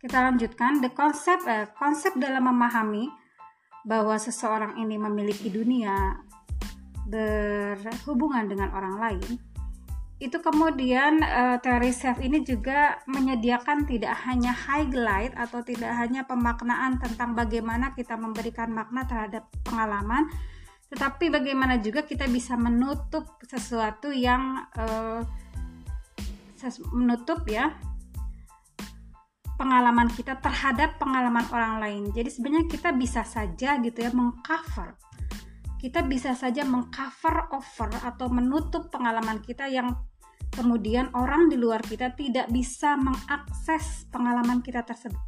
Kita 0.06 0.22
lanjutkan. 0.22 0.78
The 0.78 0.94
konsep 0.94 1.42
eh, 1.50 1.66
konsep 1.74 2.14
dalam 2.14 2.46
memahami 2.46 3.10
bahwa 3.82 4.14
seseorang 4.14 4.78
ini 4.78 4.94
memiliki 4.94 5.50
dunia 5.50 6.14
berhubungan 7.10 8.46
dengan 8.46 8.70
orang 8.70 8.98
lain 9.02 9.38
itu 10.16 10.40
kemudian 10.40 11.20
uh, 11.20 11.60
teori 11.60 11.92
self 11.92 12.24
ini 12.24 12.40
juga 12.40 12.96
menyediakan 13.04 13.84
tidak 13.84 14.16
hanya 14.24 14.48
highlight 14.48 15.36
atau 15.36 15.60
tidak 15.60 15.92
hanya 15.92 16.24
pemaknaan 16.24 16.96
tentang 16.96 17.36
bagaimana 17.36 17.92
kita 17.92 18.16
memberikan 18.16 18.72
makna 18.72 19.04
terhadap 19.04 19.44
pengalaman 19.60 20.24
tetapi 20.88 21.28
bagaimana 21.28 21.76
juga 21.84 22.00
kita 22.00 22.24
bisa 22.32 22.56
menutup 22.56 23.28
sesuatu 23.44 24.08
yang 24.08 24.64
uh, 24.80 25.20
menutup 26.96 27.44
ya 27.44 27.76
pengalaman 29.56 30.08
kita 30.12 30.38
terhadap 30.38 31.00
pengalaman 31.00 31.44
orang 31.52 31.74
lain 31.80 32.02
jadi 32.12 32.28
sebenarnya 32.28 32.68
kita 32.68 32.92
bisa 32.94 33.24
saja 33.24 33.80
gitu 33.80 33.98
ya 34.04 34.12
mengcover 34.12 34.96
kita 35.76 36.00
bisa 36.08 36.32
saja 36.32 36.64
mengcover 36.64 37.52
over 37.52 37.90
atau 38.00 38.32
menutup 38.32 38.88
pengalaman 38.88 39.44
kita 39.44 39.68
yang 39.68 39.92
kemudian 40.56 41.12
orang 41.12 41.52
di 41.52 41.60
luar 41.60 41.84
kita 41.84 42.16
tidak 42.16 42.48
bisa 42.48 42.96
mengakses 42.96 44.08
pengalaman 44.08 44.64
kita 44.64 44.80
tersebut. 44.82 45.20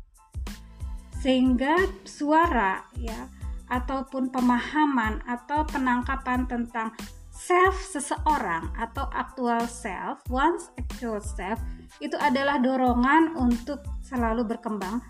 Sehingga 1.21 1.77
suara 2.09 2.81
ya 2.97 3.29
ataupun 3.69 4.33
pemahaman 4.33 5.21
atau 5.29 5.69
penangkapan 5.69 6.49
tentang 6.49 6.97
self 7.29 7.77
seseorang 7.85 8.73
atau 8.81 9.05
actual 9.13 9.63
self, 9.69 10.25
once 10.33 10.73
actual 10.81 11.21
self 11.21 11.61
itu 11.99 12.15
adalah 12.15 12.61
dorongan 12.61 13.35
untuk 13.41 13.83
selalu 14.05 14.45
berkembang 14.45 15.01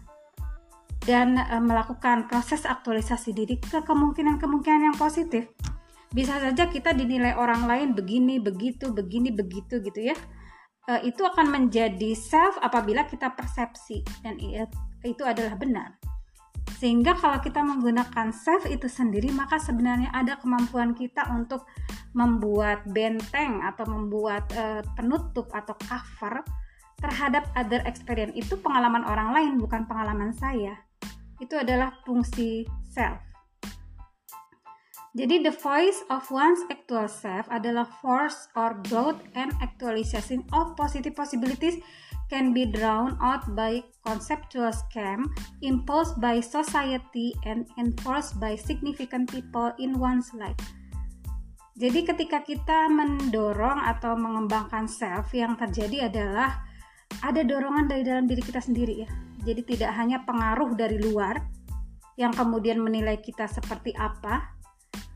dan 1.05 1.41
e, 1.41 1.57
melakukan 1.63 2.29
proses 2.29 2.69
aktualisasi 2.69 3.33
diri 3.33 3.57
ke 3.57 3.81
kemungkinan-kemungkinan 3.81 4.93
yang 4.93 4.97
positif. 4.97 5.49
Bisa 6.13 6.41
saja 6.41 6.69
kita 6.69 6.97
dinilai 6.97 7.37
orang 7.37 7.69
lain 7.69 7.89
begini, 7.93 8.41
begitu, 8.41 8.93
begini, 8.93 9.33
begitu 9.33 9.81
gitu 9.81 10.13
ya. 10.13 10.17
E, 10.89 11.09
itu 11.09 11.25
akan 11.25 11.49
menjadi 11.49 12.13
self 12.13 12.61
apabila 12.61 13.09
kita 13.09 13.33
persepsi 13.33 14.05
dan 14.21 14.37
itu 15.05 15.23
adalah 15.25 15.57
benar. 15.57 15.97
Sehingga 16.77 17.17
kalau 17.17 17.41
kita 17.41 17.65
menggunakan 17.65 18.31
self 18.31 18.69
itu 18.69 18.87
sendiri, 18.87 19.33
maka 19.33 19.57
sebenarnya 19.59 20.13
ada 20.13 20.37
kemampuan 20.39 20.93
kita 20.93 21.27
untuk 21.33 21.67
membuat 22.13 22.85
benteng 22.85 23.65
atau 23.65 23.89
membuat 23.89 24.45
e, 24.53 24.85
penutup 24.93 25.49
atau 25.57 25.73
cover 25.89 26.45
terhadap 26.99 27.47
other 27.55 27.83
experience 27.87 28.35
itu 28.35 28.59
pengalaman 28.59 29.07
orang 29.07 29.31
lain 29.35 29.53
bukan 29.59 29.87
pengalaman 29.87 30.35
saya 30.35 30.75
itu 31.39 31.55
adalah 31.55 31.95
fungsi 32.03 32.67
self. 32.83 33.23
Jadi 35.17 35.43
the 35.43 35.55
voice 35.55 35.99
of 36.13 36.23
one's 36.31 36.63
actual 36.71 37.11
self 37.11 37.49
adalah 37.51 37.89
force 38.05 38.47
or 38.55 38.77
growth 38.87 39.19
and 39.35 39.51
actualization 39.59 40.47
of 40.55 40.79
positive 40.79 41.17
possibilities 41.17 41.81
can 42.29 42.53
be 42.53 42.69
drawn 42.69 43.17
out 43.25 43.43
by 43.57 43.81
conceptual 44.05 44.69
scheme 44.69 45.33
imposed 45.65 46.21
by 46.21 46.39
society 46.45 47.33
and 47.49 47.65
enforced 47.81 48.37
by 48.37 48.53
significant 48.55 49.33
people 49.33 49.73
in 49.81 49.97
one's 49.97 50.31
life. 50.37 50.61
Jadi 51.79 52.05
ketika 52.05 52.45
kita 52.45 52.91
mendorong 52.91 53.81
atau 53.81 54.13
mengembangkan 54.19 54.91
self 54.91 55.33
yang 55.33 55.57
terjadi 55.57 56.13
adalah 56.13 56.68
ada 57.25 57.43
dorongan 57.43 57.91
dari 57.91 58.03
dalam 58.07 58.25
diri 58.31 58.43
kita 58.43 58.63
sendiri 58.63 58.95
ya. 59.03 59.11
Jadi 59.43 59.77
tidak 59.77 59.95
hanya 59.97 60.23
pengaruh 60.23 60.75
dari 60.75 61.01
luar 61.01 61.41
yang 62.19 62.35
kemudian 62.35 62.83
menilai 62.83 63.23
kita 63.23 63.47
seperti 63.47 63.95
apa, 63.95 64.59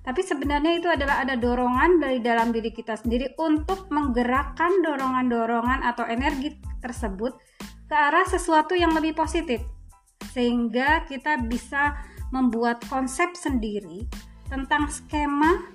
tapi 0.03 0.19
sebenarnya 0.23 0.83
itu 0.83 0.91
adalah 0.91 1.23
ada 1.23 1.39
dorongan 1.39 2.03
dari 2.03 2.19
dalam 2.19 2.51
diri 2.51 2.75
kita 2.75 2.99
sendiri 2.99 3.39
untuk 3.39 3.87
menggerakkan 3.95 4.83
dorongan-dorongan 4.83 5.87
atau 5.87 6.03
energi 6.11 6.59
tersebut 6.83 7.39
ke 7.87 7.95
arah 7.95 8.27
sesuatu 8.27 8.75
yang 8.75 8.91
lebih 8.99 9.15
positif. 9.15 9.63
Sehingga 10.35 11.07
kita 11.07 11.39
bisa 11.47 12.03
membuat 12.35 12.83
konsep 12.91 13.39
sendiri 13.39 14.11
tentang 14.51 14.91
skema 14.91 15.71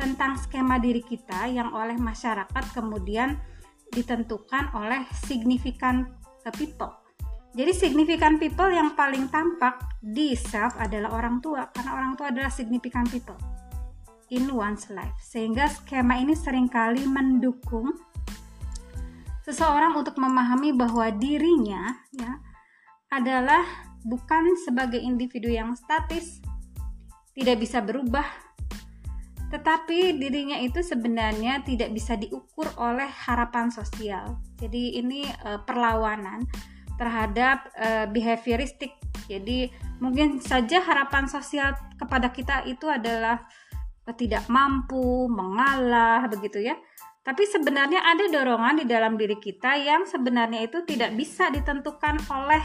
tentang 0.00 0.40
skema 0.40 0.80
diri 0.80 1.04
kita 1.04 1.44
yang 1.52 1.76
oleh 1.76 1.92
masyarakat 2.00 2.64
kemudian 2.72 3.36
ditentukan 3.90 4.72
oleh 4.74 5.06
significant 5.12 6.08
people 6.56 7.00
jadi 7.50 7.74
significant 7.74 8.38
people 8.38 8.70
yang 8.70 8.94
paling 8.94 9.26
tampak 9.26 9.82
di 9.98 10.38
self 10.38 10.78
adalah 10.78 11.18
orang 11.18 11.42
tua 11.42 11.66
karena 11.74 11.98
orang 11.98 12.12
tua 12.14 12.30
adalah 12.30 12.46
significant 12.46 13.10
people 13.10 13.34
in 14.30 14.46
one's 14.54 14.86
life. 14.94 15.18
Sehingga 15.18 15.66
skema 15.66 16.22
ini 16.22 16.38
sering 16.38 16.70
kali 16.70 17.02
mendukung 17.02 17.90
seseorang 19.42 19.98
untuk 19.98 20.14
memahami 20.14 20.70
bahwa 20.78 21.10
dirinya 21.10 21.90
ya 22.14 22.38
adalah 23.10 23.66
bukan 24.06 24.54
sebagai 24.62 25.02
individu 25.02 25.50
yang 25.50 25.74
statis, 25.74 26.38
tidak 27.34 27.58
bisa 27.58 27.82
berubah, 27.82 28.49
tetapi 29.50 30.14
dirinya 30.14 30.56
itu 30.62 30.78
sebenarnya 30.78 31.66
tidak 31.66 31.90
bisa 31.90 32.14
diukur 32.14 32.70
oleh 32.78 33.10
harapan 33.26 33.66
sosial. 33.68 34.38
Jadi 34.62 35.02
ini 35.02 35.26
uh, 35.26 35.58
perlawanan 35.66 36.46
terhadap 36.94 37.66
uh, 37.74 38.06
behavioristik. 38.06 38.94
Jadi 39.26 39.66
mungkin 39.98 40.38
saja 40.38 40.78
harapan 40.78 41.26
sosial 41.26 41.74
kepada 41.98 42.30
kita 42.30 42.62
itu 42.70 42.86
adalah 42.86 43.42
tidak 44.14 44.46
mampu, 44.46 45.26
mengalah 45.26 46.30
begitu 46.30 46.62
ya. 46.62 46.78
Tapi 47.20 47.44
sebenarnya 47.44 48.00
ada 48.00 48.24
dorongan 48.32 48.80
di 48.80 48.86
dalam 48.88 49.18
diri 49.18 49.36
kita 49.36 49.76
yang 49.76 50.08
sebenarnya 50.08 50.64
itu 50.66 50.82
tidak 50.88 51.14
bisa 51.18 51.52
ditentukan 51.52 52.16
oleh 52.32 52.62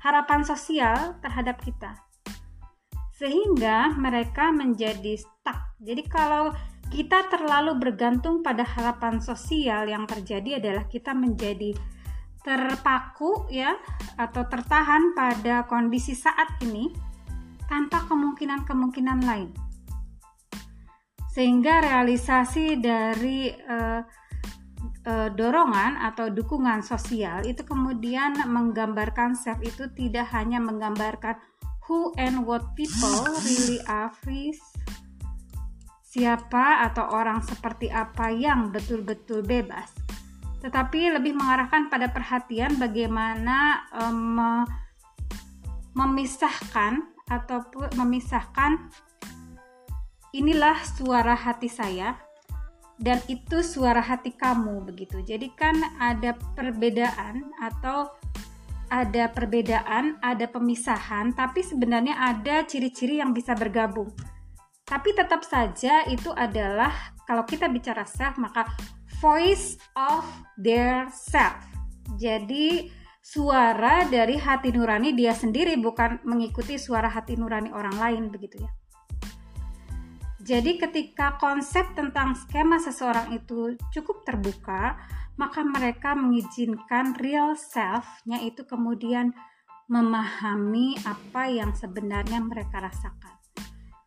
harapan 0.00 0.46
sosial 0.46 1.18
terhadap 1.20 1.58
kita. 1.60 2.05
Sehingga 3.16 3.96
mereka 3.96 4.52
menjadi 4.52 5.16
stuck. 5.16 5.76
Jadi 5.80 6.04
kalau 6.04 6.52
kita 6.92 7.26
terlalu 7.32 7.80
bergantung 7.80 8.44
pada 8.44 8.62
harapan 8.62 9.18
sosial 9.18 9.88
yang 9.90 10.06
terjadi 10.06 10.62
adalah 10.62 10.84
kita 10.86 11.16
menjadi 11.16 11.74
terpaku 12.46 13.50
ya 13.50 13.74
atau 14.14 14.46
tertahan 14.46 15.18
pada 15.18 15.66
kondisi 15.66 16.14
saat 16.14 16.46
ini 16.62 16.94
tanpa 17.66 18.06
kemungkinan-kemungkinan 18.06 19.18
lain. 19.26 19.50
Sehingga 21.34 21.82
realisasi 21.82 22.78
dari 22.78 23.50
uh, 23.50 24.00
dorongan 25.06 26.02
atau 26.02 26.34
dukungan 26.34 26.82
sosial 26.82 27.46
itu 27.46 27.62
kemudian 27.62 28.42
menggambarkan 28.42 29.38
self 29.38 29.62
itu 29.62 29.86
tidak 29.94 30.26
hanya 30.34 30.58
menggambarkan 30.58 31.38
who 31.86 32.12
and 32.18 32.42
what 32.42 32.74
people 32.74 33.24
really 33.46 33.80
are 33.86 34.10
siapa 36.06 36.86
atau 36.90 37.06
orang 37.14 37.40
seperti 37.42 37.88
apa 37.88 38.30
yang 38.34 38.74
betul-betul 38.74 39.40
bebas 39.46 39.94
tetapi 40.60 41.14
lebih 41.14 41.36
mengarahkan 41.38 41.86
pada 41.86 42.10
perhatian 42.10 42.74
bagaimana 42.80 43.86
um, 43.94 44.66
memisahkan 45.94 47.06
ataupun 47.30 47.94
memisahkan 47.96 48.90
inilah 50.36 50.76
suara 50.84 51.32
hati 51.32 51.70
saya 51.70 52.18
dan 52.96 53.20
itu 53.28 53.60
suara 53.60 54.00
hati 54.00 54.32
kamu 54.32 54.88
begitu. 54.88 55.20
Jadi 55.20 55.52
kan 55.52 55.76
ada 56.00 56.32
perbedaan 56.56 57.44
atau 57.60 58.12
ada 58.90 59.30
perbedaan, 59.30 60.18
ada 60.22 60.46
pemisahan, 60.46 61.34
tapi 61.34 61.62
sebenarnya 61.62 62.14
ada 62.16 62.62
ciri-ciri 62.62 63.18
yang 63.18 63.34
bisa 63.34 63.52
bergabung. 63.58 64.10
Tapi 64.86 65.10
tetap 65.18 65.42
saja 65.42 66.06
itu 66.06 66.30
adalah 66.30 67.16
kalau 67.26 67.42
kita 67.42 67.66
bicara 67.66 68.06
self 68.06 68.38
maka 68.38 68.70
voice 69.18 69.74
of 69.98 70.22
their 70.54 71.10
self. 71.10 71.58
Jadi 72.14 72.86
suara 73.18 74.06
dari 74.06 74.38
hati 74.38 74.70
nurani 74.70 75.10
dia 75.10 75.34
sendiri 75.34 75.74
bukan 75.82 76.22
mengikuti 76.22 76.78
suara 76.78 77.10
hati 77.10 77.34
nurani 77.34 77.74
orang 77.74 77.98
lain 77.98 78.24
begitu 78.30 78.62
ya. 78.62 78.70
Jadi 80.46 80.78
ketika 80.78 81.34
konsep 81.42 81.90
tentang 81.98 82.38
skema 82.38 82.78
seseorang 82.78 83.34
itu 83.34 83.74
cukup 83.90 84.22
terbuka, 84.22 84.94
maka 85.36 85.60
mereka 85.60 86.16
mengizinkan 86.16 87.16
real 87.20 87.52
self-nya 87.56 88.40
itu 88.44 88.64
kemudian 88.64 89.36
memahami 89.86 90.98
apa 91.06 91.46
yang 91.46 91.70
sebenarnya 91.76 92.42
mereka 92.42 92.82
rasakan. 92.82 93.36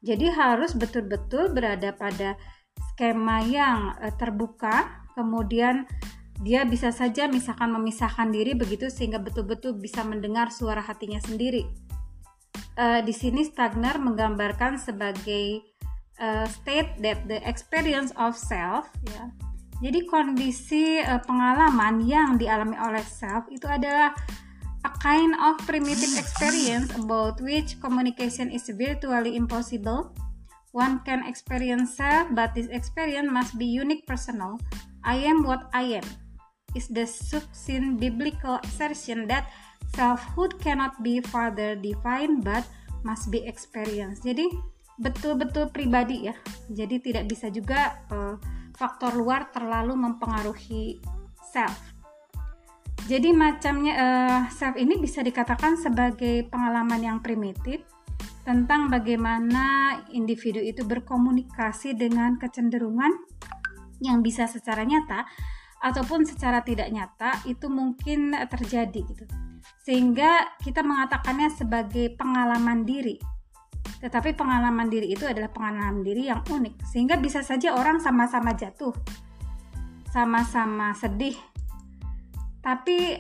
Jadi 0.04 0.32
harus 0.32 0.76
betul-betul 0.76 1.52
berada 1.52 1.92
pada 1.96 2.36
skema 2.92 3.44
yang 3.44 3.96
uh, 4.00 4.12
terbuka, 4.16 5.08
kemudian 5.16 5.88
dia 6.40 6.64
bisa 6.64 6.96
saja 6.96 7.28
misalkan 7.28 7.72
memisahkan 7.76 8.32
diri 8.32 8.56
begitu 8.56 8.88
sehingga 8.88 9.20
betul-betul 9.20 9.76
bisa 9.76 10.08
mendengar 10.08 10.52
suara 10.52 10.80
hatinya 10.80 11.20
sendiri. 11.20 11.68
Uh, 12.80 13.04
di 13.04 13.12
sini 13.12 13.44
Stagner 13.44 14.00
menggambarkan 14.00 14.80
sebagai 14.80 15.68
uh, 16.16 16.48
state 16.48 16.96
that 17.04 17.28
the 17.28 17.44
experience 17.44 18.16
of 18.16 18.40
self, 18.40 18.88
ya. 19.04 19.49
Jadi 19.80 20.04
kondisi 20.08 21.00
uh, 21.00 21.24
pengalaman 21.24 22.04
yang 22.04 22.36
dialami 22.36 22.76
oleh 22.76 23.04
self 23.04 23.48
itu 23.48 23.64
adalah 23.66 24.12
a 24.84 24.92
kind 25.00 25.36
of 25.40 25.60
primitive 25.64 26.16
experience 26.20 26.92
about 26.96 27.40
which 27.40 27.80
communication 27.80 28.52
is 28.52 28.68
virtually 28.76 29.36
impossible 29.36 30.12
One 30.70 31.02
can 31.02 31.26
experience 31.26 31.98
self, 31.98 32.30
but 32.38 32.54
this 32.54 32.70
experience 32.70 33.26
must 33.26 33.58
be 33.58 33.66
unique 33.66 34.06
personal. 34.06 34.62
I 35.02 35.18
am 35.26 35.42
what 35.42 35.66
I 35.74 35.98
am 35.98 36.06
is 36.78 36.86
the 36.94 37.10
succinct 37.10 37.98
biblical 37.98 38.62
assertion 38.62 39.26
that 39.34 39.50
selfhood 39.98 40.62
cannot 40.62 41.02
be 41.02 41.26
further 41.26 41.74
defined 41.74 42.46
but 42.46 42.62
must 43.02 43.34
be 43.34 43.42
experienced. 43.50 44.22
Jadi 44.22 44.46
betul-betul 45.02 45.74
pribadi 45.74 46.30
ya. 46.30 46.38
Jadi 46.70 47.02
tidak 47.02 47.26
bisa 47.26 47.50
juga 47.50 47.98
uh, 48.14 48.38
faktor 48.80 49.12
luar 49.20 49.52
terlalu 49.52 50.00
mempengaruhi 50.00 51.04
self. 51.52 52.00
Jadi 53.12 53.36
macamnya 53.36 53.94
uh, 54.00 54.42
self 54.48 54.80
ini 54.80 54.96
bisa 54.96 55.20
dikatakan 55.20 55.76
sebagai 55.76 56.48
pengalaman 56.48 57.04
yang 57.04 57.18
primitif 57.20 57.84
tentang 58.48 58.88
bagaimana 58.88 60.00
individu 60.16 60.64
itu 60.64 60.88
berkomunikasi 60.88 62.00
dengan 62.00 62.40
kecenderungan 62.40 63.12
yang 64.00 64.24
bisa 64.24 64.48
secara 64.48 64.88
nyata 64.88 65.28
ataupun 65.84 66.24
secara 66.24 66.64
tidak 66.64 66.88
nyata 66.92 67.44
itu 67.44 67.68
mungkin 67.68 68.32
terjadi 68.48 69.00
gitu. 69.04 69.26
Sehingga 69.84 70.56
kita 70.64 70.86
mengatakannya 70.86 71.52
sebagai 71.52 72.16
pengalaman 72.16 72.88
diri. 72.88 73.20
Tetapi 73.98 74.38
pengalaman 74.38 74.86
diri 74.88 75.10
itu 75.10 75.26
adalah 75.26 75.50
pengalaman 75.50 76.06
diri 76.06 76.30
yang 76.30 76.46
unik 76.46 76.86
sehingga 76.86 77.18
bisa 77.18 77.42
saja 77.42 77.74
orang 77.74 77.98
sama-sama 77.98 78.54
jatuh. 78.54 78.94
Sama-sama 80.14 80.94
sedih. 80.94 81.36
Tapi 82.62 83.18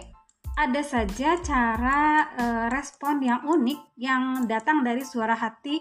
ada 0.59 0.81
saja 0.83 1.39
cara 1.39 1.99
e, 2.35 2.45
respon 2.69 3.23
yang 3.23 3.41
unik 3.47 3.95
yang 3.95 4.43
datang 4.45 4.83
dari 4.83 5.01
suara 5.01 5.31
hati 5.31 5.79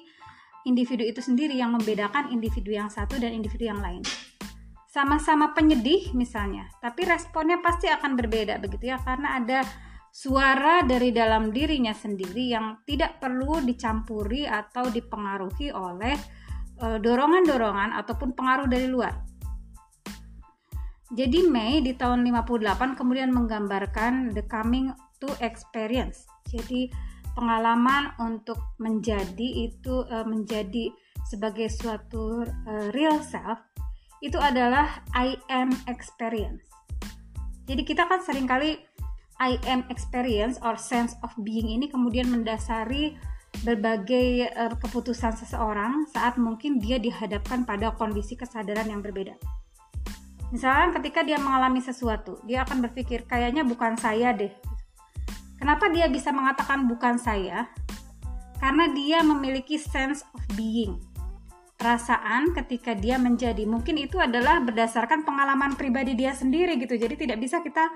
individu 0.68 1.02
itu 1.02 1.18
sendiri 1.18 1.58
yang 1.58 1.74
membedakan 1.74 2.30
individu 2.30 2.70
yang 2.70 2.86
satu 2.86 3.18
dan 3.18 3.34
individu 3.34 3.66
yang 3.66 3.82
lain. 3.82 4.06
Sama-sama 4.88 5.52
penyedih 5.52 6.14
misalnya, 6.16 6.70
tapi 6.78 7.04
responnya 7.04 7.60
pasti 7.60 7.90
akan 7.90 8.14
berbeda 8.14 8.56
begitu 8.62 8.90
ya 8.94 8.98
karena 9.02 9.36
ada 9.36 9.62
suara 10.10 10.82
dari 10.82 11.14
dalam 11.14 11.54
dirinya 11.54 11.94
sendiri 11.94 12.50
yang 12.52 12.82
tidak 12.84 13.22
perlu 13.22 13.62
dicampuri 13.62 14.44
atau 14.48 14.88
dipengaruhi 14.90 15.70
oleh 15.70 16.16
eh, 16.80 16.98
dorongan-dorongan 16.98 17.94
ataupun 17.94 18.34
pengaruh 18.34 18.66
dari 18.66 18.88
luar. 18.90 19.28
Jadi 21.08 21.48
May 21.48 21.80
di 21.80 21.96
tahun 21.96 22.20
58 22.20 22.92
kemudian 23.00 23.32
menggambarkan 23.32 24.36
the 24.36 24.44
coming 24.44 24.92
to 25.24 25.32
experience. 25.40 26.28
Jadi 26.44 26.92
pengalaman 27.32 28.12
untuk 28.20 28.76
menjadi 28.76 29.70
itu 29.70 30.04
uh, 30.10 30.26
menjadi 30.28 30.92
sebagai 31.24 31.72
suatu 31.72 32.44
uh, 32.44 32.86
real 32.92 33.22
self 33.24 33.56
itu 34.20 34.36
adalah 34.36 35.00
I 35.14 35.38
am 35.48 35.70
experience. 35.86 36.66
Jadi 37.64 37.88
kita 37.88 38.04
kan 38.04 38.20
sering 38.20 38.44
kali 38.44 38.76
I 39.38 39.58
am 39.70 39.86
experience 39.86 40.58
or 40.66 40.74
sense 40.74 41.14
of 41.22 41.30
being 41.46 41.70
ini 41.70 41.86
kemudian 41.86 42.26
mendasari 42.26 43.14
berbagai 43.62 44.50
uh, 44.54 44.74
keputusan 44.78 45.34
seseorang 45.38 46.06
saat 46.10 46.36
mungkin 46.36 46.78
dia 46.82 46.98
dihadapkan 46.98 47.62
pada 47.62 47.94
kondisi 47.94 48.34
kesadaran 48.34 48.90
yang 48.90 49.02
berbeda. 49.02 49.38
Misalnya 50.50 50.96
ketika 51.00 51.22
dia 51.22 51.36
mengalami 51.36 51.78
sesuatu, 51.78 52.40
dia 52.48 52.64
akan 52.64 52.80
berpikir 52.88 53.28
kayaknya 53.28 53.62
bukan 53.62 53.94
saya 54.00 54.32
deh. 54.32 54.52
Kenapa 55.58 55.90
dia 55.90 56.06
bisa 56.06 56.30
mengatakan 56.30 56.86
bukan 56.86 57.18
saya? 57.18 57.66
Karena 58.58 58.90
dia 58.90 59.22
memiliki 59.22 59.78
sense 59.78 60.26
of 60.34 60.42
being 60.58 60.98
perasaan 61.78 62.52
ketika 62.52 62.92
dia 62.92 63.16
menjadi. 63.16 63.62
Mungkin 63.62 63.96
itu 64.02 64.18
adalah 64.18 64.58
berdasarkan 64.58 65.22
pengalaman 65.22 65.78
pribadi 65.78 66.18
dia 66.18 66.34
sendiri 66.34 66.74
gitu. 66.76 66.98
Jadi 66.98 67.14
tidak 67.14 67.38
bisa 67.38 67.62
kita 67.62 67.86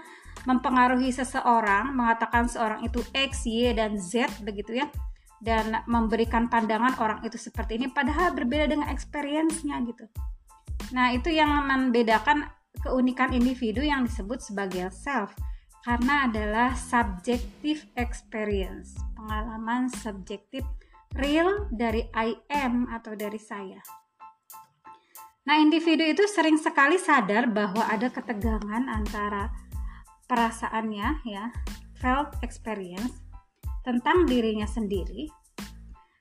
mempengaruhi 0.47 1.11
seseorang 1.11 1.91
mengatakan 1.91 2.47
seorang 2.47 2.87
itu 2.87 3.03
X, 3.11 3.45
Y, 3.51 3.74
dan 3.74 3.99
Z 3.99 4.41
begitu 4.47 4.78
ya 4.78 4.87
dan 5.43 5.83
memberikan 5.91 6.47
pandangan 6.47 6.95
orang 7.03 7.18
itu 7.26 7.35
seperti 7.35 7.74
ini 7.74 7.91
padahal 7.91 8.30
berbeda 8.30 8.70
dengan 8.70 8.87
experience-nya 8.87 9.83
gitu. 9.91 10.07
Nah 10.95 11.11
itu 11.11 11.35
yang 11.35 11.51
membedakan 11.66 12.47
keunikan 12.87 13.35
individu 13.35 13.83
yang 13.83 14.07
disebut 14.07 14.39
sebagai 14.39 14.95
self 14.95 15.35
karena 15.83 16.30
adalah 16.30 16.78
subjective 16.78 17.91
experience 17.99 18.95
pengalaman 19.18 19.91
subjektif 19.91 20.62
real 21.16 21.68
dari 21.72 22.08
I 22.16 22.36
am 22.52 22.88
atau 22.88 23.12
dari 23.12 23.40
saya. 23.40 23.80
Nah, 25.42 25.58
individu 25.58 26.06
itu 26.06 26.22
sering 26.30 26.54
sekali 26.54 26.96
sadar 27.02 27.50
bahwa 27.50 27.82
ada 27.90 28.06
ketegangan 28.06 28.86
antara 28.86 29.50
perasaannya 30.30 31.26
ya, 31.26 31.50
felt 31.98 32.38
experience 32.46 33.18
tentang 33.82 34.24
dirinya 34.30 34.64
sendiri 34.70 35.26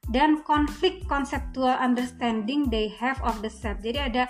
dan 0.10 0.42
konflik 0.42 1.06
conceptual 1.06 1.78
understanding 1.78 2.66
they 2.74 2.90
have 2.90 3.22
of 3.22 3.40
the 3.46 3.52
self. 3.52 3.78
Jadi 3.86 4.02
ada 4.02 4.26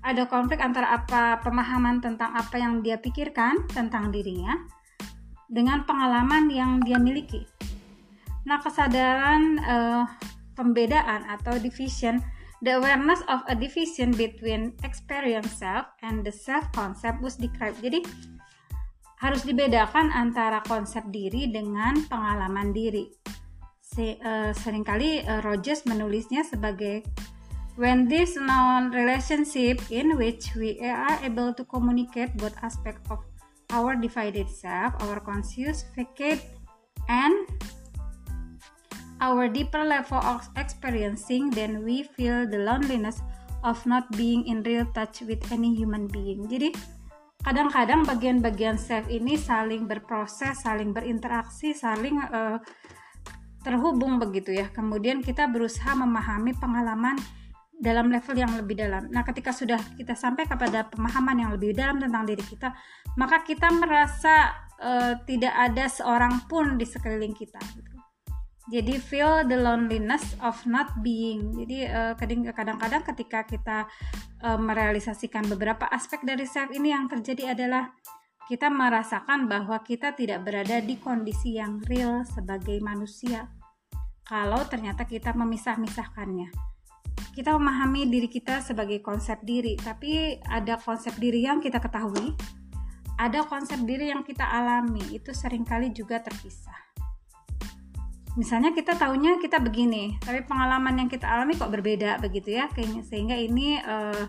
ada 0.00 0.24
konflik 0.24 0.64
antara 0.64 0.96
apa 0.96 1.44
pemahaman 1.44 2.00
tentang 2.00 2.32
apa 2.32 2.56
yang 2.56 2.80
dia 2.80 2.96
pikirkan 2.96 3.68
tentang 3.68 4.08
dirinya 4.08 4.56
dengan 5.52 5.84
pengalaman 5.84 6.48
yang 6.48 6.80
dia 6.80 6.96
miliki. 6.96 7.44
Nah, 8.48 8.58
kesadaran 8.60 9.60
uh, 9.60 10.04
pembedaan 10.56 11.28
atau 11.28 11.56
division, 11.60 12.20
the 12.64 12.76
awareness 12.76 13.20
of 13.28 13.44
a 13.48 13.56
division 13.56 14.12
between 14.12 14.76
experience 14.84 15.52
self 15.60 15.88
and 16.04 16.24
the 16.24 16.32
self 16.32 16.64
concept 16.72 17.20
was 17.20 17.36
described. 17.36 17.80
Jadi 17.84 18.04
harus 19.20 19.44
dibedakan 19.44 20.08
antara 20.12 20.64
konsep 20.64 21.04
diri 21.12 21.52
dengan 21.52 22.00
pengalaman 22.08 22.72
diri. 22.72 23.12
Se, 23.80 24.16
uh, 24.22 24.54
sering 24.56 24.86
kali 24.86 25.20
uh, 25.20 25.44
Rogers 25.44 25.84
menulisnya 25.84 26.46
sebagai 26.46 27.04
when 27.76 28.08
this 28.08 28.36
non 28.36 28.92
relationship 28.92 29.80
in 29.92 30.16
which 30.16 30.52
we 30.56 30.80
are 30.80 31.20
able 31.20 31.52
to 31.52 31.66
communicate 31.68 32.32
both 32.40 32.56
aspect 32.64 33.04
of 33.12 33.20
our 33.70 33.94
divided 33.94 34.48
self, 34.48 34.94
our 35.04 35.20
conscious, 35.20 35.84
vacate, 35.94 36.42
and 37.08 37.34
our 39.20 39.46
deeper 39.46 39.84
level 39.84 40.18
of 40.18 40.48
experiencing, 40.56 41.52
then 41.52 41.84
we 41.84 42.08
feel 42.16 42.48
the 42.48 42.58
loneliness 42.58 43.20
of 43.62 43.76
not 43.84 44.08
being 44.16 44.48
in 44.48 44.64
real 44.64 44.88
touch 44.96 45.20
with 45.22 45.40
any 45.52 45.76
human 45.76 46.08
being. 46.08 46.48
Jadi 46.48 46.72
kadang-kadang 47.44 48.04
bagian-bagian 48.08 48.80
self 48.80 49.04
ini 49.12 49.36
saling 49.36 49.84
berproses, 49.84 50.64
saling 50.64 50.96
berinteraksi, 50.96 51.76
saling 51.76 52.20
uh, 52.32 52.56
terhubung 53.60 54.16
begitu 54.16 54.56
ya. 54.56 54.72
Kemudian 54.72 55.20
kita 55.20 55.48
berusaha 55.48 55.92
memahami 55.92 56.56
pengalaman 56.56 57.20
dalam 57.80 58.12
level 58.12 58.36
yang 58.36 58.52
lebih 58.60 58.76
dalam. 58.76 59.08
Nah, 59.08 59.24
ketika 59.24 59.56
sudah 59.56 59.80
kita 59.96 60.12
sampai 60.12 60.44
kepada 60.44 60.88
pemahaman 60.92 61.36
yang 61.40 61.50
lebih 61.56 61.72
dalam 61.72 61.96
tentang 61.96 62.28
diri 62.28 62.44
kita, 62.44 62.76
maka 63.16 63.40
kita 63.40 63.72
merasa 63.72 64.52
uh, 64.76 65.16
tidak 65.24 65.52
ada 65.56 65.88
seorang 65.88 66.44
pun 66.44 66.76
di 66.76 66.84
sekeliling 66.84 67.32
kita. 67.32 67.60
Jadi 68.70 69.02
feel 69.02 69.42
the 69.50 69.58
loneliness 69.58 70.38
of 70.38 70.54
not 70.62 71.02
being. 71.02 71.50
Jadi 71.58 71.90
uh, 71.90 72.14
kadang-kadang 72.54 73.02
ketika 73.02 73.42
kita 73.42 73.78
uh, 74.46 74.54
merealisasikan 74.54 75.50
beberapa 75.50 75.90
aspek 75.90 76.22
dari 76.22 76.46
self 76.46 76.70
ini 76.70 76.94
yang 76.94 77.10
terjadi 77.10 77.58
adalah 77.58 77.90
kita 78.46 78.70
merasakan 78.70 79.50
bahwa 79.50 79.82
kita 79.82 80.14
tidak 80.14 80.46
berada 80.46 80.78
di 80.78 81.02
kondisi 81.02 81.58
yang 81.58 81.82
real 81.90 82.22
sebagai 82.22 82.78
manusia. 82.78 83.50
Kalau 84.22 84.62
ternyata 84.70 85.02
kita 85.02 85.34
memisah-misahkannya. 85.34 86.70
Kita 87.34 87.50
memahami 87.58 88.06
diri 88.06 88.30
kita 88.30 88.62
sebagai 88.62 89.02
konsep 89.02 89.42
diri 89.42 89.74
tapi 89.74 90.38
ada 90.46 90.78
konsep 90.78 91.14
diri 91.18 91.42
yang 91.46 91.58
kita 91.58 91.82
ketahui 91.82 92.34
ada 93.20 93.44
konsep 93.46 93.76
diri 93.86 94.08
yang 94.10 94.24
kita 94.24 94.42
alami 94.42 95.04
itu 95.14 95.30
sering 95.30 95.62
kali 95.62 95.92
juga 95.94 96.18
terpisah 96.24 96.89
misalnya 98.38 98.70
kita 98.70 98.94
tahunya 98.94 99.42
kita 99.42 99.58
begini 99.58 100.18
tapi 100.22 100.46
pengalaman 100.46 101.02
yang 101.02 101.08
kita 101.10 101.26
alami 101.26 101.58
kok 101.58 101.72
berbeda 101.72 102.22
begitu 102.22 102.54
ya 102.54 102.70
sehingga 103.02 103.34
ini 103.34 103.82
uh, 103.82 104.26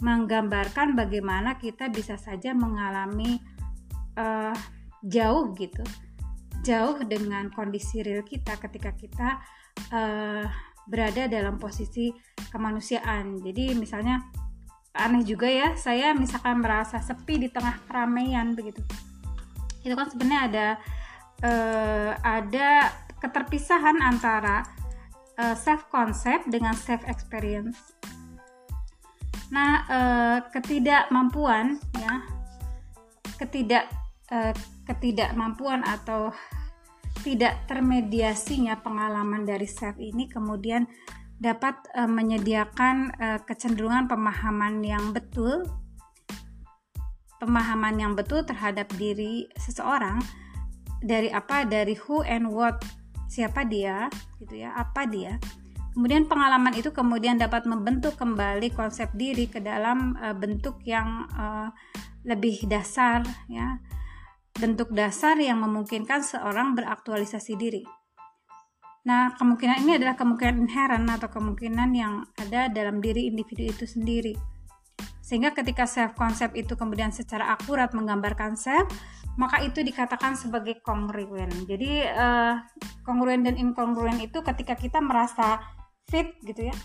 menggambarkan 0.00 0.94
bagaimana 0.94 1.58
kita 1.58 1.90
bisa 1.90 2.14
saja 2.14 2.54
mengalami 2.54 3.42
uh, 4.16 4.54
jauh 5.02 5.50
gitu 5.58 5.82
jauh 6.60 7.00
dengan 7.04 7.48
kondisi 7.50 8.04
real 8.04 8.24
kita 8.24 8.56
ketika 8.60 8.92
kita 8.92 9.28
uh, 9.92 10.44
berada 10.90 11.30
dalam 11.30 11.56
posisi 11.56 12.12
kemanusiaan. 12.50 13.40
Jadi 13.40 13.78
misalnya 13.78 14.20
aneh 14.90 15.22
juga 15.22 15.46
ya 15.46 15.78
saya 15.78 16.10
misalkan 16.12 16.60
merasa 16.60 16.98
sepi 16.98 17.46
di 17.46 17.48
tengah 17.48 17.80
keramaian 17.86 18.52
begitu. 18.52 18.82
Itu 19.80 19.94
kan 19.96 20.10
sebenarnya 20.10 20.40
ada 20.50 20.68
uh, 21.46 22.12
ada 22.20 22.68
keterpisahan 23.20 24.00
antara 24.00 24.64
uh, 25.36 25.56
self 25.56 25.86
concept 25.92 26.48
dengan 26.48 26.72
self 26.74 27.04
experience. 27.06 27.76
Nah, 29.50 29.84
uh, 29.86 30.38
ketidakmampuan 30.50 31.78
ya, 31.98 32.14
ketidak 33.36 33.88
uh, 34.32 34.54
ketidakmampuan 34.88 35.84
atau 35.86 36.32
tidak 37.20 37.68
termediasinya 37.68 38.80
pengalaman 38.80 39.44
dari 39.44 39.68
self 39.68 40.00
ini 40.00 40.24
kemudian 40.24 40.88
dapat 41.40 41.76
uh, 41.96 42.08
menyediakan 42.08 43.12
uh, 43.16 43.38
kecenderungan 43.44 44.08
pemahaman 44.08 44.80
yang 44.84 45.12
betul 45.12 45.64
pemahaman 47.40 47.96
yang 47.96 48.12
betul 48.12 48.44
terhadap 48.44 48.86
diri 49.00 49.48
seseorang 49.56 50.20
dari 51.00 51.32
apa 51.32 51.64
dari 51.64 51.96
who 51.96 52.20
and 52.20 52.44
what 52.44 52.76
siapa 53.30 53.62
dia 53.62 54.10
gitu 54.42 54.58
ya 54.58 54.74
apa 54.74 55.06
dia. 55.06 55.38
Kemudian 55.94 56.26
pengalaman 56.26 56.74
itu 56.74 56.90
kemudian 56.90 57.38
dapat 57.38 57.66
membentuk 57.66 58.14
kembali 58.14 58.74
konsep 58.74 59.10
diri 59.14 59.50
ke 59.50 59.58
dalam 59.62 60.14
uh, 60.18 60.34
bentuk 60.34 60.82
yang 60.86 61.26
uh, 61.34 61.70
lebih 62.26 62.66
dasar 62.66 63.22
ya. 63.46 63.78
Bentuk 64.54 64.90
dasar 64.90 65.38
yang 65.38 65.62
memungkinkan 65.62 66.26
seorang 66.26 66.74
beraktualisasi 66.74 67.54
diri. 67.54 67.82
Nah 69.06 69.32
kemungkinan 69.38 69.86
ini 69.86 69.96
adalah 69.96 70.18
kemungkinan 70.18 70.56
inherent 70.66 71.06
atau 71.08 71.30
kemungkinan 71.30 71.90
yang 71.94 72.26
ada 72.36 72.68
dalam 72.70 72.98
diri 72.98 73.30
individu 73.30 73.70
itu 73.70 73.86
sendiri. 73.86 74.34
Sehingga 75.30 75.54
ketika 75.54 75.86
self 75.86 76.18
konsep 76.18 76.50
itu 76.58 76.74
kemudian 76.74 77.14
secara 77.14 77.54
akurat 77.54 77.94
menggambarkan 77.94 78.58
self 78.58 78.90
maka 79.40 79.64
itu 79.64 79.80
dikatakan 79.80 80.36
sebagai 80.36 80.84
kongruen. 80.84 81.48
Jadi 81.64 82.04
uh, 82.04 82.60
kongruen 83.08 83.40
dan 83.40 83.56
inkongruen 83.56 84.20
itu 84.20 84.44
ketika 84.44 84.76
kita 84.76 85.00
merasa 85.00 85.64
fit 86.12 86.36
gitu 86.44 86.68
ya, 86.68 86.76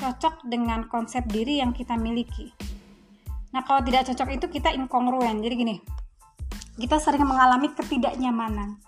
cocok 0.00 0.48
dengan 0.48 0.88
konsep 0.88 1.28
diri 1.28 1.60
yang 1.60 1.76
kita 1.76 1.92
miliki. 2.00 2.56
Nah 3.52 3.60
kalau 3.68 3.84
tidak 3.84 4.08
cocok 4.08 4.32
itu 4.32 4.46
kita 4.48 4.72
inkongruen. 4.72 5.44
Jadi 5.44 5.54
gini, 5.60 5.76
kita 6.80 6.96
sering 6.96 7.28
mengalami 7.28 7.68
ketidaknyamanan 7.76 8.80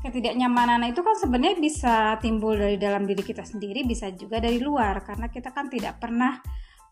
ketidaknyamanan 0.00 0.80
itu 0.88 1.04
kan 1.04 1.12
sebenarnya 1.12 1.60
bisa 1.60 2.16
timbul 2.24 2.56
dari 2.56 2.80
dalam 2.80 3.04
diri 3.04 3.20
kita 3.20 3.44
sendiri 3.44 3.84
bisa 3.84 4.08
juga 4.16 4.40
dari 4.40 4.56
luar 4.56 5.04
karena 5.04 5.28
kita 5.28 5.52
kan 5.52 5.68
tidak 5.68 6.00
pernah 6.00 6.40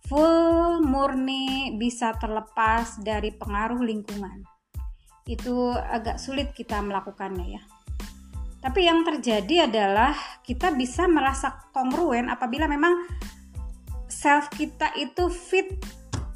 full 0.06 0.84
murni 0.84 1.74
bisa 1.74 2.14
terlepas 2.20 3.02
dari 3.02 3.34
pengaruh 3.34 3.82
lingkungan. 3.82 4.46
Itu 5.26 5.74
agak 5.74 6.22
sulit 6.22 6.54
kita 6.54 6.78
melakukannya 6.78 7.46
ya. 7.58 7.62
Tapi 8.58 8.80
yang 8.86 9.06
terjadi 9.06 9.70
adalah 9.70 10.14
kita 10.42 10.74
bisa 10.74 11.06
merasa 11.06 11.66
kongruen 11.74 12.30
apabila 12.30 12.66
memang 12.66 13.06
self 14.10 14.50
kita 14.54 14.94
itu 14.98 15.30
fit 15.30 15.78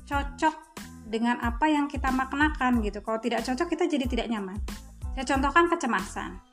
cocok 0.06 0.54
dengan 1.06 1.38
apa 1.42 1.66
yang 1.68 1.86
kita 1.86 2.10
maknakan 2.10 2.82
gitu. 2.82 3.02
Kalau 3.02 3.18
tidak 3.18 3.42
cocok 3.42 3.68
kita 3.68 3.84
jadi 3.86 4.06
tidak 4.06 4.26
nyaman. 4.30 4.58
Saya 5.12 5.24
contohkan 5.28 5.66
kecemasan 5.68 6.52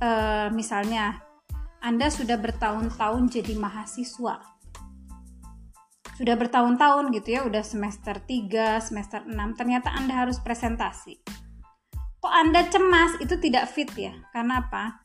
uh, 0.00 0.48
misalnya 0.52 1.20
Anda 1.80 2.10
sudah 2.10 2.36
bertahun-tahun 2.40 3.30
jadi 3.30 3.54
mahasiswa 3.56 4.55
sudah 6.16 6.32
bertahun-tahun 6.32 7.12
gitu 7.12 7.36
ya 7.36 7.40
udah 7.44 7.60
semester 7.60 8.16
3, 8.24 8.80
semester 8.80 9.20
6 9.28 9.36
ternyata 9.60 9.92
Anda 9.92 10.24
harus 10.24 10.40
presentasi. 10.40 11.20
Kok 12.24 12.32
Anda 12.32 12.64
cemas? 12.72 13.20
Itu 13.20 13.36
tidak 13.36 13.68
fit 13.68 13.92
ya? 13.92 14.16
Karena 14.32 14.64
apa? 14.64 15.04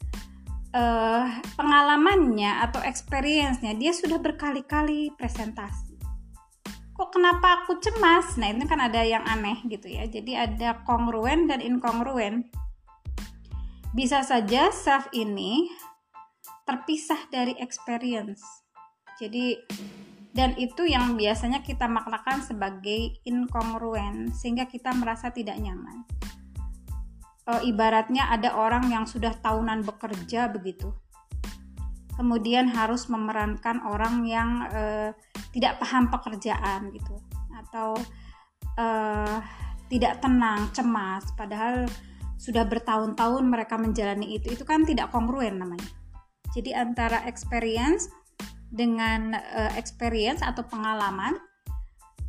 Uh, 0.72 1.28
pengalamannya 1.60 2.64
atau 2.64 2.80
experience-nya 2.80 3.76
dia 3.76 3.92
sudah 3.92 4.24
berkali-kali 4.24 5.12
presentasi. 5.20 6.00
Kok 6.96 7.12
kenapa 7.12 7.62
aku 7.62 7.76
cemas? 7.84 8.40
Nah 8.40 8.56
ini 8.56 8.64
kan 8.64 8.80
ada 8.80 9.04
yang 9.04 9.28
aneh 9.28 9.60
gitu 9.68 9.92
ya. 9.92 10.08
Jadi 10.08 10.32
ada 10.32 10.80
kongruen 10.88 11.52
dan 11.52 11.60
inkongruen 11.60 12.48
bisa 13.92 14.24
saja 14.24 14.72
self 14.72 15.12
ini 15.12 15.68
terpisah 16.64 17.28
dari 17.28 17.52
experience. 17.60 18.40
Jadi 19.20 19.60
dan 20.32 20.56
itu 20.56 20.88
yang 20.88 21.20
biasanya 21.20 21.60
kita 21.60 21.92
maknakan 21.92 22.40
sebagai 22.40 23.20
inkongruen 23.28 24.32
sehingga 24.32 24.64
kita 24.64 24.96
merasa 24.96 25.28
tidak 25.36 25.60
nyaman. 25.60 26.08
E, 27.44 27.52
ibaratnya 27.68 28.32
ada 28.32 28.56
orang 28.56 28.88
yang 28.88 29.04
sudah 29.04 29.36
tahunan 29.36 29.84
bekerja 29.84 30.48
begitu. 30.48 30.96
Kemudian 32.16 32.72
harus 32.72 33.12
memerankan 33.12 33.84
orang 33.84 34.24
yang 34.24 34.50
e, 34.72 34.84
tidak 35.52 35.84
paham 35.84 36.08
pekerjaan 36.08 36.96
gitu 36.96 37.20
atau 37.68 38.00
e, 38.80 38.88
tidak 39.92 40.24
tenang, 40.24 40.72
cemas 40.72 41.28
padahal 41.36 41.84
sudah 42.40 42.66
bertahun-tahun 42.66 43.44
mereka 43.46 43.78
menjalani 43.78 44.40
itu 44.40 44.56
itu 44.56 44.66
kan 44.66 44.82
tidak 44.82 45.14
kongruen 45.14 45.62
namanya 45.62 45.86
jadi 46.58 46.82
antara 46.82 47.22
experience 47.30 48.10
dengan 48.72 49.36
uh, 49.36 49.72
experience 49.76 50.40
atau 50.40 50.64
pengalaman 50.64 51.36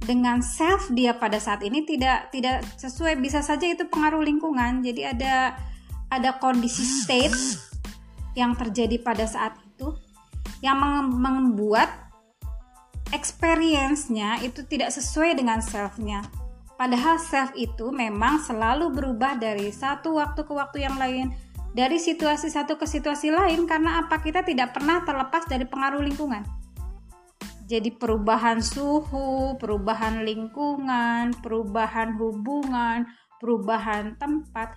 dengan 0.02 0.42
self 0.42 0.90
dia 0.90 1.14
pada 1.14 1.38
saat 1.38 1.62
ini 1.62 1.86
tidak 1.86 2.34
tidak 2.34 2.66
sesuai 2.74 3.22
bisa 3.22 3.38
saja 3.38 3.70
itu 3.70 3.86
pengaruh 3.86 4.20
lingkungan. 4.20 4.82
Jadi 4.82 5.06
ada 5.06 5.54
ada 6.10 6.30
kondisi 6.42 6.82
state 6.82 7.32
yang 8.34 8.58
terjadi 8.58 8.98
pada 8.98 9.24
saat 9.24 9.54
itu 9.62 9.94
yang 10.58 10.78
membuat 11.14 11.88
experience-nya 13.14 14.42
itu 14.42 14.64
tidak 14.66 14.90
sesuai 14.90 15.38
dengan 15.38 15.62
self-nya. 15.62 16.24
Padahal 16.74 17.20
self 17.20 17.54
itu 17.54 17.94
memang 17.94 18.42
selalu 18.42 18.90
berubah 18.90 19.38
dari 19.38 19.70
satu 19.70 20.18
waktu 20.18 20.42
ke 20.42 20.52
waktu 20.52 20.82
yang 20.82 20.96
lain, 20.98 21.30
dari 21.72 21.96
situasi 21.96 22.52
satu 22.52 22.76
ke 22.76 22.84
situasi 22.84 23.32
lain 23.32 23.64
karena 23.64 24.04
apa 24.04 24.20
kita 24.20 24.44
tidak 24.44 24.76
pernah 24.76 25.00
terlepas 25.04 25.48
dari 25.48 25.64
pengaruh 25.64 26.04
lingkungan. 26.04 26.44
Jadi 27.64 27.88
perubahan 27.96 28.60
suhu, 28.60 29.56
perubahan 29.56 30.28
lingkungan, 30.28 31.32
perubahan 31.40 32.20
hubungan, 32.20 33.08
perubahan 33.40 34.20
tempat 34.20 34.76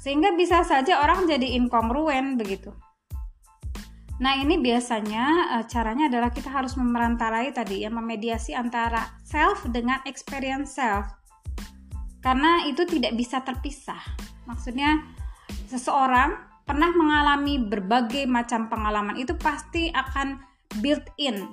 sehingga 0.00 0.32
bisa 0.34 0.64
saja 0.64 1.04
orang 1.04 1.28
jadi 1.28 1.54
inkongruen 1.60 2.40
begitu. 2.40 2.72
Nah, 4.22 4.38
ini 4.38 4.56
biasanya 4.56 5.58
eh, 5.60 5.64
caranya 5.68 6.06
adalah 6.08 6.30
kita 6.32 6.48
harus 6.48 6.78
memerantarai 6.78 7.52
tadi 7.52 7.84
ya, 7.84 7.90
memediasi 7.90 8.56
antara 8.56 9.18
self 9.26 9.66
dengan 9.68 10.00
experience 10.08 10.78
self 10.78 11.10
karena 12.22 12.64
itu 12.70 12.86
tidak 12.86 13.18
bisa 13.18 13.42
terpisah. 13.42 13.98
Maksudnya 14.46 15.02
seseorang 15.70 16.36
pernah 16.62 16.90
mengalami 16.94 17.58
berbagai 17.58 18.24
macam 18.30 18.70
pengalaman 18.70 19.18
itu 19.18 19.34
pasti 19.34 19.90
akan 19.90 20.38
built 20.80 21.04
in, 21.18 21.52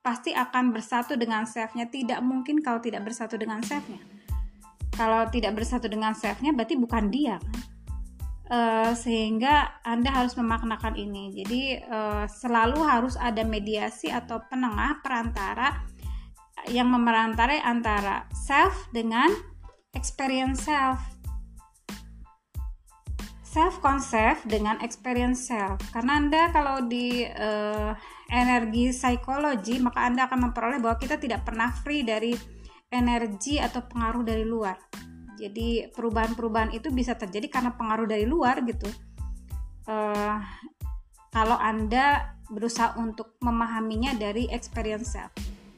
pasti 0.00 0.34
akan 0.34 0.74
bersatu 0.74 1.14
dengan 1.14 1.46
selfnya. 1.46 1.86
Tidak 1.86 2.18
mungkin 2.24 2.58
kalau 2.64 2.82
tidak 2.82 3.06
bersatu 3.06 3.38
dengan 3.38 3.62
selfnya. 3.62 4.00
Kalau 4.92 5.24
tidak 5.32 5.56
bersatu 5.56 5.88
dengan 5.88 6.12
selfnya 6.12 6.52
berarti 6.52 6.76
bukan 6.76 7.08
dia 7.08 7.40
kan. 7.40 7.60
Uh, 8.52 8.92
sehingga 8.92 9.80
Anda 9.80 10.12
harus 10.12 10.36
memaknakan 10.36 10.92
ini. 11.00 11.32
Jadi 11.32 11.62
uh, 11.88 12.28
selalu 12.28 12.84
harus 12.84 13.16
ada 13.16 13.40
mediasi 13.48 14.12
atau 14.12 14.44
penengah 14.44 15.00
perantara 15.00 15.80
yang 16.68 16.92
memerantarai 16.92 17.64
antara 17.64 18.28
self 18.36 18.92
dengan 18.92 19.32
experience 19.96 20.68
self 20.68 21.00
self 23.52 23.84
concept 23.84 24.48
dengan 24.48 24.80
experience 24.80 25.44
self 25.44 25.76
karena 25.92 26.16
anda 26.16 26.42
kalau 26.56 26.88
di 26.88 27.28
uh, 27.28 27.92
energi 28.32 28.96
psikologi 28.96 29.76
maka 29.76 30.08
anda 30.08 30.24
akan 30.24 30.48
memperoleh 30.48 30.80
bahwa 30.80 30.96
kita 30.96 31.20
tidak 31.20 31.44
pernah 31.44 31.68
free 31.84 32.00
dari 32.00 32.32
energi 32.88 33.60
atau 33.60 33.84
pengaruh 33.84 34.24
dari 34.24 34.48
luar 34.48 34.80
jadi 35.36 35.92
perubahan-perubahan 35.92 36.72
itu 36.72 36.88
bisa 36.88 37.12
terjadi 37.12 37.52
karena 37.52 37.76
pengaruh 37.76 38.08
dari 38.08 38.24
luar 38.24 38.64
gitu 38.64 38.88
uh, 39.92 40.40
kalau 41.28 41.60
anda 41.60 42.32
berusaha 42.48 42.96
untuk 42.96 43.36
memahaminya 43.44 44.16
dari 44.16 44.48
experience 44.48 45.12
self 45.12 45.32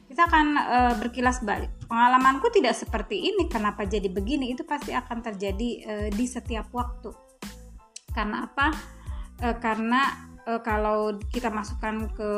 kita 0.05 0.31
akan 0.31 0.47
e, 0.55 0.77
berkilas 1.03 1.43
balik. 1.43 1.75
Pengalamanku 1.91 2.47
tidak 2.47 2.71
seperti 2.71 3.19
ini, 3.19 3.51
kenapa 3.51 3.83
jadi 3.83 4.07
begini? 4.07 4.55
Itu 4.55 4.63
pasti 4.63 4.95
akan 4.95 5.19
terjadi 5.19 5.69
e, 5.83 5.93
di 6.07 6.23
setiap 6.23 6.71
waktu. 6.71 7.24
Karena 8.15 8.47
apa? 8.47 8.71
E, 9.43 9.47
karena 9.59 10.31
e, 10.47 10.63
kalau 10.63 11.19
kita 11.27 11.51
masukkan 11.51 12.07
ke 12.15 12.31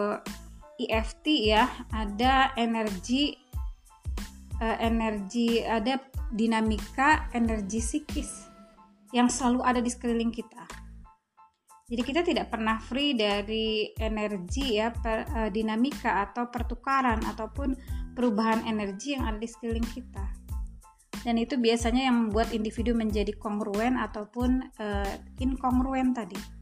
EFT 0.82 1.54
ya, 1.54 1.70
ada 1.94 2.58
energi 2.58 3.38
e, 4.58 4.68
energi 4.82 5.62
ada 5.62 6.02
dinamika 6.34 7.30
energi 7.38 7.80
psikis 7.80 8.50
yang 9.14 9.30
selalu 9.30 9.64
ada 9.64 9.80
di 9.80 9.88
sekeliling 9.88 10.34
kita 10.34 10.68
jadi 11.88 12.04
kita 12.04 12.22
tidak 12.28 12.52
pernah 12.52 12.84
free 12.84 13.16
dari 13.16 13.96
energi 13.96 14.76
ya 14.76 14.92
per, 14.92 15.24
uh, 15.32 15.48
dinamika 15.48 16.28
atau 16.28 16.52
pertukaran 16.52 17.24
ataupun 17.24 17.80
perubahan 18.12 18.68
energi 18.68 19.16
yang 19.16 19.24
ada 19.24 19.40
di 19.40 19.48
sekeliling 19.48 19.88
kita. 19.96 20.47
Dan 21.24 21.40
itu 21.40 21.60
biasanya 21.60 22.08
yang 22.08 22.30
membuat 22.30 22.52
individu 22.56 22.96
menjadi 22.96 23.36
kongruen 23.36 24.00
ataupun 24.00 24.72
uh, 24.80 25.14
inkongruen 25.42 26.16
tadi. 26.16 26.57